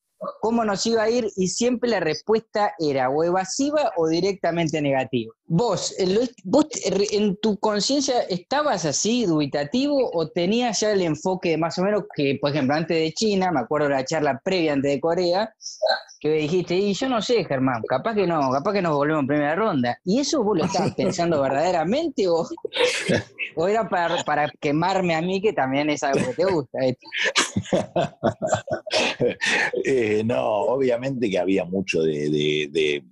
cómo 0.41 0.65
nos 0.65 0.85
iba 0.85 1.03
a 1.03 1.09
ir 1.09 1.29
y 1.35 1.47
siempre 1.47 1.89
la 1.89 1.99
respuesta 1.99 2.73
era 2.79 3.09
o 3.09 3.23
evasiva 3.23 3.91
o 3.97 4.07
directamente 4.07 4.81
negativa. 4.81 5.33
¿Vos, 5.45 5.95
vos 6.43 6.67
en 6.83 7.35
tu 7.37 7.57
conciencia 7.57 8.21
estabas 8.23 8.85
así, 8.85 9.25
dubitativo, 9.25 10.11
o 10.13 10.29
tenías 10.29 10.81
ya 10.81 10.91
el 10.91 11.01
enfoque 11.01 11.49
de 11.49 11.57
más 11.57 11.77
o 11.79 11.83
menos 11.83 12.03
que, 12.15 12.37
por 12.39 12.51
ejemplo, 12.51 12.75
antes 12.75 12.97
de 12.97 13.11
China, 13.13 13.51
me 13.51 13.61
acuerdo 13.61 13.87
de 13.87 13.95
la 13.95 14.05
charla 14.05 14.39
previa 14.43 14.73
antes 14.73 14.91
de 14.91 14.99
Corea, 14.99 15.53
que 16.19 16.29
dijiste, 16.33 16.75
y 16.75 16.93
yo 16.93 17.07
no 17.09 17.21
sé, 17.21 17.45
Germán, 17.45 17.81
capaz 17.87 18.13
que 18.15 18.27
no, 18.27 18.51
capaz 18.51 18.73
que 18.73 18.81
nos 18.81 18.93
volvemos 18.95 19.21
en 19.21 19.27
primera 19.27 19.55
ronda. 19.55 19.97
¿Y 20.03 20.19
eso 20.19 20.43
vos 20.43 20.57
lo 20.57 20.65
estabas 20.65 20.93
pensando 20.95 21.41
verdaderamente 21.41 22.27
o, 22.27 22.45
o 23.55 23.67
era 23.67 23.87
para, 23.87 24.23
para 24.23 24.51
quemarme 24.59 25.15
a 25.15 25.21
mí, 25.21 25.41
que 25.41 25.53
también 25.53 25.89
es 25.89 26.03
algo 26.03 26.25
que 26.27 26.33
te 26.33 26.45
gusta? 26.45 26.79
eh? 26.85 26.97
Eh, 29.85 30.23
no, 30.25 30.41
obviamente 30.41 31.29
que 31.29 31.37
había 31.39 31.65
mucho 31.65 32.01
de, 32.01 32.29
de- 32.29 32.69
de- 32.71 33.03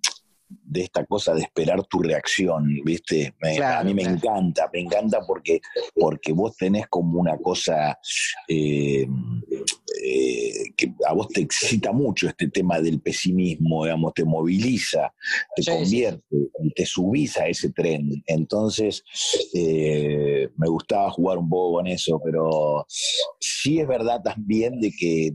de 0.50 0.82
esta 0.84 1.06
cosa 1.06 1.34
de 1.34 1.42
esperar 1.42 1.84
tu 1.88 2.00
reacción, 2.00 2.66
¿viste? 2.86 3.34
Me- 3.42 3.56
Claro, 3.58 3.80
a 3.82 3.84
mí 3.84 3.94
me 3.94 4.04
claro. 4.04 4.18
encanta, 4.18 4.70
me 4.74 4.80
encanta 4.82 5.20
porque, 5.26 5.60
porque 5.96 6.32
vos 6.34 6.56
tenés 6.56 6.88
como 6.88 7.20
una 7.20 7.38
cosa 7.38 7.98
eh, 8.48 9.08
eh, 10.04 10.64
que 10.76 10.94
a 11.08 11.14
vos 11.14 11.28
te 11.30 11.42
excita 11.42 11.92
mucho 11.92 12.28
este 12.28 12.50
tema 12.50 12.80
del 12.80 13.02
pesimismo, 13.02 13.84
digamos, 13.86 14.14
te 14.14 14.24
moviliza, 14.24 15.14
te 15.56 15.64
Sí, 15.64 15.72
convierte, 15.72 16.24
te 16.76 16.86
subís 16.86 17.38
a 17.38 17.48
ese 17.48 17.72
tren. 17.72 18.10
Entonces, 18.26 19.04
eh, 19.54 20.50
me 20.58 20.68
gustaba 20.70 21.10
jugar 21.12 21.38
un 21.38 21.50
poco 21.50 21.78
con 21.78 21.88
eso, 21.88 22.22
pero 22.24 22.86
sí 23.40 23.80
es 23.80 23.88
verdad 23.88 24.22
también 24.22 24.80
de 24.80 24.92
que 24.92 25.32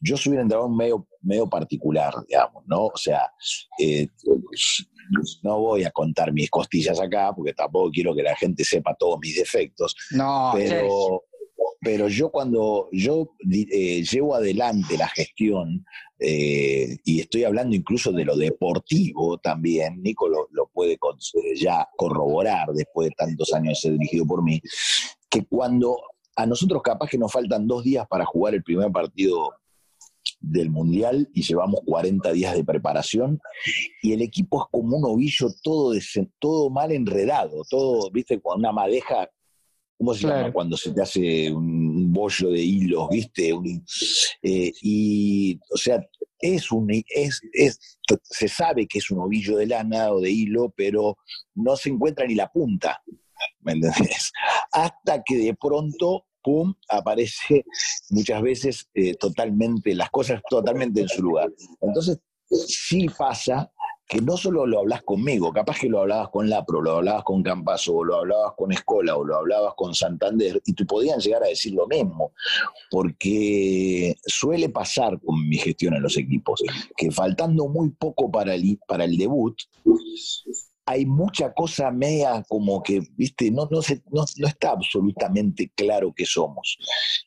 yo 0.00 0.16
soy 0.16 0.34
un 0.34 0.40
entrenador 0.40 0.74
medio, 0.74 1.06
medio 1.22 1.48
particular, 1.48 2.12
digamos, 2.28 2.64
¿no? 2.66 2.86
O 2.86 2.96
sea, 2.96 3.30
eh, 3.78 4.08
no 5.42 5.58
voy 5.60 5.84
a 5.84 5.90
contar 5.90 6.32
mis 6.32 6.50
costillas 6.50 7.00
acá, 7.00 7.32
porque 7.34 7.52
tampoco 7.52 7.90
quiero 7.90 8.14
que 8.14 8.22
la 8.22 8.36
gente 8.36 8.64
sepa 8.64 8.94
todos 8.98 9.18
mis 9.20 9.36
defectos, 9.36 9.94
No, 10.12 10.52
pero, 10.54 11.24
pero 11.80 12.08
yo 12.08 12.30
cuando 12.30 12.88
yo 12.92 13.30
eh, 13.50 14.02
llevo 14.04 14.34
adelante 14.34 14.96
la 14.96 15.08
gestión, 15.08 15.84
eh, 16.18 16.96
y 17.04 17.20
estoy 17.20 17.44
hablando 17.44 17.74
incluso 17.74 18.12
de 18.12 18.24
lo 18.24 18.36
deportivo 18.36 19.38
también, 19.38 20.00
Nico 20.02 20.28
lo, 20.28 20.46
lo 20.52 20.68
puede 20.72 20.96
con- 20.98 21.16
eh, 21.16 21.56
ya 21.56 21.88
corroborar 21.96 22.68
después 22.72 23.08
de 23.08 23.14
tantos 23.16 23.52
años 23.52 23.70
de 23.70 23.74
ser 23.90 23.92
dirigido 23.98 24.24
por 24.26 24.42
mí, 24.42 24.60
que 25.28 25.44
cuando 25.46 25.96
a 26.36 26.46
nosotros 26.46 26.80
capaz 26.82 27.08
que 27.10 27.18
nos 27.18 27.32
faltan 27.32 27.66
dos 27.66 27.82
días 27.84 28.06
para 28.08 28.24
jugar 28.24 28.54
el 28.54 28.62
primer 28.62 28.90
partido 28.90 29.50
del 30.42 30.70
Mundial 30.70 31.28
y 31.32 31.42
llevamos 31.42 31.80
40 31.86 32.32
días 32.32 32.54
de 32.56 32.64
preparación 32.64 33.40
y 34.02 34.12
el 34.12 34.22
equipo 34.22 34.62
es 34.62 34.68
como 34.70 34.96
un 34.98 35.04
ovillo 35.04 35.48
todo, 35.62 35.94
todo 36.38 36.68
mal 36.70 36.90
enredado, 36.92 37.62
todo, 37.70 38.10
viste, 38.10 38.40
con 38.40 38.58
una 38.58 38.72
madeja, 38.72 39.30
¿cómo 39.96 40.14
se 40.14 40.26
llama? 40.26 40.52
Cuando 40.52 40.76
se 40.76 40.92
te 40.92 41.00
hace 41.00 41.52
un 41.52 42.12
bollo 42.12 42.50
de 42.50 42.60
hilos, 42.60 43.08
viste, 43.10 43.52
Un- 43.52 43.84
eh, 44.42 44.72
y, 44.82 45.58
o 45.70 45.76
sea, 45.76 46.04
es 46.40 46.72
un, 46.72 46.88
es, 46.90 47.40
es, 47.52 47.98
se 48.24 48.48
sabe 48.48 48.86
que 48.88 48.98
es 48.98 49.10
un 49.12 49.20
ovillo 49.20 49.56
de 49.58 49.66
lana 49.66 50.10
o 50.10 50.20
de 50.20 50.30
hilo, 50.30 50.74
pero 50.76 51.16
no 51.54 51.76
se 51.76 51.90
encuentra 51.90 52.26
ni 52.26 52.34
la 52.34 52.50
punta, 52.50 53.00
¿me 53.60 53.72
entendés? 53.72 54.32
Hasta 54.72 55.22
que 55.22 55.36
de 55.36 55.54
pronto, 55.54 56.26
pum, 56.42 56.74
aparece 56.88 57.64
muchas 58.10 58.42
veces 58.42 58.88
eh, 58.94 59.14
totalmente, 59.14 59.94
las 59.94 60.10
cosas 60.10 60.42
totalmente 60.48 61.00
en 61.00 61.08
su 61.08 61.22
lugar. 61.22 61.50
Entonces, 61.80 62.18
sí 62.48 63.06
pasa 63.08 63.70
que 64.12 64.20
no 64.20 64.36
solo 64.36 64.66
lo 64.66 64.80
hablas 64.80 65.02
conmigo, 65.02 65.52
capaz 65.52 65.78
que 65.78 65.88
lo 65.88 66.00
hablabas 66.00 66.28
con 66.28 66.50
Lapro, 66.50 66.82
lo 66.82 66.96
hablabas 66.96 67.24
con 67.24 67.42
Campaso, 67.42 67.94
o 67.94 68.04
lo 68.04 68.16
hablabas 68.16 68.52
con 68.58 68.70
Escola, 68.70 69.16
o 69.16 69.24
lo 69.24 69.36
hablabas 69.36 69.72
con 69.74 69.94
Santander, 69.94 70.60
y 70.66 70.74
te 70.74 70.84
podían 70.84 71.18
llegar 71.18 71.42
a 71.42 71.48
decir 71.48 71.72
lo 71.72 71.86
mismo, 71.86 72.32
porque 72.90 74.14
suele 74.26 74.68
pasar 74.68 75.18
con 75.18 75.48
mi 75.48 75.56
gestión 75.56 75.94
en 75.94 76.02
los 76.02 76.18
equipos, 76.18 76.62
que 76.94 77.10
faltando 77.10 77.68
muy 77.68 77.88
poco 77.88 78.30
para 78.30 78.54
el, 78.54 78.78
para 78.86 79.04
el 79.04 79.16
debut, 79.16 79.56
hay 80.84 81.06
mucha 81.06 81.52
cosa 81.52 81.90
media 81.90 82.42
como 82.48 82.82
que, 82.82 83.02
viste, 83.12 83.50
no, 83.50 83.68
no, 83.70 83.82
se, 83.82 84.02
no, 84.10 84.24
no 84.36 84.46
está 84.46 84.70
absolutamente 84.70 85.70
claro 85.74 86.12
qué 86.14 86.24
somos. 86.24 86.78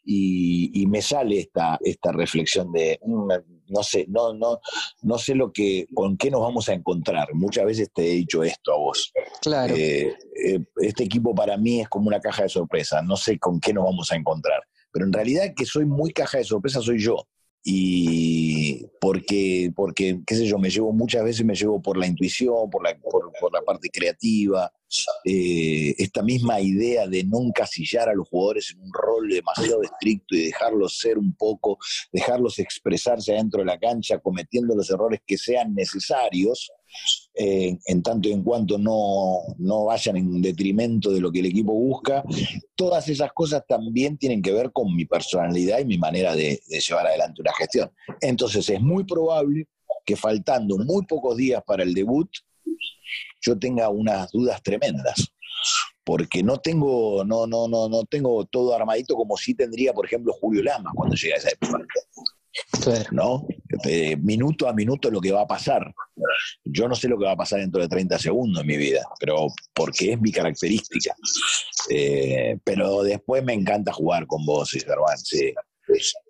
Y, 0.04 0.82
y 0.82 0.88
me 0.88 1.02
sale 1.02 1.40
esta, 1.40 1.80
esta 1.82 2.12
reflexión 2.12 2.72
de, 2.72 3.00
mm, 3.04 3.32
no 3.68 3.84
sé, 3.84 4.06
no, 4.10 4.34
no, 4.34 4.60
no 5.02 5.18
sé 5.18 5.36
lo 5.36 5.52
que, 5.52 5.88
con 5.94 6.18
qué 6.18 6.30
nos 6.30 6.42
vamos 6.42 6.70
a 6.70 6.74
encontrar. 6.74 7.34
Muchas 7.34 7.66
veces 7.66 7.90
te 7.94 8.06
he 8.06 8.16
dicho 8.16 8.44
esto 8.44 8.74
a 8.74 8.78
vos. 8.78 9.12
Claro. 9.42 9.76
Eh, 9.76 10.16
eh, 10.44 10.60
este 10.78 11.04
equipo 11.04 11.34
para 11.34 11.58
mí 11.58 11.82
es 11.82 11.90
como 11.90 12.08
una 12.08 12.20
caja 12.20 12.44
de 12.44 12.50
sorpresa, 12.50 13.02
no 13.02 13.16
sé 13.16 13.40
con 13.40 13.60
qué 13.60 13.74
nos 13.74 13.86
vamos 13.86 14.12
a 14.12 14.16
encontrar. 14.16 14.62
Pero 14.92 15.06
en 15.06 15.14
realidad 15.14 15.54
que 15.56 15.66
soy 15.66 15.86
muy 15.86 16.12
caja 16.12 16.38
de 16.38 16.44
sorpresa 16.44 16.82
soy 16.82 17.00
yo. 17.00 17.28
Y 17.68 18.86
porque, 19.02 19.72
porque, 19.76 20.20
qué 20.28 20.36
sé 20.36 20.46
yo, 20.46 20.60
me 20.60 20.70
llevo 20.70 20.94
muchas 20.94 21.24
veces, 21.24 21.44
me 21.44 21.56
llevo 21.56 21.82
por 21.82 21.98
la 21.98 22.06
intuición, 22.06 22.70
por 22.70 22.84
la, 22.84 22.96
por, 23.00 23.32
por 23.40 23.52
la 23.52 23.64
parte 23.64 23.90
creativa, 23.90 24.72
eh, 25.24 25.96
esta 25.98 26.22
misma 26.22 26.62
idea 26.62 27.08
de 27.08 27.24
no 27.24 27.42
encasillar 27.42 28.08
a 28.08 28.14
los 28.14 28.30
jugadores 28.30 28.72
en 28.72 28.82
un 28.82 28.92
rol 28.94 29.30
demasiado 29.30 29.82
estricto 29.82 30.36
y 30.36 30.46
dejarlos 30.46 31.00
ser 31.00 31.18
un 31.18 31.34
poco, 31.36 31.80
dejarlos 32.12 32.60
expresarse 32.60 33.34
adentro 33.34 33.62
de 33.62 33.66
la 33.66 33.80
cancha, 33.80 34.20
cometiendo 34.20 34.76
los 34.76 34.90
errores 34.92 35.22
que 35.26 35.38
sean 35.40 35.74
necesarios, 35.74 36.72
eh, 37.34 37.78
en 37.86 38.02
tanto 38.02 38.30
y 38.30 38.32
en 38.32 38.44
cuanto 38.44 38.78
no, 38.78 39.40
no 39.58 39.86
vayan 39.86 40.16
en 40.16 40.42
detrimento 40.42 41.12
de 41.12 41.20
lo 41.20 41.32
que 41.32 41.40
el 41.40 41.48
equipo 41.48 41.74
busca. 41.74 42.24
Todas 42.76 43.10
esas 43.10 43.32
cosas 43.34 43.64
también 43.68 44.18
tienen 44.18 44.42
que 44.42 44.54
ver 44.54 44.72
con 44.72 44.96
mi 44.96 45.06
personalidad 45.06 45.80
y 45.80 45.86
mi 45.86 45.98
manera 45.98 46.36
de, 46.36 46.62
llevar 46.68 47.08
adelante 47.08 47.42
una 47.42 47.54
gestión. 47.54 47.92
Entonces 48.22 48.70
es 48.70 48.82
muy 48.82 49.04
probable 49.04 49.68
que 50.06 50.16
faltando 50.16 50.78
muy 50.78 51.06
pocos 51.06 51.36
días 51.36 51.62
para 51.66 51.84
el 51.84 51.94
debut, 51.94 52.30
yo 53.42 53.58
tenga 53.58 53.90
unas 53.90 54.32
dudas 54.32 54.62
tremendas. 54.64 55.32
Porque 56.04 56.44
no 56.44 56.58
tengo, 56.58 57.26
no, 57.26 57.48
no, 57.48 57.68
no, 57.68 57.90
no 57.90 58.04
tengo 58.04 58.46
todo 58.46 58.76
armadito 58.76 59.16
como 59.16 59.36
sí 59.36 59.56
tendría, 59.56 59.92
por 59.92 60.06
ejemplo, 60.06 60.34
Julio 60.40 60.62
Lama 60.62 60.92
cuando 60.96 61.16
llega 61.16 61.36
a 61.36 61.40
esa 61.40 61.50
época. 61.50 61.84
Claro. 62.82 63.10
¿no? 63.12 63.48
Eh, 63.86 64.16
minuto 64.18 64.68
a 64.68 64.74
minuto 64.74 65.10
lo 65.12 65.20
que 65.20 65.32
va 65.32 65.42
a 65.42 65.48
pasar. 65.48 65.94
Yo 66.64 66.88
no 66.88 66.96
sé 66.96 67.08
lo 67.08 67.18
que 67.18 67.26
va 67.26 67.32
a 67.32 67.38
pasar 67.38 67.60
dentro 67.60 67.82
de 67.82 67.88
30 67.88 68.18
segundos 68.20 68.62
en 68.62 68.68
mi 68.68 68.78
vida, 68.78 69.06
pero 69.20 69.48
porque 69.74 70.14
es 70.14 70.22
mi 70.22 70.32
característica. 70.32 71.16
Eh, 71.90 72.58
pero 72.64 73.04
después 73.04 73.44
me 73.44 73.54
encanta 73.54 73.92
jugar 73.92 74.26
con 74.28 74.46
vos, 74.46 74.72
Germán, 74.72 75.18
sí. 75.18 75.54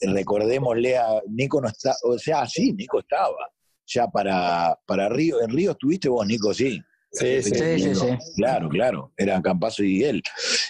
Recordémosle 0.02 0.98
a 0.98 1.22
Nico 1.28 1.62
no 1.62 1.68
está, 1.68 1.96
o 2.04 2.18
sea, 2.18 2.46
sí, 2.48 2.74
Nico 2.74 3.00
estaba. 3.00 3.50
Ya 3.88 4.08
para, 4.08 4.78
para 4.86 5.10
Río, 5.10 5.42
en 5.42 5.52
Río 5.52 5.72
estuviste 5.72 6.10
vos, 6.10 6.26
Nico, 6.26 6.54
sí. 6.54 6.82
Sí, 7.12 7.42
sí. 7.42 7.56
Sí, 7.56 7.80
sí, 7.80 7.96
sí. 7.96 8.08
Claro, 8.36 8.68
claro, 8.68 9.14
eran 9.16 9.42
Campazo 9.42 9.84
y 9.84 10.04
él. 10.04 10.22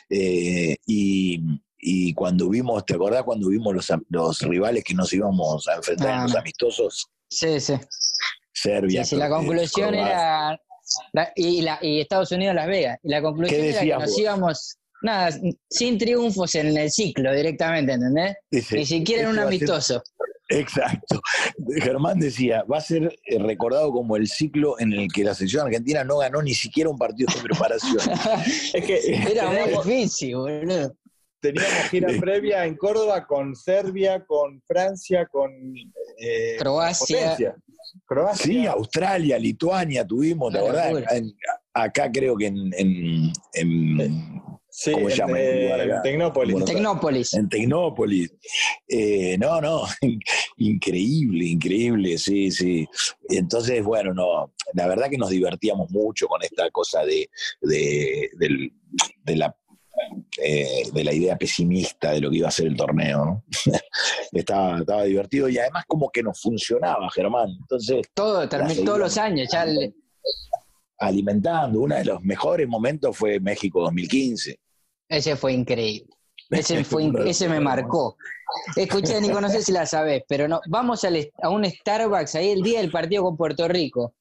Eh, 0.09 0.75
y, 0.85 1.41
y 1.87 2.13
cuando 2.15 2.49
vimos, 2.49 2.83
¿te 2.85 2.95
acordás 2.95 3.23
cuando 3.23 3.49
vimos 3.49 3.73
los, 3.75 3.87
los 4.09 4.41
rivales 4.41 4.83
que 4.83 4.95
nos 4.95 5.13
íbamos 5.13 5.67
a 5.67 5.75
enfrentar 5.75 6.07
en 6.09 6.19
Ah, 6.19 6.23
los 6.23 6.33
no. 6.33 6.39
amistosos? 6.39 7.07
Sí, 7.29 7.59
sí. 7.59 7.73
Serbia. 8.53 9.03
Sí, 9.03 9.11
sí, 9.11 9.15
la 9.17 9.29
conclusión 9.29 9.89
Croacia. 9.91 10.11
era. 10.11 10.61
la- 11.13 11.31
y, 11.35 11.61
la- 11.61 11.79
y 11.81 11.99
Estados 12.01 12.31
Unidos, 12.31 12.55
Las 12.55 12.67
Vegas. 12.67 12.99
Y 13.03 13.09
la 13.09 13.21
conclusión 13.21 13.61
¿Qué 13.61 13.69
era 13.69 13.79
que 13.81 13.87
nos 13.93 14.03
vos? 14.05 14.19
íbamos, 14.19 14.77
nada, 15.03 15.37
sin 15.69 15.97
triunfos 15.97 16.55
en 16.55 16.75
el 16.77 16.89
ciclo 16.91 17.33
directamente, 17.35 17.93
¿entendés? 17.93 18.35
Dice, 18.49 18.75
Ni 18.77 18.85
siquiera 18.85 19.23
en 19.23 19.29
un 19.29 19.35
ser- 19.35 19.43
amistoso. 19.45 20.03
Exacto. 20.49 21.19
Germán 21.81 22.19
decía, 22.19 22.63
va 22.63 22.77
a 22.77 22.81
ser 22.81 23.15
eh, 23.25 23.39
recordado 23.39 23.91
como 23.91 24.15
el 24.15 24.27
ciclo 24.27 24.79
en 24.79 24.93
el 24.93 25.11
que 25.11 25.23
la 25.23 25.33
selección 25.33 25.65
argentina 25.65 26.03
no 26.03 26.17
ganó 26.19 26.41
ni 26.41 26.53
siquiera 26.53 26.89
un 26.89 26.97
partido 26.97 27.29
de 27.35 27.41
preparación. 27.41 27.97
Es 28.73 28.85
que 28.85 29.15
Era 29.31 29.49
muy 29.49 29.71
difícil, 29.91 30.35
boludo. 30.35 30.95
Teníamos 31.53 31.69
gira 31.91 32.09
previa 32.19 32.65
en 32.65 32.75
Córdoba 32.75 33.25
con 33.25 33.55
Serbia, 33.55 34.23
con 34.25 34.61
Francia, 34.67 35.25
con 35.27 35.51
eh, 36.19 36.55
Croacia. 36.59 37.35
Croacia. 38.05 38.45
Sí, 38.45 38.65
Australia, 38.65 39.37
Lituania 39.37 40.05
tuvimos, 40.05 40.51
la 40.53 40.63
Una 40.63 40.73
verdad. 40.73 40.97
Acá, 40.97 41.15
en- 41.17 41.33
acá 41.73 42.11
creo 42.11 42.35
que 42.35 42.47
en, 42.47 42.73
en- 42.77 43.31
en- 43.53 44.45
Sí, 44.77 44.91
¿Cómo 44.91 45.07
se 45.07 45.13
en, 45.13 45.17
llama 45.19 45.39
eh, 45.39 45.71
acá? 45.83 46.01
Tecnópolis. 46.01 46.51
Bueno, 46.51 46.65
Tecnópolis. 46.65 47.33
en 47.33 47.47
Tecnópolis. 47.47 48.33
Eh, 48.89 49.37
no, 49.39 49.61
no, 49.61 49.83
increíble, 50.57 51.45
increíble, 51.45 52.17
sí, 52.17 52.51
sí. 52.51 52.85
Entonces, 53.29 53.81
bueno, 53.83 54.13
no, 54.13 54.53
la 54.73 54.87
verdad 54.87 55.09
que 55.09 55.17
nos 55.17 55.29
divertíamos 55.29 55.89
mucho 55.91 56.27
con 56.27 56.41
esta 56.43 56.69
cosa 56.71 57.05
de, 57.05 57.29
de, 57.61 58.29
del- 58.37 58.73
de 59.23 59.35
la 59.37 59.55
eh, 60.37 60.89
de 60.91 61.03
la 61.03 61.13
idea 61.13 61.37
pesimista 61.37 62.11
de 62.11 62.21
lo 62.21 62.29
que 62.29 62.37
iba 62.37 62.47
a 62.47 62.51
ser 62.51 62.67
el 62.67 62.75
torneo, 62.75 63.25
¿no? 63.25 63.43
estaba, 64.31 64.79
estaba 64.79 65.03
divertido 65.03 65.49
y 65.49 65.57
además 65.57 65.85
como 65.87 66.09
que 66.09 66.23
nos 66.23 66.39
funcionaba, 66.39 67.09
Germán. 67.11 67.49
Entonces, 67.61 68.07
Todo, 68.13 68.47
todos 68.49 68.99
los 68.99 69.17
años. 69.17 69.47
Ya 69.51 69.65
alimentando, 70.99 71.79
uno 71.81 71.95
de 71.95 72.05
los 72.05 72.21
mejores 72.23 72.67
momentos 72.67 73.15
fue 73.17 73.39
México 73.39 73.81
2015. 73.81 74.59
ese 75.09 75.35
fue 75.35 75.53
increíble. 75.53 76.07
Ese, 76.49 76.83
fue, 76.83 77.11
ese 77.25 77.49
me 77.49 77.59
marcó. 77.59 78.17
Escuché, 78.75 79.19
Nico, 79.19 79.41
no 79.41 79.49
sé 79.49 79.61
si 79.61 79.71
la 79.71 79.85
sabés, 79.85 80.23
pero 80.27 80.47
no, 80.47 80.61
vamos 80.67 81.03
al 81.03 81.29
a 81.41 81.49
un 81.49 81.65
Starbucks 81.65 82.35
ahí 82.35 82.49
el 82.49 82.61
día 82.61 82.79
del 82.81 82.91
partido 82.91 83.23
con 83.23 83.37
Puerto 83.37 83.67
Rico. 83.67 84.13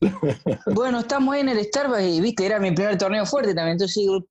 Bueno, 0.74 1.00
estamos 1.00 1.34
ahí 1.34 1.40
en 1.40 1.48
el 1.48 1.64
Starbucks 1.64 2.02
y 2.02 2.20
viste, 2.20 2.44
era 2.44 2.60
mi 2.60 2.70
primer 2.70 2.98
torneo 2.98 3.24
fuerte 3.24 3.54
también. 3.54 3.72
Entonces 3.72 3.96
digo, 3.96 4.26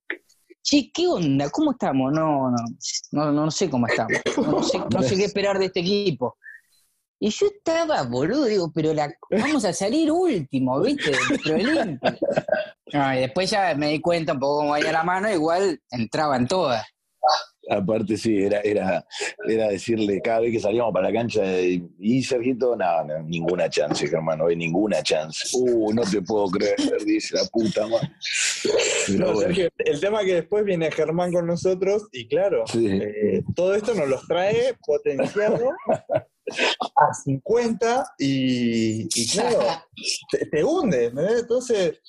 che, 0.66 0.90
¿qué 0.92 1.06
onda? 1.06 1.48
¿Cómo 1.50 1.72
estamos? 1.72 2.12
No, 2.12 2.50
no, 2.50 2.56
no, 3.12 3.32
no 3.32 3.50
sé 3.50 3.70
cómo 3.70 3.86
estamos. 3.86 4.20
No 4.36 4.62
sé, 4.64 4.78
no 4.78 5.02
sé 5.02 5.16
qué 5.16 5.24
esperar 5.24 5.58
de 5.58 5.66
este 5.66 5.80
equipo. 5.80 6.36
Y 7.18 7.30
yo 7.30 7.46
estaba, 7.46 8.02
boludo, 8.02 8.44
digo, 8.44 8.70
pero 8.74 8.92
la, 8.92 9.10
vamos 9.30 9.64
a 9.64 9.72
salir 9.72 10.10
último, 10.10 10.80
¿viste? 10.80 11.12
Y 12.92 13.20
después 13.20 13.50
ya 13.50 13.74
me 13.74 13.88
di 13.88 14.00
cuenta 14.00 14.34
un 14.34 14.40
poco 14.40 14.58
cómo 14.58 14.72
venía 14.72 14.92
la 14.92 15.02
mano, 15.02 15.30
igual 15.30 15.80
entraban 15.90 16.46
todas. 16.46 16.84
Aparte, 17.68 18.16
sí, 18.16 18.42
era, 18.44 18.60
era, 18.60 19.04
era 19.48 19.68
decirle 19.68 20.20
cada 20.22 20.40
vez 20.40 20.52
que 20.52 20.60
salíamos 20.60 20.92
para 20.92 21.08
la 21.08 21.14
cancha, 21.14 21.40
eh, 21.44 21.82
y 21.98 22.22
Sergito, 22.22 22.76
no, 22.76 23.04
no, 23.04 23.22
ninguna 23.22 23.68
chance, 23.68 24.06
Germán, 24.06 24.38
no 24.38 24.46
hay 24.46 24.56
ninguna 24.56 25.02
chance. 25.02 25.48
Uh, 25.54 25.92
no 25.92 26.02
te 26.02 26.22
puedo 26.22 26.46
creer, 26.48 26.76
dice 27.04 27.36
la 27.36 27.44
puta 27.50 27.86
madre. 27.86 28.10
No, 29.16 29.32
bueno, 29.32 29.40
Sergio, 29.40 29.68
el 29.78 30.00
tema 30.00 30.24
que 30.24 30.34
después 30.34 30.64
viene 30.64 30.90
Germán 30.90 31.32
con 31.32 31.46
nosotros 31.46 32.06
y 32.12 32.28
claro, 32.28 32.64
Sí. 32.66 32.86
eh, 32.88 33.42
todo 33.54 33.74
esto 33.74 33.94
nos 33.94 34.08
los 34.08 34.26
trae 34.26 34.74
potenciado 34.86 35.70
a 36.96 37.14
50 37.14 38.14
y, 38.18 39.08
y 39.12 39.28
claro, 39.32 39.58
te, 40.30 40.46
te 40.46 40.62
hunde, 40.64 41.06
¿entendés? 41.06 41.40
Entonces, 41.42 42.00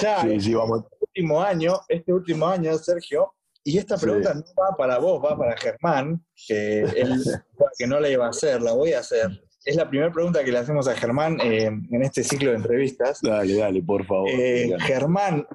ya 0.00 0.22
sí, 0.22 0.40
sí, 0.40 0.54
vamos. 0.54 0.84
este 0.84 0.96
último 1.06 1.42
año, 1.42 1.80
este 1.88 2.12
último 2.12 2.46
año, 2.46 2.76
Sergio, 2.78 3.34
y 3.64 3.78
esta 3.78 3.96
Sí. 3.96 4.06
pregunta 4.06 4.34
no 4.34 4.42
va 4.60 4.76
para 4.76 4.98
vos, 4.98 5.22
va 5.24 5.36
para 5.36 5.56
Germán, 5.56 6.24
que 6.46 6.80
él 6.80 7.12
que 7.78 7.86
no 7.86 8.00
la 8.00 8.08
iba 8.08 8.26
a 8.26 8.30
hacer, 8.30 8.60
la 8.62 8.72
voy 8.72 8.92
a 8.92 9.00
hacer. 9.00 9.28
Es 9.64 9.76
la 9.76 9.88
primera 9.90 10.10
pregunta 10.10 10.42
que 10.42 10.50
le 10.52 10.58
hacemos 10.58 10.88
a 10.88 10.94
Germán 10.96 11.38
eh, 11.42 11.66
en 11.66 12.02
este 12.02 12.24
ciclo 12.24 12.50
de 12.50 12.56
entrevistas. 12.56 13.20
Dale, 13.22 13.54
dale, 13.56 13.82
por 13.82 14.06
favor. 14.06 14.28
Eh. 14.30 14.74
Germán, 14.80 15.46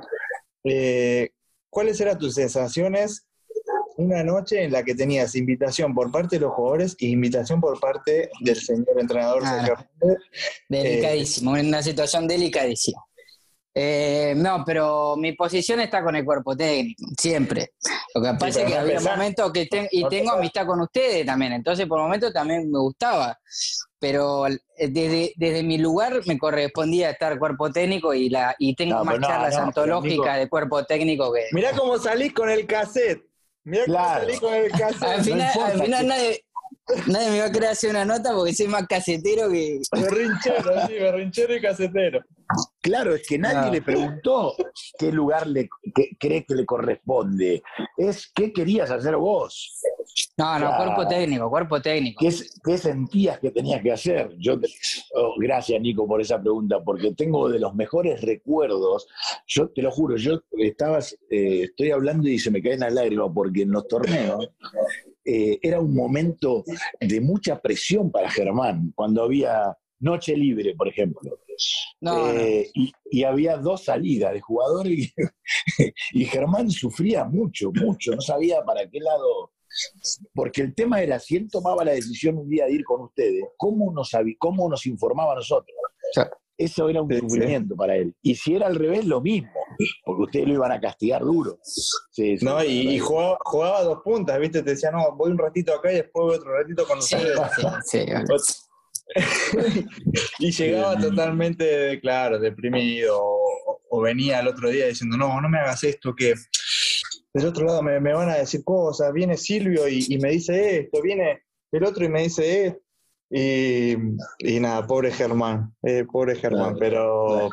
eh, 0.64 1.30
¿cuáles 1.70 2.00
eran 2.02 2.18
tus 2.20 2.36
sensaciones 2.36 3.28
una 3.98 4.24
noche 4.24 4.62
en 4.64 4.72
la 4.74 4.84
que 4.84 4.94
tenías 4.94 5.36
invitación 5.36 5.96
por 5.96 6.12
parte 6.12 6.36
de 6.36 6.42
los 6.42 6.54
jugadores 6.54 6.96
y 7.00 7.08
invitación 7.12 7.60
por 7.62 7.80
parte 7.80 8.30
del 8.42 8.56
señor 8.58 9.00
entrenador 9.00 9.42
Ah, 9.46 9.66
Sergio? 9.66 9.88
Delicadísimo, 10.70 11.56
en 11.58 11.68
una 11.68 11.82
situación 11.82 12.28
delicadísima. 12.28 13.02
Eh, 13.78 14.34
no, 14.38 14.64
pero 14.66 15.18
mi 15.18 15.34
posición 15.34 15.82
está 15.82 16.02
con 16.02 16.16
el 16.16 16.24
cuerpo 16.24 16.56
técnico, 16.56 17.04
siempre. 17.20 17.72
Lo 18.14 18.22
que 18.22 18.34
pasa 18.40 18.62
es 18.62 18.68
que 18.68 18.78
había 18.78 19.02
momentos 19.02 19.52
que 19.52 19.66
ten- 19.66 19.90
y 19.92 20.08
tengo 20.08 20.32
amistad 20.32 20.66
con 20.66 20.80
ustedes 20.80 21.26
también, 21.26 21.52
entonces 21.52 21.86
por 21.86 22.00
momentos 22.00 22.32
también 22.32 22.72
me 22.72 22.80
gustaba. 22.80 23.38
Pero 24.00 24.48
eh, 24.48 24.60
desde, 24.88 25.34
desde 25.36 25.64
mi 25.64 25.78
lugar 25.78 26.22
me 26.26 26.38
correspondía 26.38 27.10
estar 27.10 27.38
cuerpo 27.38 27.70
técnico 27.70 28.14
y 28.14 28.30
la 28.30 28.56
y 28.60 28.76
tengo 28.76 28.96
No, 29.00 29.04
más 29.04 29.20
no, 29.20 29.28
charlas 29.28 29.56
no, 29.56 29.64
antológicas 29.64 30.38
de 30.38 30.48
cuerpo 30.48 30.86
técnico 30.86 31.34
que. 31.34 31.42
Mirá 31.52 31.74
cómo 31.74 31.98
salís 31.98 32.32
con 32.34 32.50
el 32.50 32.66
cassette. 32.66 33.26
Mirá 33.66 33.84
cómo 33.88 33.98
salís 33.98 34.40
con 34.40 34.54
el 34.54 34.72
cassette. 34.72 35.04
Al 35.04 35.22
final, 35.24 35.48
importa 35.54 35.74
al 35.74 35.82
final 35.82 36.02
que- 36.02 36.08
nadie, 36.08 36.46
nadie 37.08 37.30
me 37.32 37.40
va 37.40 37.46
a 37.48 37.52
querer 37.52 37.70
hacer 37.72 37.90
una 37.90 38.06
nota 38.06 38.32
porque 38.34 38.54
soy 38.54 38.68
más 38.68 38.88
casetero 38.88 39.50
que. 39.50 39.80
Berrinchero, 39.92 40.88
sí, 40.88 40.94
berrinchero 40.94 41.56
y 41.56 41.62
casetero. 41.62 42.20
Claro, 42.86 43.16
es 43.16 43.28
que 43.28 43.40
nadie 43.40 43.66
No. 43.68 43.72
le 43.74 43.82
preguntó 43.82 44.54
qué 45.00 45.12
lugar 45.12 45.48
le 45.48 45.68
que- 45.96 46.16
cree 46.20 46.46
que 46.46 46.54
le 46.54 46.68
corresponde. 46.68 47.64
Es 47.98 48.32
qué 48.32 48.54
querías 48.54 48.92
hacer 48.92 49.16
vos, 49.18 49.82
No, 50.38 50.60
no, 50.60 50.78
cuerpo 50.78 51.08
técnico, 51.08 51.50
cuerpo 51.50 51.82
técnico. 51.82 52.24
qué, 52.64 52.78
sentías 52.78 53.40
que 53.40 53.50
tenías 53.50 53.82
que 53.82 53.92
hacer. 53.92 54.36
Yo 54.38 54.60
oh, 55.16 55.34
gracias, 55.40 55.82
Nico, 55.82 56.08
por 56.08 56.22
esa 56.22 56.40
pregunta, 56.40 56.80
porque 56.84 57.12
tengo 57.16 57.50
de 57.50 57.58
los 57.60 57.74
mejores 57.74 58.22
recuerdos. 58.22 59.08
Yo 59.48 59.68
te 59.70 59.82
lo 59.82 59.90
juro, 59.90 60.16
yo 60.18 60.42
estabas, 60.60 61.18
eh, 61.32 61.64
estoy 61.64 61.90
hablando 61.90 62.28
y 62.30 62.38
se 62.38 62.52
me 62.52 62.62
caen 62.62 62.82
las 62.82 62.94
lágrimas, 62.94 63.32
porque 63.34 63.64
en 63.64 63.72
los 63.72 63.88
torneos 63.88 64.48
eh, 65.26 65.58
era 65.64 65.80
un 65.80 65.96
momento 65.96 66.64
de 67.02 67.20
mucha 67.20 67.60
presión 67.60 68.12
para 68.12 68.30
Germán, 68.30 68.92
cuando 68.96 69.24
había 69.24 69.76
noche 70.06 70.36
libre, 70.38 70.76
por 70.76 70.88
ejemplo. 70.88 71.20
No, 72.02 72.34
no. 72.34 72.40
Eh, 72.40 72.70
Y, 72.74 72.92
y 73.12 73.24
había 73.24 73.58
dos 73.58 73.84
salidas 73.86 74.34
de 74.34 74.42
jugadores 74.42 74.92
y, 74.98 75.14
y 76.14 76.26
Germán 76.26 76.70
sufría 76.70 77.26
mucho, 77.26 77.72
mucho, 77.74 78.12
no 78.14 78.22
sabía 78.22 78.64
para 78.64 78.90
qué 78.90 79.00
lado. 79.00 79.52
Porque 80.34 80.62
el 80.62 80.74
tema 80.74 81.02
era, 81.02 81.20
si 81.20 81.36
él 81.36 81.50
tomaba 81.52 81.84
la 81.84 81.92
decisión 81.94 82.38
un 82.38 82.48
día 82.50 82.66
de 82.66 82.74
ir 82.74 82.84
con 82.86 83.02
ustedes, 83.02 83.44
¿cómo 83.58 83.92
nos, 83.92 84.12
cómo 84.38 84.70
nos 84.70 84.86
informaba 84.86 85.34
a 85.34 85.36
nosotros? 85.36 85.76
Eso 86.58 86.88
era 86.88 87.02
un 87.02 87.10
Sí, 87.12 87.20
sufrimiento 87.20 87.76
para 87.76 87.98
él. 87.98 88.16
Y 88.22 88.36
si 88.36 88.56
era 88.56 88.68
al 88.68 88.76
revés, 88.76 89.04
lo 89.06 89.20
mismo, 89.20 89.52
porque 90.06 90.24
ustedes 90.24 90.48
lo 90.48 90.54
iban 90.54 90.72
a 90.72 90.80
castigar 90.80 91.22
duro. 91.24 91.60
Sí, 91.64 92.38
sí, 92.38 92.46
No, 92.46 92.64
y, 92.64 92.98
jugaba, 93.00 93.84
dos 93.84 94.00
puntas, 94.06 94.40
¿viste? 94.40 94.64
Te 94.64 94.70
decía, 94.72 94.92
no, 94.92 95.14
voy 95.18 95.32
un 95.32 95.38
ratito 95.38 95.74
acá 95.74 95.92
y 95.92 95.96
después 95.96 96.26
voy 96.28 96.36
otro 96.38 96.54
ratito 96.58 96.88
con 96.88 97.02
Sí, 97.02 97.16
ustedes. 97.16 97.38
sí, 97.86 98.00
sí. 98.00 98.06
y 100.40 100.52
llegaba 100.52 100.98
totalmente, 100.98 102.00
claro, 102.02 102.40
deprimido. 102.40 103.18
O, 103.22 103.82
o 103.90 104.02
venía 104.02 104.40
el 104.40 104.48
otro 104.48 104.70
día 104.70 104.88
diciendo, 104.88 105.18
no, 105.18 105.40
no 105.42 105.50
me 105.50 105.60
hagas 105.60 105.84
esto, 105.84 106.16
que 106.16 106.34
del 107.34 107.48
otro 107.48 107.66
lado 107.66 107.82
me, 107.82 108.00
me 108.00 108.14
van 108.14 108.30
a 108.30 108.36
decir 108.36 108.64
cosas. 108.64 109.14
Viene 109.14 109.38
Silvio 109.38 109.88
y, 109.88 110.06
y 110.10 110.18
me 110.18 110.32
dice 110.32 110.80
esto, 110.80 111.02
viene 111.02 111.44
el 111.72 111.84
otro 111.84 112.06
y 112.06 112.10
me 112.10 112.24
dice 112.24 112.68
esto. 112.68 112.80
Y, 113.30 113.96
y 114.40 114.60
nada, 114.60 114.86
pobre 114.86 115.12
Germán, 115.12 115.76
eh, 115.82 116.06
pobre 116.10 116.36
Germán, 116.36 116.76
Claro, 116.76 116.80
pero 116.80 117.50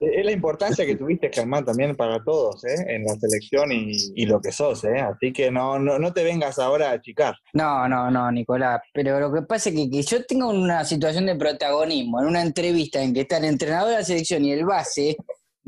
es 0.00 0.24
la 0.24 0.32
importancia 0.32 0.86
que 0.86 0.96
tuviste, 0.96 1.30
Germán, 1.32 1.64
también 1.64 1.96
para 1.96 2.22
todos, 2.22 2.64
¿eh? 2.64 2.84
en 2.86 3.04
la 3.04 3.14
selección 3.16 3.72
y, 3.72 3.92
y 4.14 4.26
lo 4.26 4.40
que 4.40 4.52
sos, 4.52 4.84
¿eh? 4.84 5.00
así 5.00 5.32
que 5.32 5.50
no, 5.50 5.78
no, 5.78 5.98
no 5.98 6.12
te 6.12 6.22
vengas 6.22 6.58
ahora 6.58 6.90
a 6.90 6.94
achicar. 6.94 7.34
No, 7.52 7.88
no, 7.88 8.10
no, 8.10 8.30
Nicolás. 8.30 8.80
Pero 8.92 9.18
lo 9.18 9.32
que 9.32 9.42
pasa 9.42 9.70
es 9.70 9.76
que, 9.76 9.90
que 9.90 10.02
yo 10.02 10.24
tengo 10.24 10.48
una 10.48 10.84
situación 10.84 11.26
de 11.26 11.36
protagonismo 11.36 12.20
en 12.20 12.26
una 12.26 12.42
entrevista 12.42 13.02
en 13.02 13.12
que 13.12 13.22
está 13.22 13.38
el 13.38 13.46
entrenador 13.46 13.90
de 13.90 13.96
la 13.96 14.04
selección 14.04 14.44
y 14.44 14.52
el 14.52 14.64
base, 14.64 15.16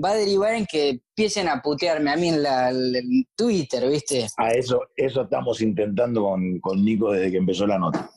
va 0.02 0.10
a 0.10 0.14
derivar 0.16 0.54
en 0.54 0.66
que 0.66 0.88
empiecen 0.90 1.48
a 1.48 1.60
putearme 1.60 2.10
a 2.10 2.16
mí 2.16 2.28
en, 2.28 2.42
la, 2.42 2.70
en 2.70 3.26
Twitter, 3.36 3.88
¿viste? 3.90 4.26
A 4.38 4.50
eso, 4.52 4.80
eso 4.96 5.22
estamos 5.22 5.60
intentando 5.60 6.22
con, 6.22 6.58
con 6.60 6.82
Nico 6.84 7.12
desde 7.12 7.30
que 7.32 7.36
empezó 7.38 7.66
la 7.66 7.78
nota. 7.78 8.10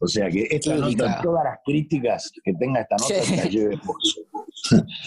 O 0.00 0.06
sea 0.06 0.28
que 0.28 0.46
esta 0.50 0.74
Sí, 0.74 0.80
nota, 0.80 0.96
claro. 0.96 1.22
todas 1.22 1.44
las 1.44 1.58
críticas 1.64 2.30
que 2.44 2.52
tenga 2.54 2.80
esta 2.80 2.96
nota, 2.96 3.14
Sí. 3.22 3.36
las 3.36 3.50
lleve. 3.50 3.80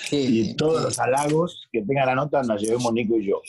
Sí, 0.09 0.49
Y 0.51 0.55
todos 0.55 0.82
los 0.82 0.97
halagos 0.99 1.67
que 1.71 1.84
tenga 1.84 2.05
la 2.07 2.15
nota 2.15 2.41
las 2.43 2.59
llevemos 2.59 2.91
Nico 2.91 3.17
y 3.17 3.28
yo. 3.28 3.39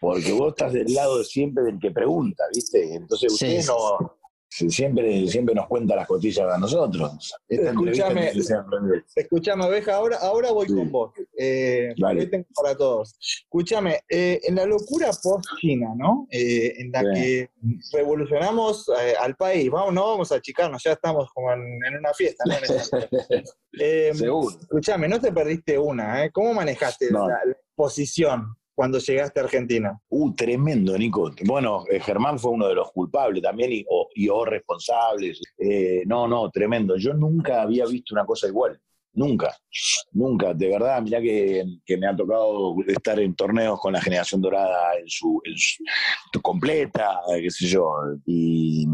Porque 0.00 0.32
vos 0.32 0.48
estás 0.48 0.72
del 0.72 0.92
lado 0.92 1.22
siempre 1.22 1.62
del 1.64 1.78
que 1.78 1.92
pregunta, 1.92 2.42
¿viste? 2.52 2.92
Entonces 2.94 3.36
sí, 3.36 3.58
no, 3.68 4.16
siempre, 4.68 5.26
siempre 5.28 5.54
nos 5.54 5.68
cuenta 5.68 5.94
las 5.94 6.06
costillas 6.08 6.46
a 6.52 6.58
nosotros. 6.58 7.32
Esta. 7.48 7.72
Escuchame, 9.14 9.64
oveja, 9.64 9.94
ahora, 9.94 10.16
ahora 10.20 10.50
voy 10.52 10.66
Sí. 10.66 10.74
con 10.74 10.90
vos. 10.90 11.12
Eh, 11.38 11.94
hoy 12.02 12.30
tengo 12.30 12.46
para 12.54 12.76
todos. 12.76 13.16
Escúchame, 13.20 14.00
eh, 14.08 14.40
en 14.44 14.54
la 14.54 14.64
locura 14.66 15.10
post-China, 15.22 15.94
¿no? 15.96 16.26
Eh, 16.30 16.74
en 16.78 16.90
la 16.92 17.02
que 17.14 17.50
revolucionamos 17.92 18.88
eh, 19.00 19.14
al 19.20 19.36
país, 19.36 19.70
vamos, 19.70 19.92
no 19.94 20.06
vamos 20.06 20.32
a 20.32 20.36
achicarnos, 20.36 20.82
ya 20.82 20.92
estamos 20.92 21.28
como 21.34 21.52
en, 21.52 21.60
en 21.84 21.98
una 21.98 22.12
fiesta, 22.14 22.44
¿no? 22.46 22.54
Seguro. 24.14 24.56
escúchame, 24.60 25.08
no 25.08 25.20
te 25.20 25.32
perdiste 25.32 25.78
una, 25.78 26.24
¿eh? 26.24 26.30
¿Cómo 26.32 26.54
manejaste 26.54 27.10
No. 27.10 27.28
la, 27.28 27.44
la 27.44 27.52
exposición 27.52 28.56
cuando 28.74 28.98
llegaste 28.98 29.40
a 29.40 29.44
Argentina? 29.44 29.98
Uh, 30.10 30.34
tremendo, 30.34 30.96
Nico. 30.98 31.30
Bueno, 31.46 31.84
eh, 31.90 31.98
Germán 31.98 32.38
fue 32.38 32.50
uno 32.52 32.68
de 32.68 32.74
los 32.74 32.92
culpables 32.92 33.42
también 33.42 33.72
y 33.72 33.84
o, 33.88 34.08
y 34.14 34.28
o 34.28 34.44
responsables. 34.44 35.40
Eh, 35.58 36.02
no, 36.06 36.28
no, 36.28 36.50
tremendo. 36.50 36.96
Yo 36.98 37.14
nunca 37.14 37.62
había 37.62 37.86
visto 37.86 38.14
una 38.14 38.26
cosa 38.26 38.46
igual. 38.48 38.78
Nunca, 39.16 39.56
nunca. 40.12 40.52
De 40.52 40.68
verdad, 40.68 41.00
mirá 41.00 41.20
que, 41.22 41.64
que 41.86 41.96
me 41.96 42.06
ha 42.06 42.14
tocado 42.14 42.76
estar 42.86 43.18
en 43.18 43.34
torneos 43.34 43.80
con 43.80 43.94
la 43.94 44.00
generación 44.00 44.42
dorada 44.42 44.94
en 45.00 45.08
su, 45.08 45.40
en 45.42 45.54
su 45.56 46.42
completa, 46.42 47.20
qué 47.26 47.50
sé 47.50 47.66
yo. 47.66 47.90
Y 48.26 48.86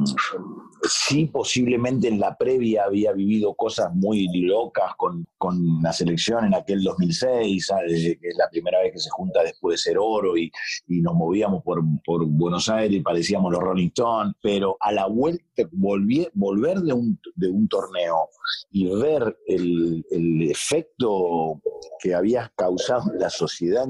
sí, 0.88 1.26
posiblemente 1.26 2.08
en 2.08 2.18
la 2.18 2.36
previa 2.36 2.84
había 2.84 3.12
vivido 3.12 3.54
cosas 3.54 3.94
muy 3.94 4.26
locas 4.42 4.94
con, 4.96 5.26
con 5.38 5.80
la 5.82 5.92
selección 5.92 6.44
en 6.44 6.54
aquel 6.54 6.82
2006, 6.82 7.66
¿sabes? 7.66 8.02
que 8.20 8.28
es 8.28 8.36
la 8.36 8.48
primera 8.50 8.80
vez 8.80 8.92
que 8.92 8.98
se 8.98 9.10
junta 9.10 9.42
después 9.42 9.74
de 9.74 9.78
ser 9.78 9.98
oro 9.98 10.36
y, 10.36 10.50
y 10.88 11.00
nos 11.00 11.14
movíamos 11.14 11.62
por, 11.62 11.82
por 12.04 12.24
Buenos 12.26 12.68
Aires 12.68 12.96
y 12.96 13.00
parecíamos 13.02 13.52
los 13.52 13.60
Rolling 13.62 13.88
Stones, 13.88 14.34
pero 14.42 14.76
a 14.80 14.92
la 14.92 15.06
vuelta, 15.06 15.42
volví- 15.72 16.30
volver 16.34 16.78
de 16.80 16.92
un, 16.92 17.18
de 17.36 17.48
un 17.48 17.68
torneo 17.68 18.28
y 18.70 18.86
ver 18.94 19.36
el, 19.46 20.04
el 20.10 20.50
efecto 20.50 21.60
que 22.00 22.14
había 22.14 22.52
causado 22.56 23.04
la 23.18 23.30
sociedad 23.30 23.86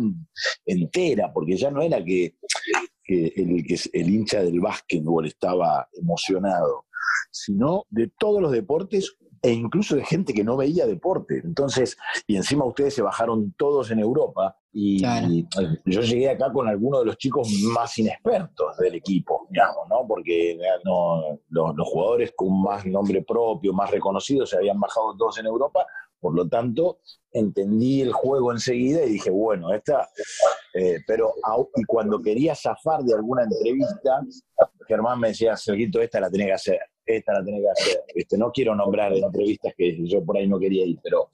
entera, 0.66 1.32
porque 1.32 1.56
ya 1.56 1.70
no 1.70 1.80
era 1.82 2.04
que, 2.04 2.36
el, 3.12 3.64
que 3.64 3.78
el 3.92 4.10
hincha 4.10 4.42
del 4.42 4.60
básquetbol 4.60 5.26
estaba 5.26 5.88
emocionado, 5.92 6.86
sino 7.30 7.84
de 7.90 8.08
todos 8.18 8.40
los 8.40 8.52
deportes 8.52 9.16
e 9.42 9.52
incluso 9.52 9.96
de 9.96 10.04
gente 10.04 10.32
que 10.32 10.44
no 10.44 10.56
veía 10.56 10.86
deporte. 10.86 11.40
Entonces, 11.44 11.96
y 12.28 12.36
encima 12.36 12.64
ustedes 12.64 12.94
se 12.94 13.02
bajaron 13.02 13.52
todos 13.58 13.90
en 13.90 13.98
Europa 13.98 14.56
y, 14.72 15.00
Claro. 15.00 15.26
y, 15.28 15.48
yo 15.84 16.00
llegué 16.00 16.30
acá 16.30 16.52
con 16.52 16.68
algunos 16.68 17.00
de 17.00 17.06
los 17.06 17.18
chicos 17.18 17.48
más 17.74 17.98
inexpertos 17.98 18.76
del 18.78 18.94
equipo, 18.94 19.48
digamos, 19.50 19.88
¿no? 19.90 20.06
Porque 20.06 20.56
no, 20.84 21.40
los, 21.48 21.76
los 21.76 21.88
jugadores 21.88 22.32
con 22.36 22.62
más 22.62 22.86
nombre 22.86 23.22
propio, 23.22 23.72
más 23.72 23.90
reconocidos, 23.90 24.50
se 24.50 24.56
habían 24.56 24.78
bajado 24.78 25.16
todos 25.16 25.36
en 25.38 25.46
Europa, 25.46 25.84
por 26.22 26.36
lo 26.36 26.48
tanto, 26.48 27.00
entendí 27.32 28.00
el 28.00 28.12
juego 28.12 28.52
enseguida 28.52 29.04
y 29.04 29.14
dije, 29.14 29.28
bueno, 29.28 29.74
esta... 29.74 30.08
eh, 30.72 30.98
pero 31.04 31.34
y 31.74 31.82
cuando 31.82 32.22
quería 32.22 32.54
zafar 32.54 33.02
de 33.02 33.12
alguna 33.12 33.42
entrevista, 33.42 34.20
Germán 34.86 35.18
me 35.18 35.28
decía, 35.28 35.56
Sergito, 35.56 36.00
esta 36.00 36.20
la 36.20 36.30
tenés 36.30 36.46
que 36.46 36.52
hacer, 36.52 36.78
esta 37.04 37.32
la 37.32 37.44
tenés 37.44 37.62
que 37.62 37.70
hacer. 37.70 38.04
¿Viste? 38.14 38.38
No 38.38 38.52
quiero 38.52 38.76
nombrar 38.76 39.12
entrevistas 39.12 39.74
que 39.76 39.98
yo 40.06 40.24
por 40.24 40.36
ahí 40.38 40.46
no 40.46 40.60
quería 40.60 40.86
ir, 40.86 41.00
pero, 41.02 41.28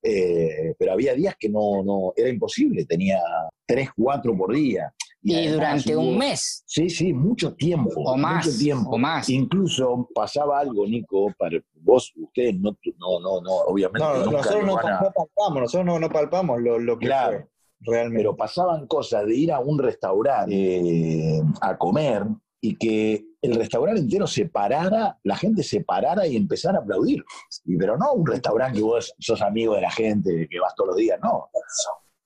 eh, 0.00 0.74
pero 0.78 0.92
había 0.92 1.12
días 1.14 1.34
que 1.36 1.48
no, 1.48 1.82
no, 1.82 2.12
era 2.14 2.28
imposible, 2.28 2.84
tenía 2.84 3.18
tres, 3.66 3.88
cuatro 3.96 4.36
por 4.36 4.54
día. 4.54 4.94
Y 5.22 5.34
además 5.34 5.84
durante 5.84 5.96
un 5.96 6.16
mes 6.18 6.62
Sí, 6.66 6.88
sí, 6.88 7.12
mucho 7.12 7.54
tiempo. 7.54 7.90
o 7.94 8.16
más. 8.16 8.46
Mucho 8.46 8.58
tiempo. 8.58 8.90
O 8.90 8.98
más. 8.98 9.28
Incluso 9.28 10.08
pasaba 10.14 10.60
algo, 10.60 10.86
Nico, 10.86 11.32
para 11.38 11.58
vos, 11.82 12.12
ustedes 12.16 12.54
no, 12.58 12.70
no, 12.98 13.20
no, 13.20 13.40
no 13.42 13.50
obviamente 13.66 13.98
No, 14.06 14.14
nunca 14.24 14.30
nosotros 14.38 14.64
no, 14.66 14.74
van 14.76 14.86
a- 14.88 15.00
no 15.00 15.10
palpamos, 15.12 15.60
nosotros 15.62 15.84
no, 15.86 15.98
no 15.98 16.08
palpamos 16.08 16.60
lo, 16.62 16.78
lo 16.78 16.98
que 16.98 17.06
Claro. 17.06 17.38
fue 17.38 17.94
realmente. 17.94 18.18
pero 18.18 18.36
pasaban 18.36 18.86
cosas 18.86 19.26
de 19.26 19.34
ir 19.36 19.52
a 19.52 19.60
un 19.60 19.78
restaurante 19.78 20.54
eh, 20.54 21.42
a 21.60 21.76
comer 21.76 22.24
y 22.62 22.76
que 22.76 23.24
el 23.42 23.54
restaurante 23.54 24.00
entero 24.02 24.26
se 24.26 24.46
parara, 24.46 25.18
la 25.22 25.36
gente 25.36 25.62
se 25.62 25.82
parara 25.82 26.26
y 26.26 26.36
empezara 26.36 26.78
a 26.78 26.82
aplaudir. 26.82 27.24
Y, 27.64 27.76
pero 27.76 27.96
no 27.96 28.12
un 28.12 28.26
restaurante 28.26 28.78
que 28.78 28.84
vos 28.84 29.14
sos 29.18 29.40
amigo 29.42 29.74
de 29.74 29.80
la 29.82 29.90
gente, 29.90 30.46
que 30.50 30.60
vas 30.60 30.74
todos 30.74 30.88
los 30.88 30.96
días, 30.98 31.18
no. 31.22 31.48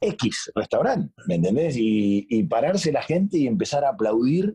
X 0.09 0.53
restaurante, 0.55 1.13
¿me 1.27 1.37
entendés? 1.37 1.77
Y, 1.79 2.43
pararse 2.45 2.93
la 2.93 3.03
gente 3.03 3.39
y 3.39 3.47
empezar 3.47 3.85
a 3.85 3.91
aplaudir 3.91 4.55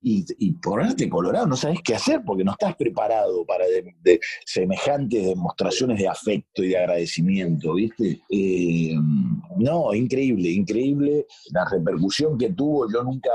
y, 0.00 0.24
y 0.38 0.52
ponerte 0.52 1.08
colorado, 1.08 1.46
no 1.46 1.56
sabes 1.56 1.80
qué 1.82 1.94
hacer 1.94 2.22
porque 2.24 2.44
no 2.44 2.52
estás 2.52 2.76
preparado 2.76 3.44
para 3.46 3.64
semejantes 4.44 5.24
demostraciones 5.26 5.98
de 5.98 6.08
afecto 6.08 6.62
y 6.62 6.68
de 6.68 6.78
agradecimiento, 6.78 7.74
¿viste? 7.74 8.20
Eh, 8.30 8.94
no, 9.56 9.94
increíble, 9.94 10.50
increíble. 10.50 11.26
La 11.52 11.64
repercusión 11.64 12.36
que 12.36 12.50
tuvo 12.50 12.86
yo 12.92 13.02
nunca 13.02 13.30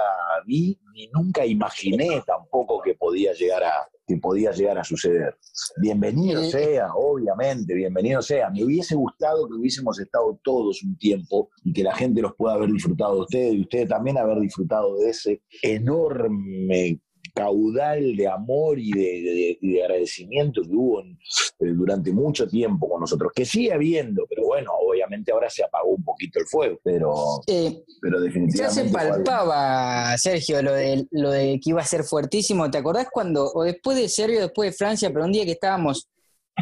vi 0.45 0.77
ni 0.93 1.07
nunca 1.07 1.45
imaginé 1.45 2.21
tampoco 2.25 2.81
que 2.81 2.93
podía 2.93 3.33
llegar 3.33 3.63
a, 3.63 3.87
que 4.09 4.17
podía 4.17 4.51
llegar 4.51 4.79
a 4.79 4.83
suceder. 4.83 5.37
Bienvenido 5.79 6.41
Eh, 6.41 6.49
sea, 6.49 6.87
obviamente, 6.95 7.75
bienvenido 7.75 8.23
sea. 8.23 8.49
Me 8.49 8.63
hubiese 8.63 8.95
gustado 8.95 9.47
que 9.47 9.53
hubiésemos 9.53 9.99
estado 9.99 10.39
todos 10.43 10.81
un 10.83 10.97
tiempo 10.97 11.51
y 11.63 11.71
que 11.71 11.83
la 11.83 11.93
gente 11.93 12.19
los 12.19 12.33
pueda 12.35 12.55
haber 12.55 12.71
disfrutado 12.71 13.15
de 13.15 13.21
ustedes 13.21 13.53
y 13.53 13.61
ustedes 13.61 13.87
también 13.87 14.17
haber 14.17 14.39
disfrutado 14.39 14.97
de 14.97 15.11
ese 15.11 15.43
enorme 15.61 16.99
caudal 17.33 18.15
de 18.15 18.27
amor 18.27 18.79
y 18.79 18.91
de, 18.91 19.01
de- 19.01 19.57
de 19.61 19.83
agradecimiento 19.83 20.61
que 20.61 20.69
hubo 20.71 21.01
en- 21.01 21.17
eh, 21.59 21.73
durante 21.75 22.11
mucho 22.11 22.47
tiempo 22.47 22.87
con 22.89 23.01
nosotros, 23.01 23.31
que 23.35 23.45
sigue 23.45 23.73
habiendo, 23.73 24.25
pero 24.29 24.45
bueno, 24.45 24.71
obviamente 24.79 25.31
ahora 25.31 25.49
se 25.49 25.63
apagó 25.63 25.89
un 25.89 26.03
poquito 26.03 26.39
el 26.39 26.45
fuego, 26.45 26.79
pero, 26.83 27.13
Eh, 27.47 27.83
pero 28.01 28.17
ya 28.19 28.23
definitivamente... 28.25 28.81
se 28.83 28.89
fue 28.89 29.01
algo- 29.01 29.15
palpaba, 29.15 30.17
Sergio, 30.17 30.61
lo 30.61 30.73
de, 30.73 31.05
lo 31.11 31.31
de 31.31 31.59
que 31.63 31.69
iba 31.71 31.81
a 31.81 31.85
ser 31.85 32.03
fuertísimo. 32.03 32.69
¿Te 32.71 32.77
acordás 32.77 33.07
cuando, 33.11 33.51
o 33.53 33.63
después 33.63 33.97
de 33.97 34.07
Serbia, 34.09 34.41
después 34.41 34.71
de 34.71 34.77
Francia, 34.77 35.09
pero 35.11 35.25
un 35.25 35.31
día 35.31 35.45
que 35.45 35.51
estábamos, 35.51 36.07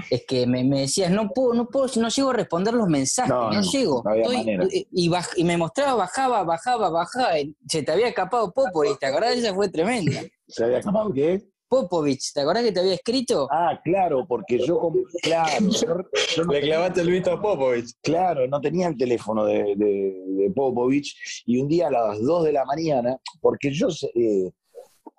es 0.10 0.26
que 0.28 0.48
me, 0.48 0.64
me 0.64 0.82
decías, 0.82 1.12
no 1.12 1.30
puedo, 1.30 1.54
no 1.54 1.68
puedo, 1.68 1.88
no 1.98 2.10
llego 2.10 2.30
a 2.30 2.34
responder 2.34 2.74
los 2.74 2.88
mensajes, 2.88 3.30
No, 3.34 3.50
no, 3.52 3.62
no, 3.62 3.72
llego. 3.72 4.02
no 4.04 4.12
había 4.12 4.24
Estoy- 4.24 4.38
manera. 4.38 4.66
y, 4.72 4.88
y 4.92 5.10
baj- 5.10 5.34
y 5.36 5.44
me 5.44 5.58
mostraba, 5.58 5.94
bajaba, 5.96 6.44
bajaba, 6.44 6.90
bajaba, 6.90 7.40
y 7.40 7.56
se 7.68 7.84
te 7.84 7.92
había 7.92 8.08
escapado 8.10 8.52
Popovich, 8.54 8.98
¿te 9.00 9.06
acordás? 9.08 9.36
Esa 9.38 9.54
fue 9.54 9.70
tremenda. 9.70 10.22
¿Se 10.48 10.64
había 10.64 10.78
acabado 10.80 11.12
qué? 11.14 11.42
Popovich, 11.70 12.32
¿te 12.34 12.40
acordás 12.40 12.64
que 12.64 12.72
te 12.72 12.80
había 12.80 12.94
escrito? 12.94 13.46
Ah, 13.52 13.78
claro, 13.84 14.26
porque 14.26 14.58
yo, 14.66 14.80
como- 14.80 15.02
claro, 15.22 15.52
yo, 15.60 15.88
yo 16.36 16.46
no 16.46 16.54
Le 16.54 16.60
tenía- 16.62 16.76
clavaste 16.76 17.02
el 17.02 17.10
visto 17.12 17.32
a 17.32 17.42
Popovich. 17.42 17.92
Claro, 18.02 18.48
no 18.48 18.62
tenía 18.62 18.88
el 18.88 18.96
teléfono 18.98 19.44
de, 19.44 19.74
de, 19.76 20.24
de 20.28 20.52
Popovich 20.56 21.44
y 21.46 21.60
un 21.60 21.68
día 21.68 21.88
a 21.88 21.92
las 21.92 22.22
2 22.22 22.46
de 22.46 22.54
la 22.54 22.64
mañana, 22.64 23.18
porque 23.42 23.70
yo, 23.74 23.90
sé, 23.92 24.10
eh, 24.16 24.50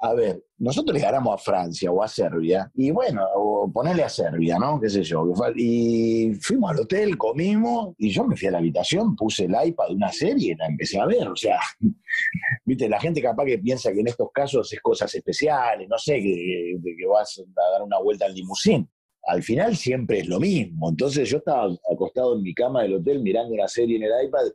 a 0.01 0.15
ver, 0.15 0.43
nosotros 0.59 0.95
le 0.95 1.01
ganamos 1.03 1.35
a 1.35 1.39
Francia 1.39 1.91
o 1.91 2.03
a 2.03 2.09
Serbia, 2.09 2.71
y 2.75 2.91
bueno, 2.91 3.23
o 3.35 3.71
ponerle 3.73 4.05
a 4.05 4.09
Serbia, 4.09 4.57
¿no? 4.59 4.81
¿Qué 4.81 4.89
sé 4.89 5.03
yo? 5.03 5.25
Y 5.57 6.35
fuimos 6.41 6.71
al 6.71 6.81
hotel, 6.81 7.17
comimos, 7.19 7.95
y 7.99 8.11
yo 8.11 8.25
me 8.25 8.37
fui 8.37 8.49
a 8.49 8.53
la 8.53 8.59
habitación, 8.59 9.17
puse 9.17 9.45
el 9.45 9.55
iPad 9.65 9.89
de 9.89 9.95
una 9.95 10.13
serie 10.13 10.53
y 10.53 10.57
la 10.57 10.67
empecé 10.67 11.01
a 11.01 11.07
ver, 11.07 11.29
o 11.29 11.37
sea, 11.37 11.59
viste, 12.65 12.89
la 12.89 13.01
gente 13.01 13.21
capaz 13.23 13.45
que 13.45 13.59
piensa 13.59 13.93
que 13.93 14.01
en 14.01 14.09
estos 14.09 14.29
casos 14.33 14.73
es 14.73 14.81
cosas 14.81 15.15
especiales, 15.15 15.89
no 15.89 15.99
sé, 15.99 16.15
que- 16.21 16.77
que 16.83 17.07
vas 17.07 17.39
a 17.41 17.71
dar 17.73 17.83
una 17.83 17.99
vuelta 17.99 18.27
al 18.27 18.35
limusín 18.35 18.89
al 19.27 19.43
final 19.43 19.77
siempre 19.77 20.21
es 20.21 20.29
lo 20.29 20.41
mismo. 20.41 20.89
Entonces 20.89 21.29
yo 21.29 21.39
estaba 21.39 21.69
acostado 21.93 22.37
en 22.37 22.43
mi 22.43 22.55
cama 22.55 22.83
del 22.83 22.95
hotel 22.95 23.21
mirando 23.23 23.55
una 23.55 23.69
serie 23.69 23.97
en 23.97 24.05
el 24.05 24.27
iPad 24.27 24.47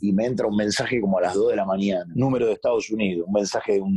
y 0.00 0.12
me 0.12 0.26
entra 0.26 0.46
un 0.46 0.56
mensaje 0.56 1.00
como 1.00 1.18
a 1.18 1.22
las 1.22 1.34
2 1.34 1.50
de 1.50 1.56
la 1.56 1.64
mañana, 1.64 2.06
número 2.14 2.46
de 2.46 2.52
Estados 2.54 2.90
Unidos, 2.90 3.26
un 3.26 3.32
mensaje, 3.32 3.80
un, 3.80 3.94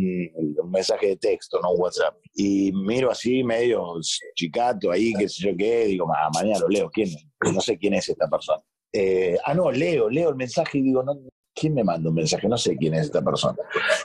mensaje 0.72 1.07
de 1.07 1.17
texto, 1.17 1.59
no 1.61 1.72
un 1.72 1.82
WhatsApp. 1.82 2.15
Y 2.36 2.72
miro 2.74 3.11
así 3.11 3.43
medio 3.43 3.95
chicato 4.36 4.91
ahí, 4.91 5.13
qué 5.17 5.28
sé 5.28 5.49
yo 5.49 5.57
qué, 5.57 5.86
digo, 5.86 6.05
"Ma, 6.05 6.30
mañana 6.34 6.59
lo 6.59 6.67
leo, 6.67 6.89
¿quién? 6.91 7.09
No 7.51 7.61
sé 7.61 7.78
quién 7.78 7.93
es 7.95 8.07
esta 8.09 8.28
persona. 8.28 8.61
Eh, 8.91 9.38
ah, 9.45 9.53
no, 9.53 9.72
leo, 9.72 10.09
leo 10.09 10.30
el 10.30 10.36
mensaje 10.36 10.80
y 10.80 10.82
digo, 10.82 11.03
no, 11.03 11.13
¿quién 11.60 11.74
me 11.74 11.84
manda 11.84 12.10
un 12.10 12.16
mensaje? 12.16 12.47
No 12.47 12.57
sé 12.57 12.76
quién 12.78 12.93
es 12.93 13.05
esta 13.05 13.22
persona. 13.22 13.57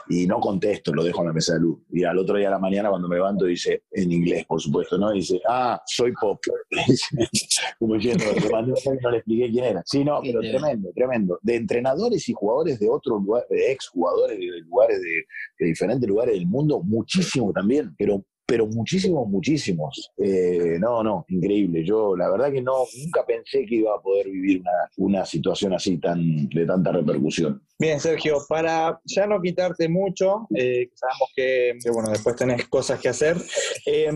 Y 0.09 0.27
no 0.27 0.39
contesto, 0.39 0.93
lo 0.93 1.03
dejo 1.03 1.21
en 1.21 1.27
la 1.27 1.33
mesa 1.33 1.53
de 1.53 1.61
luz. 1.61 1.79
Y 1.91 2.03
al 2.03 2.17
otro 2.17 2.37
día 2.37 2.49
a 2.49 2.51
la 2.51 2.59
mañana 2.59 2.89
cuando 2.89 3.07
me 3.07 3.15
levanto 3.15 3.45
dice, 3.45 3.83
en 3.91 4.11
inglés 4.11 4.45
por 4.45 4.61
supuesto, 4.61 4.97
¿no? 4.97 5.11
Dice, 5.11 5.41
ah, 5.47 5.81
soy 5.85 6.13
Pop. 6.19 6.39
Como 7.79 7.95
diciendo, 7.95 8.23
y 8.35 9.03
no 9.03 9.11
le 9.11 9.17
expliqué 9.17 9.51
quién 9.51 9.65
era. 9.65 9.83
Sí, 9.85 10.03
no, 10.03 10.21
pero 10.21 10.39
tremendo, 10.41 10.91
tremendo. 10.93 11.39
De 11.41 11.55
entrenadores 11.55 12.27
y 12.29 12.33
jugadores 12.33 12.79
de 12.79 12.89
otros 12.89 13.21
lugares, 13.21 13.49
de 13.49 13.71
ex 13.71 13.87
jugadores 13.87 14.37
de 14.37 14.45
lugares 14.61 15.01
de, 15.01 15.25
de 15.59 15.65
diferentes 15.65 16.07
lugares 16.07 16.35
del 16.35 16.47
mundo, 16.47 16.81
muchísimo 16.83 17.51
también, 17.53 17.95
pero 17.97 18.23
pero 18.45 18.67
muchísimos, 18.67 19.27
muchísimos. 19.27 20.11
Eh, 20.17 20.77
no, 20.79 21.03
no, 21.03 21.25
increíble. 21.29 21.83
Yo 21.83 22.15
la 22.15 22.29
verdad 22.29 22.51
que 22.51 22.61
no, 22.61 22.85
nunca 23.03 23.25
pensé 23.25 23.65
que 23.65 23.75
iba 23.75 23.95
a 23.95 24.01
poder 24.01 24.29
vivir 24.29 24.61
una, 24.61 24.71
una 24.97 25.25
situación 25.25 25.73
así 25.73 25.97
tan, 25.97 26.47
de 26.49 26.65
tanta 26.65 26.91
repercusión. 26.91 27.61
Bien, 27.77 27.99
Sergio, 27.99 28.37
para 28.47 29.01
ya 29.05 29.27
no 29.27 29.41
quitarte 29.41 29.89
mucho, 29.89 30.47
eh, 30.55 30.89
sabemos 30.93 31.29
que, 31.35 31.77
que, 31.83 31.91
bueno, 31.91 32.09
después 32.09 32.35
tenés 32.35 32.67
cosas 32.67 32.99
que 32.99 33.09
hacer. 33.09 33.37
Eh, 33.85 34.11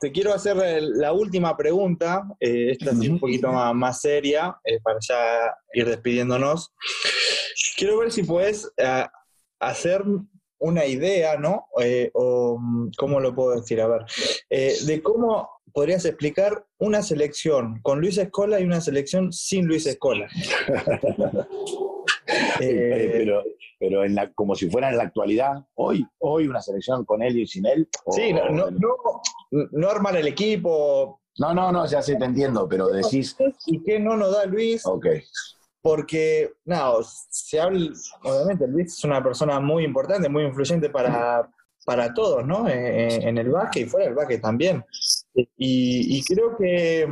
te 0.00 0.10
quiero 0.12 0.32
hacer 0.32 0.56
la 0.82 1.12
última 1.12 1.54
pregunta, 1.56 2.26
eh, 2.40 2.70
esta 2.70 2.90
es 2.90 3.08
un 3.08 3.20
poquito 3.20 3.52
más, 3.52 3.74
más 3.74 4.00
seria, 4.00 4.56
eh, 4.64 4.80
para 4.82 4.98
ya 5.06 5.54
ir 5.74 5.86
despidiéndonos. 5.86 6.72
Quiero 7.76 7.98
ver 7.98 8.10
si 8.10 8.22
puedes 8.22 8.64
uh, 8.64 9.06
hacer 9.60 10.02
una 10.60 10.86
idea, 10.86 11.36
¿no? 11.36 11.66
Eh, 11.82 12.10
o 12.14 12.60
cómo 12.96 13.20
lo 13.20 13.34
puedo 13.34 13.60
decir, 13.60 13.80
a 13.80 13.88
ver, 13.88 14.02
eh, 14.48 14.76
de 14.86 15.02
cómo 15.02 15.50
podrías 15.72 16.04
explicar 16.04 16.64
una 16.78 17.02
selección 17.02 17.80
con 17.82 18.00
Luis 18.00 18.18
Escola 18.18 18.60
y 18.60 18.64
una 18.64 18.80
selección 18.80 19.32
sin 19.32 19.66
Luis 19.66 19.86
Escola. 19.86 20.28
eh, 22.60 23.10
pero 23.12 23.42
pero 23.80 24.04
en 24.04 24.14
la, 24.14 24.30
como 24.34 24.54
si 24.54 24.68
fuera 24.68 24.90
en 24.90 24.98
la 24.98 25.04
actualidad, 25.04 25.64
hoy, 25.74 26.06
hoy 26.18 26.46
una 26.46 26.60
selección 26.60 27.06
con 27.06 27.22
él 27.22 27.38
y 27.38 27.46
sin 27.46 27.64
él. 27.64 27.88
Sí, 28.10 28.30
no, 28.30 28.50
no, 28.50 28.70
no, 28.70 29.22
no 29.50 29.88
armar 29.88 30.16
el 30.16 30.26
equipo. 30.26 31.22
No, 31.38 31.54
no, 31.54 31.72
no, 31.72 31.86
ya 31.86 32.02
sé, 32.02 32.16
te 32.16 32.26
entiendo, 32.26 32.68
pero 32.68 32.88
decís. 32.88 33.34
¿Y 33.64 33.82
qué 33.82 33.98
no 33.98 34.18
nos 34.18 34.32
da 34.32 34.44
Luis? 34.44 34.84
Ok. 34.84 35.06
Porque, 35.82 36.52
no, 36.64 36.98
se 37.02 37.60
habla, 37.60 37.90
obviamente, 38.22 38.66
Luis 38.66 38.98
es 38.98 39.04
una 39.04 39.22
persona 39.22 39.60
muy 39.60 39.84
importante, 39.84 40.28
muy 40.28 40.44
influyente 40.44 40.90
para, 40.90 41.48
para 41.86 42.12
todos, 42.12 42.46
¿no? 42.46 42.68
En, 42.68 43.22
en 43.28 43.38
el 43.38 43.48
básquet 43.48 43.86
y 43.86 43.88
fuera 43.88 44.06
del 44.06 44.14
básquet 44.14 44.42
también. 44.42 44.84
Y, 45.34 46.18
y 46.18 46.22
creo 46.24 46.56
que, 46.56 47.08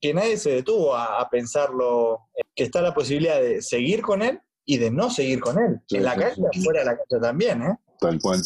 que, 0.00 0.14
nadie 0.14 0.36
se 0.36 0.50
detuvo 0.50 0.94
a, 0.94 1.20
a 1.20 1.28
pensarlo, 1.30 2.28
que 2.54 2.64
está 2.64 2.82
la 2.82 2.94
posibilidad 2.94 3.40
de 3.40 3.62
seguir 3.62 4.02
con 4.02 4.22
él 4.22 4.40
y 4.64 4.78
de 4.78 4.90
no 4.90 5.10
seguir 5.10 5.40
con 5.40 5.58
él. 5.58 5.80
Sí, 5.88 5.96
en 5.96 6.04
la 6.04 6.14
sí, 6.14 6.20
cancha, 6.20 6.42
sí. 6.52 6.62
fuera 6.62 6.80
de 6.80 6.86
la 6.86 6.96
cancha 6.96 7.20
también, 7.20 7.62
¿eh? 7.62 7.76
Tal 8.00 8.18
cual. 8.20 8.40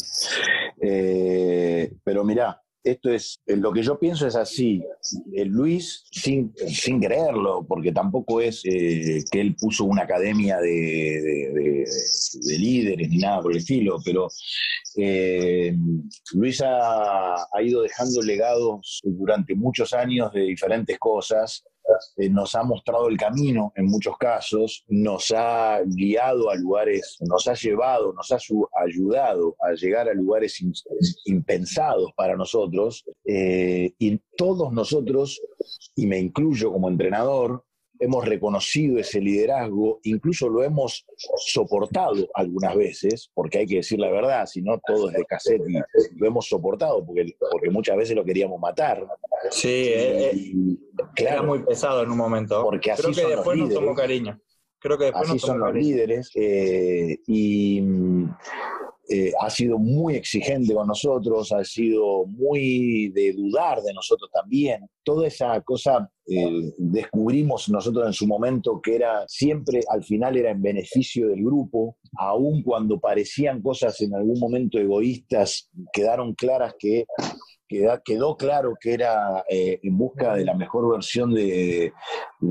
Eh, 0.81 1.93
pero 2.03 2.23
mirá, 2.23 2.61
esto 2.85 3.09
es, 3.09 3.41
lo 3.47 3.73
que 3.73 3.81
yo 3.81 3.99
pienso 3.99 4.27
es 4.27 4.35
así. 4.35 4.83
Eh, 5.33 5.45
Luis, 5.45 6.05
sin, 6.11 6.53
sin 6.67 7.01
creerlo, 7.01 7.65
porque 7.67 7.91
tampoco 7.91 8.39
es 8.39 8.61
eh, 8.63 9.23
que 9.31 9.41
él 9.41 9.55
puso 9.59 9.85
una 9.85 10.03
academia 10.03 10.57
de, 10.59 10.69
de, 10.69 11.51
de, 11.53 11.85
de, 12.41 12.57
líderes 12.59 13.09
ni 13.09 13.17
nada 13.17 13.41
por 13.41 13.51
el 13.51 13.57
estilo, 13.57 13.97
pero 14.05 14.29
eh, 14.97 15.75
Luis 16.33 16.61
ha, 16.63 17.47
ido 17.61 17.81
dejando 17.81 18.21
legados 18.21 19.01
durante 19.03 19.55
muchos 19.55 19.93
años 19.93 20.31
de 20.31 20.41
diferentes 20.41 20.97
cosas. 20.99 21.63
Eh, 22.17 22.29
nos 22.29 22.55
ha 22.55 22.63
mostrado 22.63 23.07
el 23.09 23.17
camino 23.17 23.71
en 23.75 23.85
muchos 23.85 24.17
casos, 24.17 24.83
nos 24.87 25.31
ha 25.35 25.81
guiado 25.85 26.49
a 26.49 26.55
lugares, 26.55 27.17
nos 27.21 27.47
ha 27.47 27.53
llevado, 27.53 28.13
nos 28.13 28.31
ha 28.31 28.37
ayudado 28.83 29.55
a 29.59 29.73
llegar 29.73 30.09
a 30.09 30.13
lugares 30.13 30.63
impensados 31.25 32.11
para 32.15 32.35
nosotros 32.35 33.05
eh, 33.25 33.93
y 33.99 34.19
todos 34.35 34.71
nosotros, 34.73 35.41
y 35.95 36.07
me 36.07 36.19
incluyo 36.19 36.71
como 36.71 36.89
entrenador, 36.89 37.63
hemos 37.99 38.25
reconocido 38.25 38.99
ese 38.99 39.19
liderazgo, 39.21 39.99
incluso 40.03 40.49
lo 40.49 40.63
hemos 40.63 41.05
soportado 41.37 42.27
algunas 42.33 42.75
veces, 42.75 43.31
porque 43.33 43.59
hay 43.59 43.65
que 43.65 43.77
decir 43.77 43.99
la 43.99 44.09
verdad, 44.09 44.45
si 44.45 44.61
no 44.61 44.79
todo 44.85 45.09
es 45.09 45.15
de 45.15 45.25
cassette, 45.25 45.61
y 45.67 45.79
lo 46.17 46.27
hemos 46.27 46.47
soportado, 46.47 47.05
porque, 47.05 47.35
porque 47.51 47.69
muchas 47.69 47.97
veces 47.97 48.15
lo 48.15 48.25
queríamos 48.25 48.59
matar. 48.59 49.05
Sí, 49.51 49.89
eh, 49.93 50.31
y, 50.33 50.77
claro, 51.15 51.35
era 51.35 51.43
muy 51.43 51.63
pesado 51.63 52.03
en 52.03 52.11
un 52.11 52.17
momento. 52.17 52.63
Porque 52.63 52.91
así 52.91 53.03
Creo 53.03 53.13
que 53.13 53.21
son 53.21 53.31
después 53.31 53.57
nos 53.57 53.73
tomó 53.73 53.95
cariño. 53.95 54.39
Creo 54.79 54.97
que 54.97 55.05
después 55.05 55.23
así 55.23 55.33
nos 55.33 55.41
tomó 55.41 55.53
son 55.53 55.59
los 55.61 55.73
líderes, 55.73 56.31
eh, 56.35 57.19
y 57.27 57.81
eh, 59.07 59.31
ha 59.39 59.49
sido 59.49 59.77
muy 59.77 60.15
exigente 60.15 60.73
con 60.73 60.87
nosotros, 60.87 61.51
ha 61.51 61.63
sido 61.63 62.25
muy 62.25 63.09
de 63.09 63.33
dudar 63.33 63.81
de 63.81 63.93
nosotros 63.93 64.29
también. 64.33 64.89
Toda 65.03 65.27
esa 65.27 65.61
cosa 65.61 66.09
eh, 66.27 66.71
descubrimos 66.77 67.69
nosotros 67.69 68.07
en 68.07 68.13
su 68.13 68.25
momento 68.25 68.81
que 68.81 68.95
era 68.95 69.23
siempre, 69.27 69.81
al 69.89 70.03
final 70.03 70.37
era 70.37 70.51
en 70.51 70.61
beneficio 70.61 71.27
del 71.27 71.43
grupo, 71.43 71.97
aun 72.17 72.63
cuando 72.63 72.99
parecían 72.99 73.61
cosas 73.61 74.01
en 74.01 74.15
algún 74.15 74.39
momento 74.39 74.79
egoístas, 74.79 75.69
quedaron 75.93 76.33
claras 76.33 76.73
que 76.79 77.05
quedó 77.67 78.37
claro 78.37 78.75
que 78.79 78.93
era 78.93 79.43
eh, 79.49 79.79
en 79.81 79.97
busca 79.97 80.35
de 80.35 80.45
la 80.45 80.53
mejor 80.53 80.91
versión 80.91 81.33
de, 81.33 81.91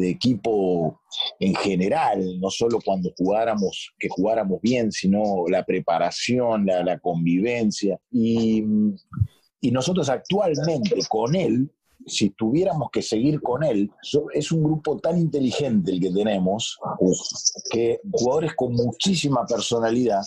equipo 0.00 1.00
en 1.38 1.54
general, 1.54 2.40
no 2.40 2.50
solo 2.50 2.78
cuando 2.84 3.12
jugáramos, 3.16 3.94
que 3.98 4.08
jugáramos 4.08 4.60
bien, 4.60 4.90
sino 4.90 5.44
la 5.48 5.64
preparación, 5.64 6.66
la, 6.66 6.82
la 6.82 6.98
convivencia. 6.98 7.98
Y, 8.10 8.64
y 9.60 9.70
nosotros 9.70 10.08
actualmente 10.08 10.96
con 11.08 11.34
él, 11.34 11.70
si 12.06 12.30
tuviéramos 12.30 12.90
que 12.90 13.02
seguir 13.02 13.40
con 13.40 13.64
él, 13.64 13.90
es 14.34 14.52
un 14.52 14.62
grupo 14.62 14.98
tan 14.98 15.18
inteligente 15.18 15.90
el 15.90 16.00
que 16.00 16.10
tenemos, 16.10 16.78
que 17.70 18.00
jugadores 18.12 18.54
con 18.54 18.74
muchísima 18.74 19.46
personalidad 19.46 20.20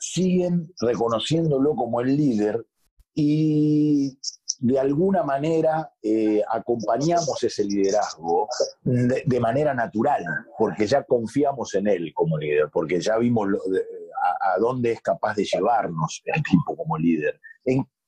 siguen 0.00 0.72
reconociéndolo 0.80 1.74
como 1.74 2.00
el 2.00 2.16
líder 2.16 2.66
y 3.14 4.18
de 4.60 4.78
alguna 4.78 5.22
manera 5.22 5.92
eh, 6.02 6.42
acompañamos 6.48 7.42
ese 7.42 7.64
liderazgo 7.64 8.48
de, 8.82 9.22
de, 9.24 9.40
manera 9.40 9.72
natural, 9.74 10.22
porque 10.58 10.86
ya 10.86 11.02
confiamos 11.02 11.74
en 11.74 11.88
él 11.88 12.12
como 12.14 12.36
líder, 12.36 12.68
porque 12.70 13.00
ya 13.00 13.16
vimos 13.16 13.48
lo, 13.48 13.58
a, 13.58 14.54
a, 14.54 14.58
dónde 14.58 14.92
es 14.92 15.00
capaz 15.00 15.34
de 15.34 15.44
llevarnos 15.44 16.22
el 16.26 16.40
equipo 16.40 16.76
como 16.76 16.98
líder. 16.98 17.40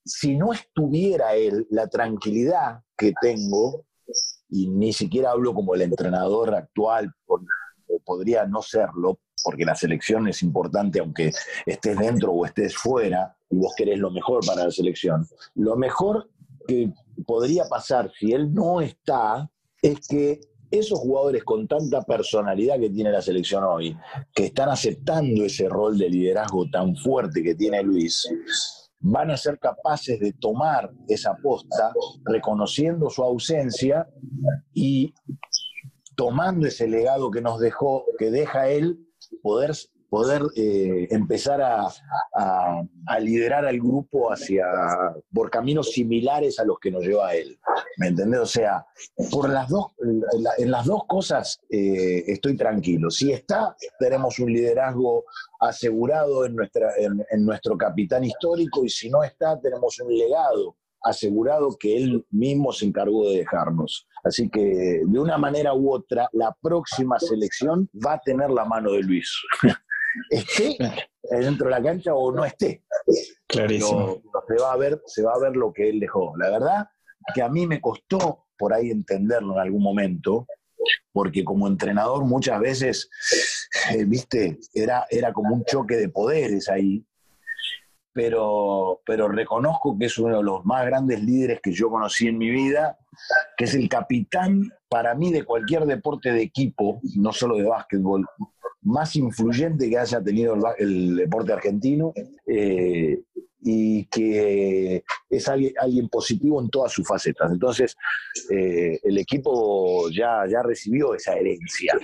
Si 0.04 0.36
no 0.36 0.52
estuviera 0.52 1.34
él, 1.34 1.66
la 1.70 1.86
tranquilidad 1.88 2.82
que 2.96 3.14
tengo, 3.20 3.86
y 4.48 4.68
ni 4.68 4.92
siquiera 4.92 5.30
hablo 5.30 5.54
como 5.54 5.74
el 5.74 5.82
entrenador 5.82 6.54
actual, 6.54 7.14
podría 8.04 8.46
no 8.46 8.60
serlo, 8.60 9.20
porque 9.42 9.64
la 9.64 9.74
selección 9.74 10.28
es 10.28 10.42
importante 10.42 11.00
aunque 11.00 11.32
estés 11.64 11.98
dentro 11.98 12.32
o 12.32 12.44
estés 12.44 12.76
fuera 12.76 13.34
y 13.52 13.56
vos 13.56 13.74
querés 13.76 13.98
lo 13.98 14.10
mejor 14.10 14.44
para 14.44 14.64
la 14.64 14.70
selección. 14.70 15.26
Lo 15.54 15.76
mejor 15.76 16.30
que 16.66 16.92
podría 17.26 17.64
pasar 17.68 18.10
si 18.18 18.32
él 18.32 18.52
no 18.52 18.80
está 18.80 19.48
es 19.82 20.06
que 20.08 20.40
esos 20.70 20.98
jugadores 20.98 21.44
con 21.44 21.68
tanta 21.68 22.02
personalidad 22.02 22.80
que 22.80 22.88
tiene 22.88 23.10
la 23.12 23.20
selección 23.20 23.62
hoy, 23.62 23.94
que 24.34 24.46
están 24.46 24.70
aceptando 24.70 25.44
ese 25.44 25.68
rol 25.68 25.98
de 25.98 26.08
liderazgo 26.08 26.68
tan 26.70 26.96
fuerte 26.96 27.42
que 27.42 27.54
tiene 27.54 27.82
Luis, 27.82 28.26
van 29.00 29.30
a 29.30 29.36
ser 29.36 29.58
capaces 29.58 30.18
de 30.18 30.32
tomar 30.32 30.90
esa 31.08 31.36
posta, 31.36 31.92
reconociendo 32.24 33.10
su 33.10 33.22
ausencia 33.22 34.08
y 34.72 35.12
tomando 36.16 36.66
ese 36.66 36.88
legado 36.88 37.30
que 37.30 37.42
nos 37.42 37.60
dejó, 37.60 38.06
que 38.18 38.30
deja 38.30 38.68
él, 38.68 38.98
poder, 39.42 39.72
poder 40.12 40.42
eh, 40.56 41.08
empezar 41.10 41.62
a, 41.62 41.86
a, 42.34 42.82
a, 43.06 43.18
liderar 43.18 43.64
al 43.64 43.78
grupo 43.78 44.30
hacia, 44.30 44.66
por 45.32 45.48
caminos 45.48 45.90
similares 45.90 46.58
a 46.60 46.66
los 46.66 46.78
que 46.78 46.90
nos 46.90 47.02
lleva 47.02 47.28
a 47.28 47.34
él. 47.34 47.58
¿Me 47.96 48.08
entendés? 48.08 48.40
O 48.40 48.44
sea, 48.44 48.84
por 49.30 49.48
las 49.48 49.70
dos, 49.70 49.86
en, 50.02 50.20
la, 50.42 50.50
en 50.58 50.70
las 50.70 50.84
dos 50.84 51.04
cosas 51.08 51.62
eh, 51.70 52.24
estoy 52.26 52.58
tranquilo. 52.58 53.10
Si 53.10 53.32
está, 53.32 53.74
tenemos 53.98 54.38
un 54.38 54.52
liderazgo 54.52 55.24
asegurado 55.60 56.44
en, 56.44 56.56
nuestra, 56.56 56.90
en, 56.98 57.24
en 57.30 57.46
nuestro 57.46 57.78
capitán 57.78 58.22
histórico 58.22 58.84
y 58.84 58.90
si 58.90 59.08
no 59.08 59.24
está, 59.24 59.58
tenemos 59.62 59.98
un 59.98 60.14
legado 60.14 60.76
asegurado 61.04 61.74
que 61.80 61.96
él 61.96 62.26
mismo 62.30 62.70
se 62.70 62.84
encargó 62.84 63.30
de 63.30 63.38
dejarnos. 63.38 64.06
Así 64.22 64.50
que 64.50 65.00
de 65.06 65.18
una 65.18 65.38
manera 65.38 65.72
u 65.72 65.90
otra, 65.90 66.28
la 66.32 66.54
próxima 66.60 67.18
selección 67.18 67.88
va 68.06 68.12
a 68.12 68.20
tener 68.20 68.50
la 68.50 68.66
mano 68.66 68.92
de 68.92 69.00
Luis. 69.00 69.34
esté 70.30 70.76
dentro 71.30 71.66
de 71.66 71.70
la 71.70 71.82
cancha 71.82 72.14
o 72.14 72.32
no 72.32 72.44
esté. 72.44 72.84
Clarísimo. 73.46 74.22
Pero, 74.22 74.44
se, 74.48 74.64
va 74.64 74.72
a 74.72 74.76
ver, 74.76 75.02
se 75.06 75.22
va 75.22 75.34
a 75.34 75.38
ver 75.38 75.56
lo 75.56 75.72
que 75.72 75.88
él 75.88 76.00
dejó. 76.00 76.36
La 76.36 76.50
verdad 76.50 76.88
que 77.34 77.42
a 77.42 77.48
mí 77.48 77.66
me 77.66 77.80
costó 77.80 78.46
por 78.56 78.72
ahí 78.72 78.90
entenderlo 78.90 79.54
en 79.54 79.60
algún 79.60 79.82
momento, 79.82 80.46
porque 81.12 81.44
como 81.44 81.66
entrenador 81.66 82.24
muchas 82.24 82.60
veces, 82.60 83.10
eh, 83.90 84.04
viste, 84.04 84.58
era, 84.74 85.06
era 85.10 85.32
como 85.32 85.54
un 85.54 85.64
choque 85.64 85.96
de 85.96 86.08
poderes 86.08 86.68
ahí, 86.68 87.04
pero, 88.12 89.00
pero 89.06 89.28
reconozco 89.28 89.96
que 89.98 90.06
es 90.06 90.18
uno 90.18 90.38
de 90.38 90.42
los 90.42 90.64
más 90.64 90.84
grandes 90.84 91.22
líderes 91.22 91.60
que 91.62 91.72
yo 91.72 91.88
conocí 91.88 92.28
en 92.28 92.38
mi 92.38 92.50
vida, 92.50 92.98
que 93.56 93.64
es 93.64 93.74
el 93.74 93.88
capitán 93.88 94.70
para 94.88 95.14
mí 95.14 95.32
de 95.32 95.44
cualquier 95.44 95.86
deporte 95.86 96.32
de 96.32 96.42
equipo, 96.42 97.00
no 97.16 97.32
solo 97.32 97.56
de 97.56 97.64
básquetbol, 97.64 98.26
más 98.82 99.16
influyente 99.16 99.88
que 99.88 99.98
haya 99.98 100.22
tenido 100.22 100.56
el, 100.78 101.16
deporte 101.16 101.52
argentino. 101.52 102.12
Eh, 102.46 103.22
y 103.64 104.06
que 104.06 105.04
es 105.30 105.48
alguien, 105.48 106.08
positivo 106.08 106.60
en 106.60 106.68
todas 106.68 106.92
sus 106.92 107.06
facetas. 107.06 107.50
Entonces, 107.50 107.96
eh, 108.50 108.98
el 109.02 109.18
equipo 109.18 110.10
ya, 110.10 110.44
ya 110.50 110.62
recibió 110.62 111.14
esa 111.14 111.34
herencia. 111.34 111.94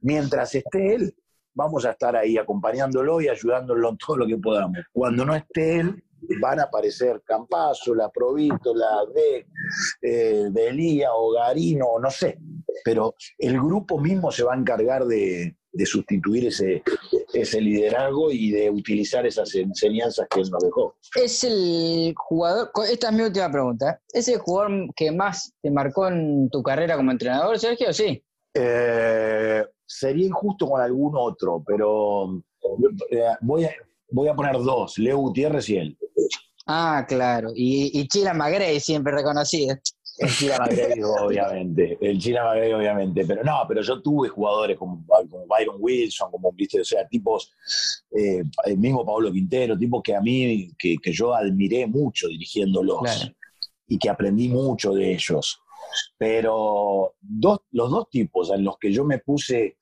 Mientras 0.00 0.54
esté 0.54 0.94
él, 0.94 1.14
vamos 1.54 1.84
a 1.86 1.92
estar 1.92 2.16
ahí 2.16 2.36
acompañándolo 2.36 3.20
y 3.20 3.28
ayudándolo 3.28 3.90
en 3.90 3.98
todo 3.98 4.16
lo 4.16 4.26
que 4.26 4.36
podamos. 4.36 4.78
Cuando 4.92 5.24
no 5.24 5.34
esté 5.34 5.80
él, 5.80 6.04
van 6.40 6.60
a 6.60 6.64
aparecer 6.64 7.22
Campazo, 7.24 7.94
la 7.94 8.10
Provítola, 8.10 9.04
de, 9.14 9.46
eh, 10.02 10.48
de 10.50 11.06
o 11.12 11.32
Garino, 11.32 11.98
no 12.00 12.10
sé. 12.10 12.38
Pero 12.84 13.14
el 13.38 13.58
grupo 13.58 13.98
mismo 13.98 14.30
se 14.30 14.42
va 14.42 14.54
a 14.54 14.58
encargar 14.58 15.06
de, 15.06 15.56
de 15.76 15.86
sustituir 15.86 16.46
ese, 16.46 16.82
ese 17.32 17.60
liderazgo 17.60 18.30
y 18.30 18.50
de 18.50 18.70
utilizar 18.70 19.26
esas 19.26 19.54
enseñanzas 19.54 20.26
que 20.30 20.40
él 20.40 20.50
nos 20.50 20.62
dejó. 20.62 20.96
Es 21.14 21.44
el 21.44 22.14
jugador, 22.16 22.70
esta 22.90 23.08
es 23.08 23.14
mi 23.14 23.22
última 23.22 23.50
pregunta, 23.50 24.00
¿es 24.12 24.28
el 24.28 24.38
jugador 24.38 24.94
que 24.94 25.12
más 25.12 25.52
te 25.62 25.70
marcó 25.70 26.08
en 26.08 26.48
tu 26.50 26.62
carrera 26.62 26.96
como 26.96 27.10
entrenador, 27.10 27.58
Sergio? 27.58 27.92
Sí. 27.92 28.22
Eh, 28.54 29.64
sería 29.84 30.26
injusto 30.26 30.68
con 30.68 30.80
algún 30.80 31.12
otro, 31.16 31.62
pero 31.66 32.42
eh, 33.10 33.22
voy, 33.42 33.64
a, 33.64 33.70
voy 34.10 34.28
a 34.28 34.34
poner 34.34 34.54
dos, 34.54 34.98
Leo 34.98 35.18
Gutiérrez 35.18 35.68
y 35.68 35.76
él. 35.76 35.98
Ah, 36.66 37.04
claro. 37.06 37.50
Y, 37.54 38.00
y 38.00 38.08
Chila 38.08 38.34
Magrey 38.34 38.80
siempre 38.80 39.12
reconocido. 39.12 39.76
El 40.18 40.30
Chila 40.30 40.58
Magrey, 40.58 41.02
obviamente. 41.02 41.98
El 42.00 42.18
Chila 42.18 42.44
Magrey, 42.44 42.72
obviamente. 42.72 43.24
Pero 43.26 43.44
no, 43.44 43.64
pero 43.68 43.82
yo 43.82 44.00
tuve 44.00 44.28
jugadores 44.28 44.78
como, 44.78 45.04
como 45.06 45.46
Byron 45.46 45.76
Wilson, 45.78 46.30
como, 46.30 46.52
viste, 46.52 46.80
o 46.80 46.84
sea, 46.84 47.06
tipos, 47.06 47.52
eh, 48.10 48.42
el 48.64 48.78
mismo 48.78 49.04
Pablo 49.04 49.30
Quintero, 49.32 49.76
tipos 49.76 50.02
que 50.02 50.14
a 50.14 50.20
mí, 50.20 50.70
que, 50.78 50.96
que 51.02 51.12
yo 51.12 51.34
admiré 51.34 51.86
mucho 51.86 52.28
dirigiéndolos 52.28 52.98
Claro. 53.00 53.34
y 53.88 53.98
que 53.98 54.08
aprendí 54.08 54.48
mucho 54.48 54.92
de 54.92 55.12
ellos. 55.12 55.60
Pero 56.18 57.14
dos, 57.20 57.60
los 57.70 57.90
dos 57.90 58.10
tipos 58.10 58.50
en 58.50 58.64
los 58.64 58.76
que 58.78 58.92
yo 58.92 59.04
me 59.04 59.18
puse 59.18 59.76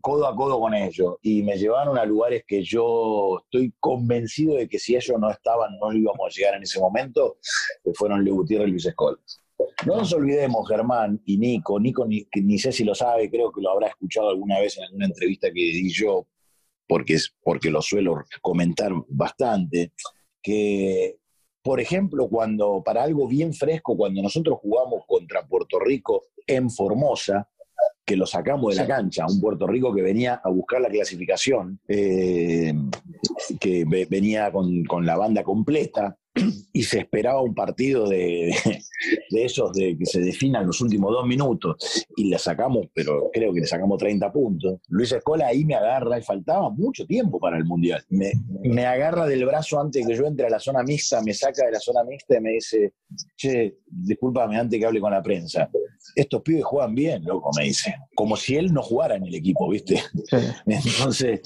codo 0.00 0.26
a 0.26 0.34
codo 0.36 0.60
con 0.60 0.74
ellos 0.74 1.16
y 1.22 1.42
me 1.42 1.56
llevaron 1.56 1.98
a 1.98 2.04
lugares 2.04 2.44
que 2.46 2.62
yo 2.62 3.40
estoy 3.44 3.72
convencido 3.80 4.56
de 4.56 4.68
que 4.68 4.78
si 4.78 4.94
ellos 4.96 5.18
no 5.18 5.30
estaban, 5.30 5.76
no 5.78 5.92
íbamos 5.92 6.26
a 6.26 6.30
llegar 6.30 6.54
en 6.54 6.62
ese 6.62 6.78
momento, 6.80 7.38
eh, 7.84 7.92
fueron 7.94 8.24
Leo 8.24 8.34
Gutiérrez 8.36 8.68
y 8.68 8.70
Luis 8.72 8.86
Escola. 8.86 9.18
No 9.86 9.96
nos 9.98 10.12
olvidemos, 10.12 10.68
Germán 10.68 11.20
y 11.24 11.38
Nico, 11.38 11.78
Nico 11.78 12.04
ni, 12.06 12.26
ni 12.42 12.58
sé 12.58 12.72
si 12.72 12.84
lo 12.84 12.94
sabe, 12.94 13.30
creo 13.30 13.52
que 13.52 13.60
lo 13.60 13.70
habrá 13.70 13.88
escuchado 13.88 14.30
alguna 14.30 14.58
vez 14.60 14.76
en 14.78 14.84
alguna 14.84 15.06
entrevista 15.06 15.48
que 15.48 15.60
di 15.60 15.90
yo, 15.92 16.26
porque, 16.88 17.14
es, 17.14 17.34
porque 17.42 17.70
lo 17.70 17.80
suelo 17.82 18.16
comentar 18.42 18.92
bastante, 19.08 19.92
que, 20.42 21.16
por 21.62 21.80
ejemplo, 21.80 22.28
cuando 22.28 22.82
para 22.84 23.02
algo 23.02 23.26
bien 23.28 23.52
fresco, 23.54 23.96
cuando 23.96 24.22
nosotros 24.22 24.58
jugamos 24.60 25.04
contra 25.06 25.46
Puerto 25.46 25.78
Rico 25.78 26.24
en 26.46 26.70
Formosa, 26.70 27.48
que 28.04 28.16
lo 28.16 28.26
sacamos 28.26 28.74
de 28.74 28.82
la 28.82 28.86
cancha, 28.86 29.24
un 29.26 29.40
Puerto 29.40 29.66
Rico 29.66 29.94
que 29.94 30.02
venía 30.02 30.40
a 30.44 30.50
buscar 30.50 30.80
la 30.80 30.88
clasificación, 30.90 31.80
eh, 31.88 32.72
que 33.60 33.84
ve- 33.86 34.06
venía 34.10 34.50
con, 34.52 34.84
con 34.84 35.06
la 35.06 35.16
banda 35.16 35.42
completa, 35.42 36.18
y 36.72 36.82
se 36.82 37.00
esperaba 37.00 37.40
un 37.40 37.54
partido 37.54 38.08
de, 38.08 38.54
de 39.30 39.44
esos 39.44 39.72
de 39.72 39.96
que 39.96 40.06
se 40.06 40.20
definan 40.20 40.66
los 40.66 40.80
últimos 40.80 41.12
dos 41.12 41.26
minutos 41.26 42.06
y 42.16 42.28
le 42.28 42.38
sacamos, 42.38 42.88
pero 42.92 43.30
creo 43.32 43.52
que 43.52 43.60
le 43.60 43.66
sacamos 43.66 43.98
30 43.98 44.32
puntos. 44.32 44.80
Luis 44.88 45.12
Escola 45.12 45.46
ahí 45.46 45.64
me 45.64 45.74
agarra 45.74 46.18
y 46.18 46.22
faltaba 46.22 46.70
mucho 46.70 47.06
tiempo 47.06 47.38
para 47.38 47.56
el 47.56 47.64
Mundial. 47.64 48.04
Me, 48.10 48.32
me 48.62 48.86
agarra 48.86 49.26
del 49.26 49.44
brazo 49.44 49.80
antes 49.80 50.06
que 50.06 50.14
yo 50.14 50.26
entre 50.26 50.46
a 50.46 50.50
la 50.50 50.58
zona 50.58 50.82
mixta, 50.82 51.22
me 51.22 51.32
saca 51.32 51.64
de 51.66 51.72
la 51.72 51.80
zona 51.80 52.02
mixta 52.04 52.38
y 52.38 52.40
me 52.40 52.50
dice, 52.52 52.94
che, 53.36 53.78
discúlpame 53.86 54.58
antes 54.58 54.78
que 54.78 54.86
hable 54.86 55.00
con 55.00 55.12
la 55.12 55.22
prensa. 55.22 55.70
Estos 56.16 56.42
pibes 56.42 56.64
juegan 56.64 56.94
bien, 56.94 57.24
loco, 57.24 57.50
me 57.56 57.64
dice. 57.64 57.94
Como 58.14 58.36
si 58.36 58.56
él 58.56 58.72
no 58.72 58.82
jugara 58.82 59.16
en 59.16 59.24
el 59.26 59.34
equipo, 59.34 59.68
¿viste? 59.68 60.02
Entonces, 60.66 61.40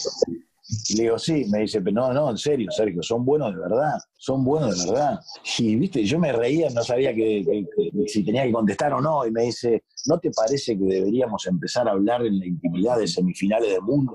le 0.97 1.03
digo, 1.05 1.19
sí, 1.19 1.47
me 1.51 1.61
dice, 1.61 1.81
pero 1.81 1.95
no, 1.95 2.12
no, 2.12 2.31
en 2.31 2.37
serio, 2.37 2.71
Sergio, 2.71 3.03
son 3.03 3.25
buenos 3.25 3.55
de 3.55 3.61
verdad, 3.61 3.95
son 4.19 4.45
buenos 4.45 4.85
de 4.85 4.91
verdad. 4.91 5.21
Y, 5.59 5.77
viste, 5.77 6.05
yo 6.05 6.19
me 6.19 6.33
reía, 6.33 6.69
no 6.71 6.83
sabía 6.85 7.14
que, 7.14 7.45
que- 7.45 7.66
que- 7.93 8.09
si 8.09 8.25
tenía 8.25 8.45
que 8.45 8.53
contestar 8.53 8.93
o 8.93 9.01
no, 9.01 9.27
y 9.27 9.31
me 9.31 9.45
dice, 9.45 9.85
¿no 10.07 10.19
te 10.19 10.31
parece 10.31 10.79
que 10.79 10.85
deberíamos 10.85 11.47
empezar 11.47 11.89
a 11.89 11.93
hablar 11.93 12.25
en 12.27 12.39
la 12.39 12.47
intimidad 12.47 12.99
de 12.99 13.07
semifinales 13.09 13.71
del 13.71 13.83
mundo? 13.83 14.12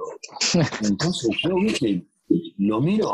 Entonces 0.84 1.36
yo, 1.44 1.56
viste, 1.56 2.06
lo 2.58 2.80
miro, 2.82 3.14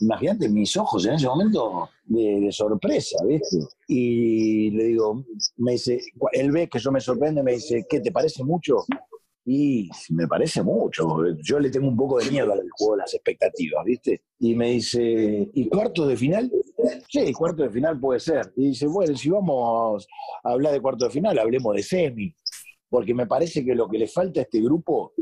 imagínate 0.00 0.48
mis 0.48 0.76
ojos 0.76 1.06
en 1.06 1.14
ese 1.14 1.26
momento 1.26 1.88
de, 2.04 2.40
de 2.40 2.52
sorpresa, 2.52 3.18
¿viste? 3.24 3.58
Y 3.86 4.70
le 4.72 4.84
digo, 4.84 5.24
me 5.56 5.72
dice, 5.72 6.00
él 6.32 6.50
ve 6.52 6.68
que 6.68 6.78
yo 6.78 6.90
me 6.92 7.00
sorprende, 7.00 7.42
me 7.42 7.52
dice, 7.52 7.86
¿qué 7.88 8.00
te 8.00 8.12
parece 8.12 8.44
mucho? 8.44 8.84
Y 9.50 9.88
me 10.10 10.28
parece 10.28 10.62
mucho. 10.62 11.06
Yo 11.42 11.58
le 11.58 11.70
tengo 11.70 11.88
un 11.88 11.96
poco 11.96 12.18
de 12.18 12.30
miedo 12.30 12.52
al 12.52 12.68
juego 12.70 12.96
de 12.96 12.98
las 12.98 13.14
expectativas, 13.14 13.82
¿viste? 13.82 14.20
Y 14.40 14.54
me 14.54 14.72
dice, 14.72 15.48
¿y 15.54 15.68
cuartos 15.70 16.06
de 16.06 16.18
final? 16.18 16.52
Sí, 17.08 17.32
cuartos 17.32 17.64
de 17.68 17.72
final 17.72 17.98
puede 17.98 18.20
ser. 18.20 18.52
Y 18.56 18.68
dice, 18.68 18.86
bueno, 18.86 19.16
si 19.16 19.30
vamos 19.30 20.06
a 20.44 20.50
hablar 20.50 20.74
de 20.74 20.82
cuartos 20.82 21.08
de 21.08 21.12
final, 21.14 21.38
hablemos 21.38 21.74
de 21.74 21.82
semi. 21.82 22.34
Porque 22.90 23.14
me 23.14 23.26
parece 23.26 23.64
que 23.64 23.74
lo 23.74 23.88
que 23.88 23.96
le 23.96 24.06
falta 24.06 24.40
a 24.40 24.42
este 24.42 24.60
grupo 24.60 25.14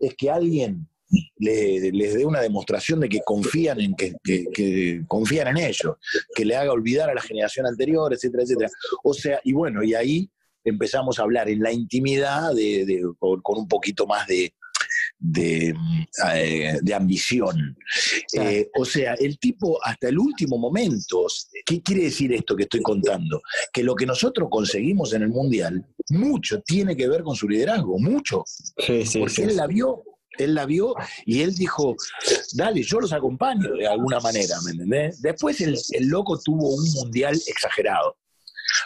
es 0.00 0.14
que 0.14 0.30
alguien 0.30 0.88
le- 1.36 1.92
les 1.92 2.14
dé 2.14 2.24
una 2.24 2.40
demostración 2.40 3.00
de 3.00 3.10
que 3.10 3.20
confían 3.22 3.82
en 3.82 3.94
que- 3.94 4.14
que 4.50 5.02
confían 5.06 5.48
en 5.48 5.58
ellos, 5.58 5.96
que 6.34 6.46
le 6.46 6.56
haga 6.56 6.72
olvidar 6.72 7.10
a 7.10 7.14
la 7.14 7.20
generación 7.20 7.66
anterior, 7.66 8.14
etcétera, 8.14 8.44
etcétera. 8.44 8.70
O 9.02 9.12
sea, 9.12 9.40
y 9.44 9.52
bueno, 9.52 9.82
y 9.82 9.94
ahí 9.94 10.30
empezamos 10.64 11.18
a 11.18 11.22
hablar 11.22 11.48
en 11.48 11.60
la 11.60 11.72
intimidad 11.72 12.52
de, 12.54 12.84
de- 12.86 13.02
con, 13.18 13.40
con 13.42 13.58
un 13.58 13.68
poquito 13.68 14.06
más 14.06 14.26
de, 14.26 14.54
de, 15.18 15.74
eh, 16.34 16.78
de 16.82 16.94
ambición. 16.94 17.76
Claro. 18.32 18.50
Eh, 18.50 18.70
o 18.78 18.84
sea, 18.84 19.14
el 19.14 19.38
tipo 19.38 19.78
hasta 19.84 20.08
el 20.08 20.18
último 20.18 20.58
momento, 20.58 21.26
¿qué 21.64 21.80
quiere 21.82 22.04
decir 22.04 22.32
esto 22.32 22.56
que 22.56 22.64
estoy 22.64 22.82
contando? 22.82 23.40
Que 23.72 23.82
lo 23.82 23.94
que 23.94 24.06
nosotros 24.06 24.48
conseguimos 24.50 25.12
en 25.14 25.22
el 25.22 25.28
Mundial, 25.28 25.84
mucho 26.10 26.60
tiene 26.62 26.96
que 26.96 27.08
ver 27.08 27.22
con 27.22 27.34
su 27.36 27.48
liderazgo, 27.48 27.98
mucho 27.98 28.44
Sí, 28.46 29.04
sí, 29.06 29.18
porque 29.20 29.34
sí. 29.34 29.42
él 29.42 29.56
la 29.56 29.66
vio, 29.66 30.02
él 30.38 30.54
la 30.54 30.66
vio 30.66 30.94
y 31.24 31.40
él 31.42 31.54
dijo, 31.54 31.94
dale, 32.54 32.82
yo 32.82 33.00
los 33.00 33.12
acompaño 33.12 33.72
de 33.74 33.86
alguna 33.86 34.20
manera, 34.20 34.56
¿me 34.64 34.72
entendés? 34.72 35.22
Después 35.22 35.60
el, 35.60 35.76
el 35.92 36.06
loco 36.08 36.38
tuvo 36.44 36.74
un 36.74 36.84
mundial 36.92 37.34
exagerado, 37.46 38.16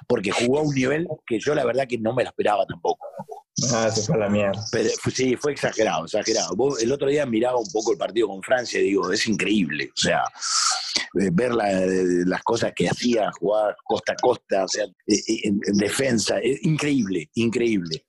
porque 0.07 0.31
jugó 0.31 0.61
a 0.61 0.63
un 0.63 0.75
nivel 0.75 1.07
que 1.27 1.39
yo 1.39 1.55
la 1.55 1.65
verdad 1.65 1.87
que 1.89 1.99
no 1.99 2.15
me 2.15 2.23
lo 2.25 2.31
esperaba 2.31 2.65
tampoco. 2.67 3.07
Ah, 3.73 3.91
se 3.91 4.03
fue 4.03 4.15
a 4.15 4.19
la 4.19 4.29
mierda. 4.29 4.65
Pero 4.71 4.89
sí, 5.13 5.35
fue 5.35 5.51
exagerado, 5.51 6.05
exagerado. 6.05 6.55
Vos, 6.55 6.81
el 6.81 6.93
otro 6.93 7.09
día 7.09 7.27
miraba 7.27 7.59
un 7.59 7.67
poco 7.73 7.91
el 7.93 7.99
partido 7.99 8.29
con 8.29 8.41
Francia 8.41 8.79
y 8.79 8.85
digo, 8.85 9.11
es 9.13 9.27
increíble. 9.27 9.91
O 9.93 10.01
sea, 10.01 10.23
eh, 11.21 11.31
ver 11.33 11.53
la- 11.53 11.85
las 12.27 12.43
cosas 12.45 12.73
que 12.77 12.89
hacía, 12.89 13.33
jugar 13.41 13.75
costa 13.85 14.13
a 14.13 14.17
costa, 14.17 14.65
o 14.65 14.69
sea, 14.69 14.85
eh, 14.85 15.17
en, 15.43 15.59
en 15.67 15.77
defensa, 15.77 16.39
es 16.39 16.65
increíble, 16.65 17.31
increíble. 17.35 18.05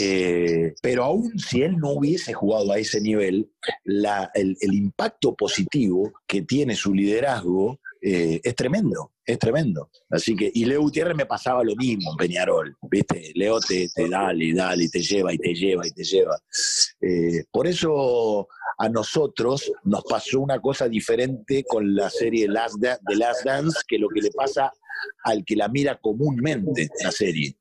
Eh, 0.00 0.72
pero 0.80 1.04
aún 1.04 1.38
si 1.38 1.60
él 1.62 1.76
no 1.76 1.90
hubiese 1.90 2.32
jugado 2.32 2.72
a 2.72 2.78
ese 2.78 3.00
nivel, 3.02 3.50
la- 3.84 4.30
el, 4.34 4.56
el 4.60 4.72
impacto 4.72 5.34
positivo 5.36 6.12
que 6.26 6.40
tiene 6.42 6.74
su 6.74 6.94
liderazgo 6.94 7.78
eh, 8.00 8.40
es 8.42 8.54
tremendo, 8.54 9.12
es 9.24 9.38
tremendo. 9.38 9.90
Así 10.10 10.36
que, 10.36 10.50
y 10.52 10.64
Leo 10.64 10.82
Gutiérrez 10.82 11.16
me 11.16 11.26
pasaba 11.26 11.64
lo 11.64 11.74
mismo 11.76 12.12
en 12.12 12.16
Peñarol, 12.16 12.76
¿viste? 12.90 13.32
Leo 13.34 13.60
te, 13.60 13.88
te 13.94 14.08
dale, 14.08 14.52
dale, 14.54 14.84
y 14.84 14.88
te 14.88 15.00
lleva, 15.00 15.32
y 15.32 15.38
te 15.38 15.54
lleva, 15.54 15.86
y 15.86 15.90
te 15.90 16.04
lleva. 16.04 16.38
Eh, 17.00 17.44
por 17.50 17.66
eso 17.66 18.48
a 18.78 18.88
nosotros 18.88 19.72
nos 19.84 20.04
pasó 20.04 20.40
una 20.40 20.60
cosa 20.60 20.88
diferente 20.88 21.64
con 21.68 21.94
la 21.94 22.08
serie 22.10 22.48
Last 22.48 22.76
de 22.76 23.16
Last 23.16 23.44
Dance 23.44 23.78
que 23.86 23.98
lo 23.98 24.08
que 24.08 24.20
le 24.20 24.30
pasa 24.30 24.72
al 25.24 25.44
que 25.44 25.56
la 25.56 25.68
mira 25.68 25.98
comúnmente 26.00 26.88
la 27.02 27.10
serie, 27.10 27.56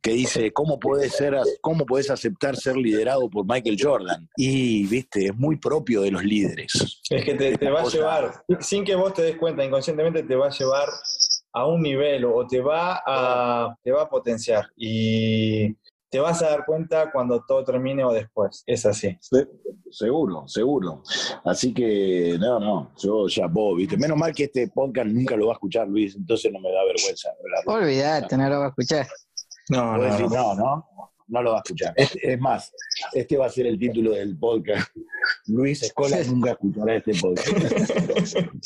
que 0.00 0.12
dice, 0.12 0.52
¿cómo 0.52 0.78
puedes, 0.78 1.12
ser, 1.12 1.36
¿cómo 1.60 1.86
puedes 1.86 2.10
aceptar 2.10 2.56
ser 2.56 2.76
liderado 2.76 3.28
por 3.30 3.46
Michael 3.46 3.76
Jordan? 3.80 4.28
Y, 4.36 4.86
viste, 4.86 5.26
es 5.26 5.36
muy 5.36 5.56
propio 5.56 6.02
de 6.02 6.10
los 6.10 6.24
líderes. 6.24 7.00
Es 7.10 7.24
que 7.24 7.34
te, 7.34 7.56
te 7.56 7.70
va 7.70 7.82
a 7.82 7.86
llevar, 7.86 8.44
sin 8.60 8.84
que 8.84 8.94
vos 8.94 9.14
te 9.14 9.22
des 9.22 9.36
cuenta, 9.36 9.64
inconscientemente 9.64 10.22
te 10.22 10.36
va 10.36 10.46
a 10.46 10.50
llevar 10.50 10.88
a 11.52 11.66
un 11.66 11.82
nivel 11.82 12.24
o 12.24 12.46
te 12.46 12.60
va 12.60 13.02
a, 13.06 13.76
te 13.82 13.92
va 13.92 14.02
a 14.02 14.08
potenciar. 14.08 14.66
Y 14.76 15.76
te 16.12 16.20
vas 16.20 16.42
a 16.42 16.50
dar 16.50 16.64
cuenta 16.66 17.10
cuando 17.10 17.42
todo 17.48 17.64
termine 17.64 18.04
o 18.04 18.12
después. 18.12 18.62
Es 18.66 18.84
así. 18.86 19.16
Se- 19.20 19.48
Seguro, 19.90 20.46
seguro. 20.46 21.02
Así 21.44 21.74
que, 21.74 22.36
no, 22.40 22.58
no, 22.60 22.92
yo 22.98 23.28
ya 23.28 23.46
vos, 23.46 23.76
viste. 23.76 23.96
Menos 23.98 24.16
mal 24.16 24.32
que 24.34 24.44
este 24.44 24.68
podcast 24.68 25.06
nunca 25.08 25.36
lo 25.36 25.46
va 25.46 25.52
a 25.52 25.56
escuchar 25.56 25.86
Luis, 25.88 26.14
entonces 26.16 26.50
no 26.52 26.60
me 26.60 26.70
da 26.72 26.82
vergüenza. 26.84 27.30
Olvídate, 27.66 28.36
no 28.38 28.48
lo 28.48 28.58
va 28.60 28.64
a 28.66 28.68
escuchar. 28.68 29.06
No, 29.68 29.96
no, 29.98 30.18
no. 30.18 30.28
no, 30.28 30.54
no, 30.54 30.88
no 31.28 31.42
lo 31.42 31.50
va 31.52 31.56
a 31.58 31.62
escuchar. 31.64 31.92
Es 31.96 32.40
más, 32.40 32.72
este 33.12 33.36
va 33.36 33.46
a 33.46 33.50
ser 33.50 33.66
el 33.66 33.78
título 33.78 34.12
del 34.12 34.38
podcast. 34.38 34.88
Luis 35.46 35.82
Escola 35.82 36.16
nunca 36.26 36.52
escuchará 36.52 36.96
este 36.96 37.12
podcast. 37.20 38.38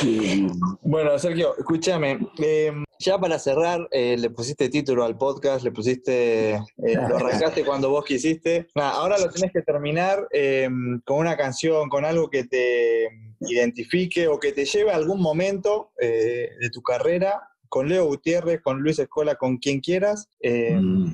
Sí. 0.00 0.46
Bueno, 0.82 1.18
Sergio, 1.18 1.56
escúchame. 1.56 2.18
eh, 2.38 2.70
ya 2.98 3.18
para 3.18 3.38
cerrar, 3.38 3.86
eh, 3.90 4.16
le 4.18 4.30
pusiste 4.30 4.68
título 4.68 5.04
al 5.04 5.16
podcast, 5.16 5.64
le 5.64 5.72
pusiste, 5.72 6.50
eh, 6.54 6.60
lo 7.08 7.16
arrancaste 7.16 7.64
cuando 7.64 7.90
vos 7.90 8.04
quisiste. 8.04 8.68
Ahora 8.74 9.18
lo 9.18 9.28
tenés 9.30 9.52
que 9.52 9.62
terminar 9.62 10.26
eh, 10.32 10.68
con 11.04 11.18
una 11.18 11.36
canción, 11.36 11.88
con 11.88 12.04
algo 12.04 12.28
que 12.30 12.44
te 12.44 13.08
identifique 13.40 14.28
o 14.28 14.38
que 14.38 14.52
te 14.52 14.64
lleve 14.64 14.90
a 14.90 14.96
algún 14.96 15.20
momento 15.20 15.90
eh, 16.00 16.50
de 16.60 16.70
tu 16.70 16.82
carrera, 16.82 17.48
con 17.68 17.88
Leo 17.88 18.06
Gutiérrez, 18.06 18.60
con 18.62 18.80
Luis 18.80 18.98
Escola, 18.98 19.34
con 19.34 19.58
quien 19.58 19.80
quieras. 19.80 20.28
eh, 20.40 20.78
Mm. 20.80 21.06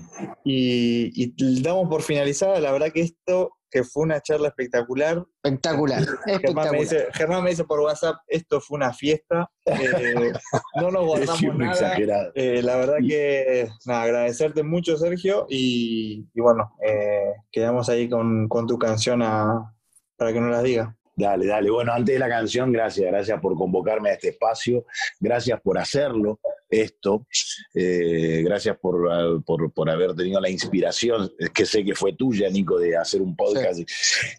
y, 0.45 1.11
y 1.24 1.62
damos 1.62 1.89
por 1.89 2.03
finalizada, 2.03 2.61
la 2.61 2.72
verdad 2.72 2.93
que 2.93 3.01
esto 3.01 3.53
que 3.73 3.83
fue 3.85 4.03
una 4.05 4.20
charla 4.20 4.49
espectacular. 4.49 5.25
Espectacular, 5.43 6.05
Germán 6.41 6.70
me, 6.70 6.79
dice, 6.81 7.07
Germán 7.14 7.43
me 7.43 7.51
dice 7.51 7.64
por 7.64 7.81
WhatsApp, 7.81 8.16
esto 8.29 8.61
fue 8.61 8.77
una 8.77 8.93
fiesta, 8.93 9.51
eh, 9.64 10.31
no 10.77 10.91
nos 10.91 11.01
Es 11.03 11.07
guardamos 11.09 11.39
siempre 11.39 11.66
nada. 11.66 12.31
Eh, 12.35 12.62
la 12.62 12.77
verdad 12.77 12.97
que, 13.07 13.68
nada, 13.87 14.03
agradecerte 14.03 14.62
mucho, 14.62 14.97
Sergio, 14.99 15.47
y, 15.49 16.29
y 16.35 16.41
bueno, 16.41 16.77
eh, 16.87 17.33
quedamos 17.51 17.89
ahí 17.89 18.09
con, 18.11 18.47
con 18.49 18.66
tu 18.66 18.79
canción 18.79 19.23
a- 19.23 19.75
para 20.16 20.33
que 20.35 20.41
nos 20.41 20.51
las 20.51 20.62
diga. 20.62 20.95
Dale, 21.23 21.47
dale. 21.47 21.70
Bueno, 21.70 21.93
antes 21.93 22.14
de 22.14 22.18
la 22.18 22.29
canción, 22.29 22.73
gracias, 22.73 23.07
gracias 23.07 23.41
por 23.41 23.57
convocarme 23.57 24.11
a 24.11 24.14
este 24.14 24.31
espacio, 24.31 24.87
gracias 25.20 25.61
por 25.61 25.79
hacerlo, 25.79 26.41
esto, 26.68 27.29
eh, 27.75 28.43
gracias 28.45 28.77
por, 28.79 29.45
por, 29.45 29.73
por 29.73 29.89
haber 29.89 30.16
tenido 30.16 30.41
la 30.41 30.51
inspiración, 30.51 31.33
que 31.55 31.64
sé 31.64 31.85
que 31.85 31.95
fue 31.95 32.14
tuya, 32.14 32.51
Nico, 32.51 32.77
de 32.77 32.97
hacer 32.97 33.23
un 33.23 33.37
podcast 33.37 33.83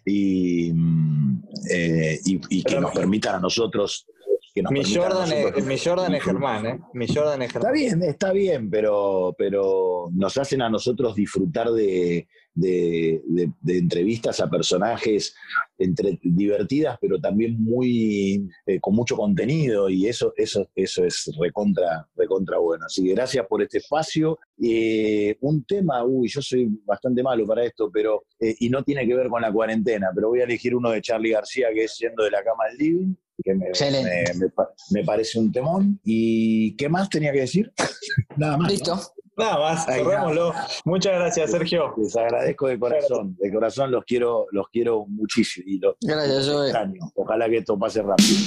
y, 0.04 0.72
mm, 0.74 1.42
eh, 1.70 2.20
y, 2.22 2.58
y 2.58 2.62
que 2.62 2.78
nos 2.78 2.92
permitan 2.92 3.36
a 3.36 3.40
nosotros... 3.40 4.06
Que 4.54 4.62
nos 4.62 4.70
Mi 4.70 4.80
a 4.80 4.84
Jordan, 4.84 5.32
es, 5.32 5.64
mi 5.64 5.78
Jordan 5.78 6.14
es. 6.14 6.22
Germán, 6.22 6.66
¿eh? 6.66 6.80
Mi 6.92 7.08
Jordan 7.08 7.42
es 7.42 7.52
Está 7.52 7.72
bien, 7.72 8.02
está 8.02 8.32
bien, 8.32 8.70
pero, 8.70 9.34
pero 9.36 10.10
nos 10.12 10.36
hacen 10.36 10.62
a 10.62 10.70
nosotros 10.70 11.16
disfrutar 11.16 11.70
de, 11.72 12.28
de- 12.54 13.20
de- 13.26 13.50
de 13.60 13.78
entrevistas 13.78 14.38
a 14.40 14.48
personajes 14.48 15.34
entre, 15.76 16.18
divertidas, 16.22 16.96
pero 17.00 17.20
también 17.20 17.60
muy 17.62 18.48
eh, 18.66 18.78
con 18.80 18.94
mucho 18.94 19.16
contenido, 19.16 19.90
y 19.90 20.06
eso, 20.06 20.32
eso, 20.36 20.68
eso 20.74 21.04
es 21.04 21.30
recontra, 21.40 22.08
recontra 22.16 22.58
bueno. 22.58 22.86
Así 22.86 23.02
que 23.04 23.12
gracias 23.14 23.46
por 23.48 23.60
este 23.62 23.78
espacio. 23.78 24.38
Eh, 24.62 25.36
un 25.40 25.64
tema, 25.64 26.04
uy, 26.04 26.28
yo 26.28 26.40
soy 26.40 26.68
bastante 26.84 27.22
malo 27.22 27.44
para 27.46 27.64
esto, 27.64 27.90
pero, 27.92 28.24
eh, 28.38 28.54
y 28.60 28.68
no 28.70 28.82
tiene 28.84 29.06
que 29.06 29.14
ver 29.14 29.28
con 29.28 29.42
la 29.42 29.52
cuarentena, 29.52 30.08
pero 30.14 30.28
voy 30.28 30.40
a 30.40 30.44
elegir 30.44 30.74
uno 30.76 30.90
de 30.90 31.00
Charlie 31.02 31.30
García, 31.32 31.68
que 31.74 31.84
es 31.84 31.98
Yendo 31.98 32.22
de 32.24 32.30
la 32.30 32.42
cama 32.44 32.64
al 32.70 32.76
living, 32.76 33.14
que 33.42 33.52
me, 33.54 33.66
me- 34.04 34.38
me 34.38 34.48
pa- 34.50 34.72
me 34.92 35.02
parece 35.04 35.38
un 35.40 35.50
temón. 35.50 35.98
¿Y 36.04 36.76
qué 36.76 36.88
más 36.88 37.08
tenía 37.10 37.32
que 37.32 37.40
decir? 37.40 37.72
Nada 38.36 38.56
más. 38.58 38.68
¿no? 38.68 39.23
Nada 39.36 39.58
más, 39.58 39.84
cerrémoslo. 39.86 40.52
Muchas 40.84 41.12
gracias, 41.14 41.50
Sergio. 41.50 41.94
Les 41.96 42.16
agradezco 42.16 42.68
de 42.68 42.78
corazón, 42.78 43.36
de 43.40 43.52
corazón 43.52 43.90
los 43.90 44.04
quiero, 44.04 44.46
los 44.52 44.68
quiero 44.68 45.06
muchísimo 45.08 45.64
y 45.68 45.78
los, 45.78 45.96
Gracias, 46.00 46.46
los 46.46 46.56
Joe. 46.56 46.66
extraño. 46.68 47.00
Ojalá 47.14 47.48
que 47.48 47.56
esto 47.58 47.78
pase 47.78 48.02
rápido. 48.02 48.38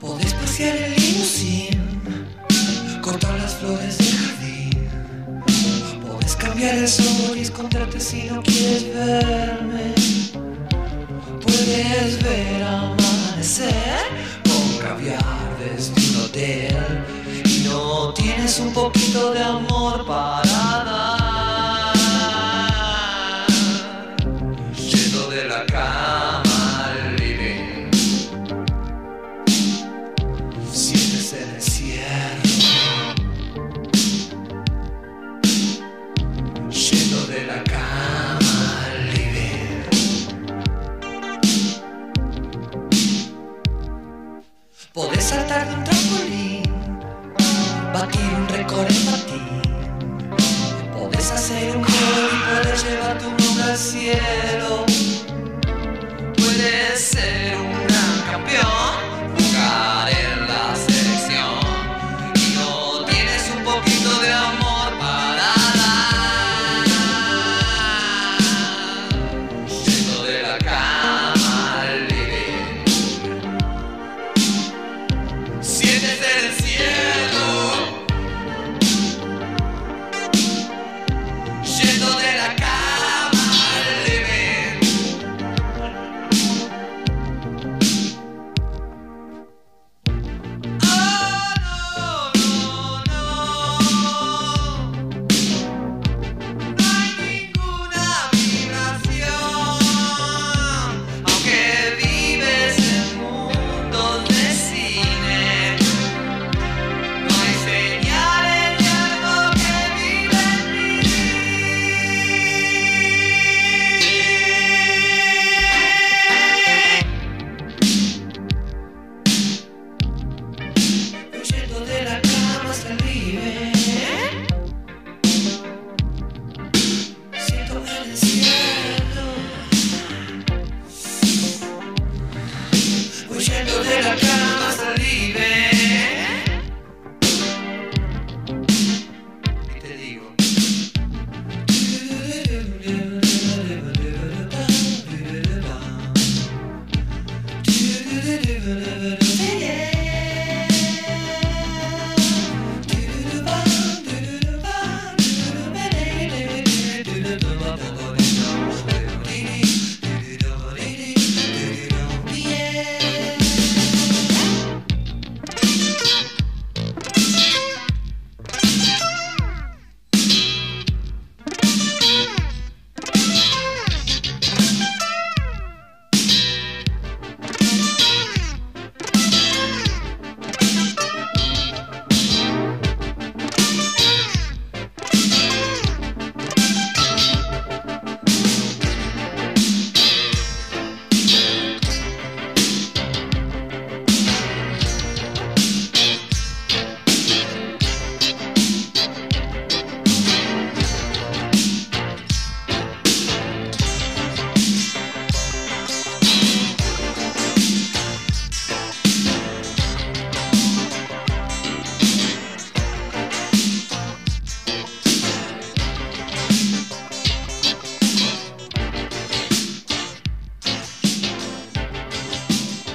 Podés 0.00 0.34
pasear 0.34 0.76
el 0.76 0.92
limusín, 0.94 1.80
cortar 3.02 3.38
las 3.38 3.54
flores 3.54 3.96
del 3.98 4.06
jardín. 4.08 6.02
Podés 6.06 6.36
cambiar 6.36 6.74
el 6.76 6.88
sol 6.88 7.36
y 7.36 7.40
esconderte 7.40 7.98
si 8.00 8.24
no 8.24 8.42
quieres 8.42 8.94
verme. 8.94 9.94
Puedes 11.42 12.22
ver 12.22 12.62
amanecer 12.62 13.74
con 14.44 14.78
caviar 14.86 15.58
desde 15.58 15.92
un 16.18 16.24
hotel. 16.24 17.04
No 17.64 18.12
tienes 18.12 18.60
un 18.60 18.72
poquito 18.72 19.32
de 19.32 19.42
amor 19.42 20.06
para 20.06 20.84
dar. 20.84 21.14
Yendo 24.76 25.30
de 25.30 25.44
la 25.48 25.64
cama 25.66 26.42
al 26.84 27.16
living. 27.16 27.90
Sientes 30.70 31.32
el 31.32 31.54
encierro 31.54 32.42
Yendo 36.70 37.26
de 37.26 37.46
la 37.46 37.64
cama 37.64 38.04
Podés 44.94 45.24
saltar 45.24 45.68
de 45.68 45.74
un 45.74 45.83
corre 48.74 48.94
para 49.06 49.18
ti. 49.28 49.40
Podés 50.92 51.30
hacer 51.30 51.76
un 51.76 51.82
gol 51.82 52.30
y 52.32 52.38
podés 52.46 52.84
llevar 52.84 53.18
tu 53.18 53.28
mundo 53.30 53.62
al 53.62 53.76
cielo. 53.76 54.84
Puede 56.36 56.96
ser 56.96 57.56
un 57.56 57.73